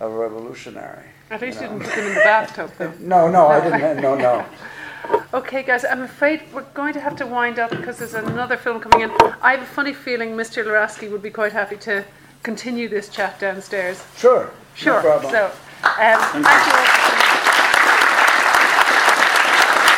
a 0.00 0.08
revolutionary. 0.08 1.04
at 1.30 1.40
least 1.40 1.60
you 1.60 1.68
know. 1.68 1.78
didn't 1.78 1.84
put 1.84 1.96
them 1.96 2.06
in 2.08 2.14
the 2.14 2.20
bathtub, 2.20 2.70
though. 2.78 2.92
No, 2.98 3.28
no, 3.30 3.46
I 3.46 3.60
didn't. 3.60 4.02
No, 4.02 4.16
no. 4.16 4.44
Okay, 5.34 5.62
guys, 5.62 5.84
I'm 5.84 6.02
afraid 6.02 6.42
we're 6.52 6.62
going 6.74 6.92
to 6.92 7.00
have 7.00 7.16
to 7.16 7.26
wind 7.26 7.58
up 7.58 7.70
because 7.70 7.98
there's 7.98 8.14
another 8.14 8.56
film 8.56 8.80
coming 8.80 9.08
in. 9.08 9.10
I 9.40 9.52
have 9.52 9.62
a 9.62 9.66
funny 9.66 9.92
feeling 9.94 10.36
Mr. 10.36 10.64
Luraschi 10.64 11.10
would 11.10 11.22
be 11.22 11.30
quite 11.30 11.52
happy 11.52 11.76
to 11.78 12.04
continue 12.42 12.88
this 12.88 13.08
chat 13.08 13.40
downstairs. 13.40 14.04
Sure. 14.16 14.50
Sure. 14.74 14.96
No 14.96 15.00
problem. 15.00 15.32
So, 15.32 15.46
um, 15.46 15.52
thank 15.52 16.66
you 16.66 16.72
all 16.72 16.84
for 16.84 17.00
coming. 17.00 17.22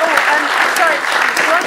Oh, 0.01 0.17
and 0.33 0.45
sorry, 0.79 0.99
one, 1.51 1.67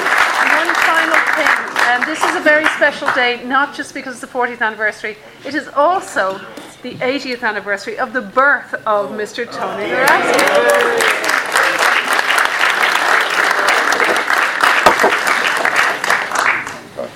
one 0.58 0.72
final 0.88 1.20
thing. 1.36 1.54
Um, 1.92 2.02
this 2.08 2.24
is 2.24 2.36
a 2.36 2.42
very 2.42 2.66
special 2.78 3.12
day, 3.14 3.44
not 3.44 3.76
just 3.76 3.94
because 3.94 4.14
it's 4.14 4.22
the 4.22 4.28
40th 4.28 4.62
anniversary, 4.62 5.18
it 5.46 5.56
is 5.56 5.68
also 5.70 6.40
the 6.84 6.94
80th 6.96 7.44
anniversary 7.44 7.98
of 7.98 8.14
the 8.14 8.22
birth 8.22 8.74
of 8.86 9.12
Mr. 9.12 9.46
Tony 9.52 9.90
Luraschi. 9.90 11.37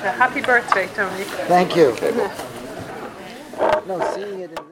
Happy 0.09 0.41
birthday, 0.41 0.87
Tony. 0.95 1.23
Thank 1.23 1.75
you. 1.75 1.95
No, 3.87 3.99
seeing 4.15 4.39
it 4.41 4.49
in 4.49 4.55
this. 4.55 4.65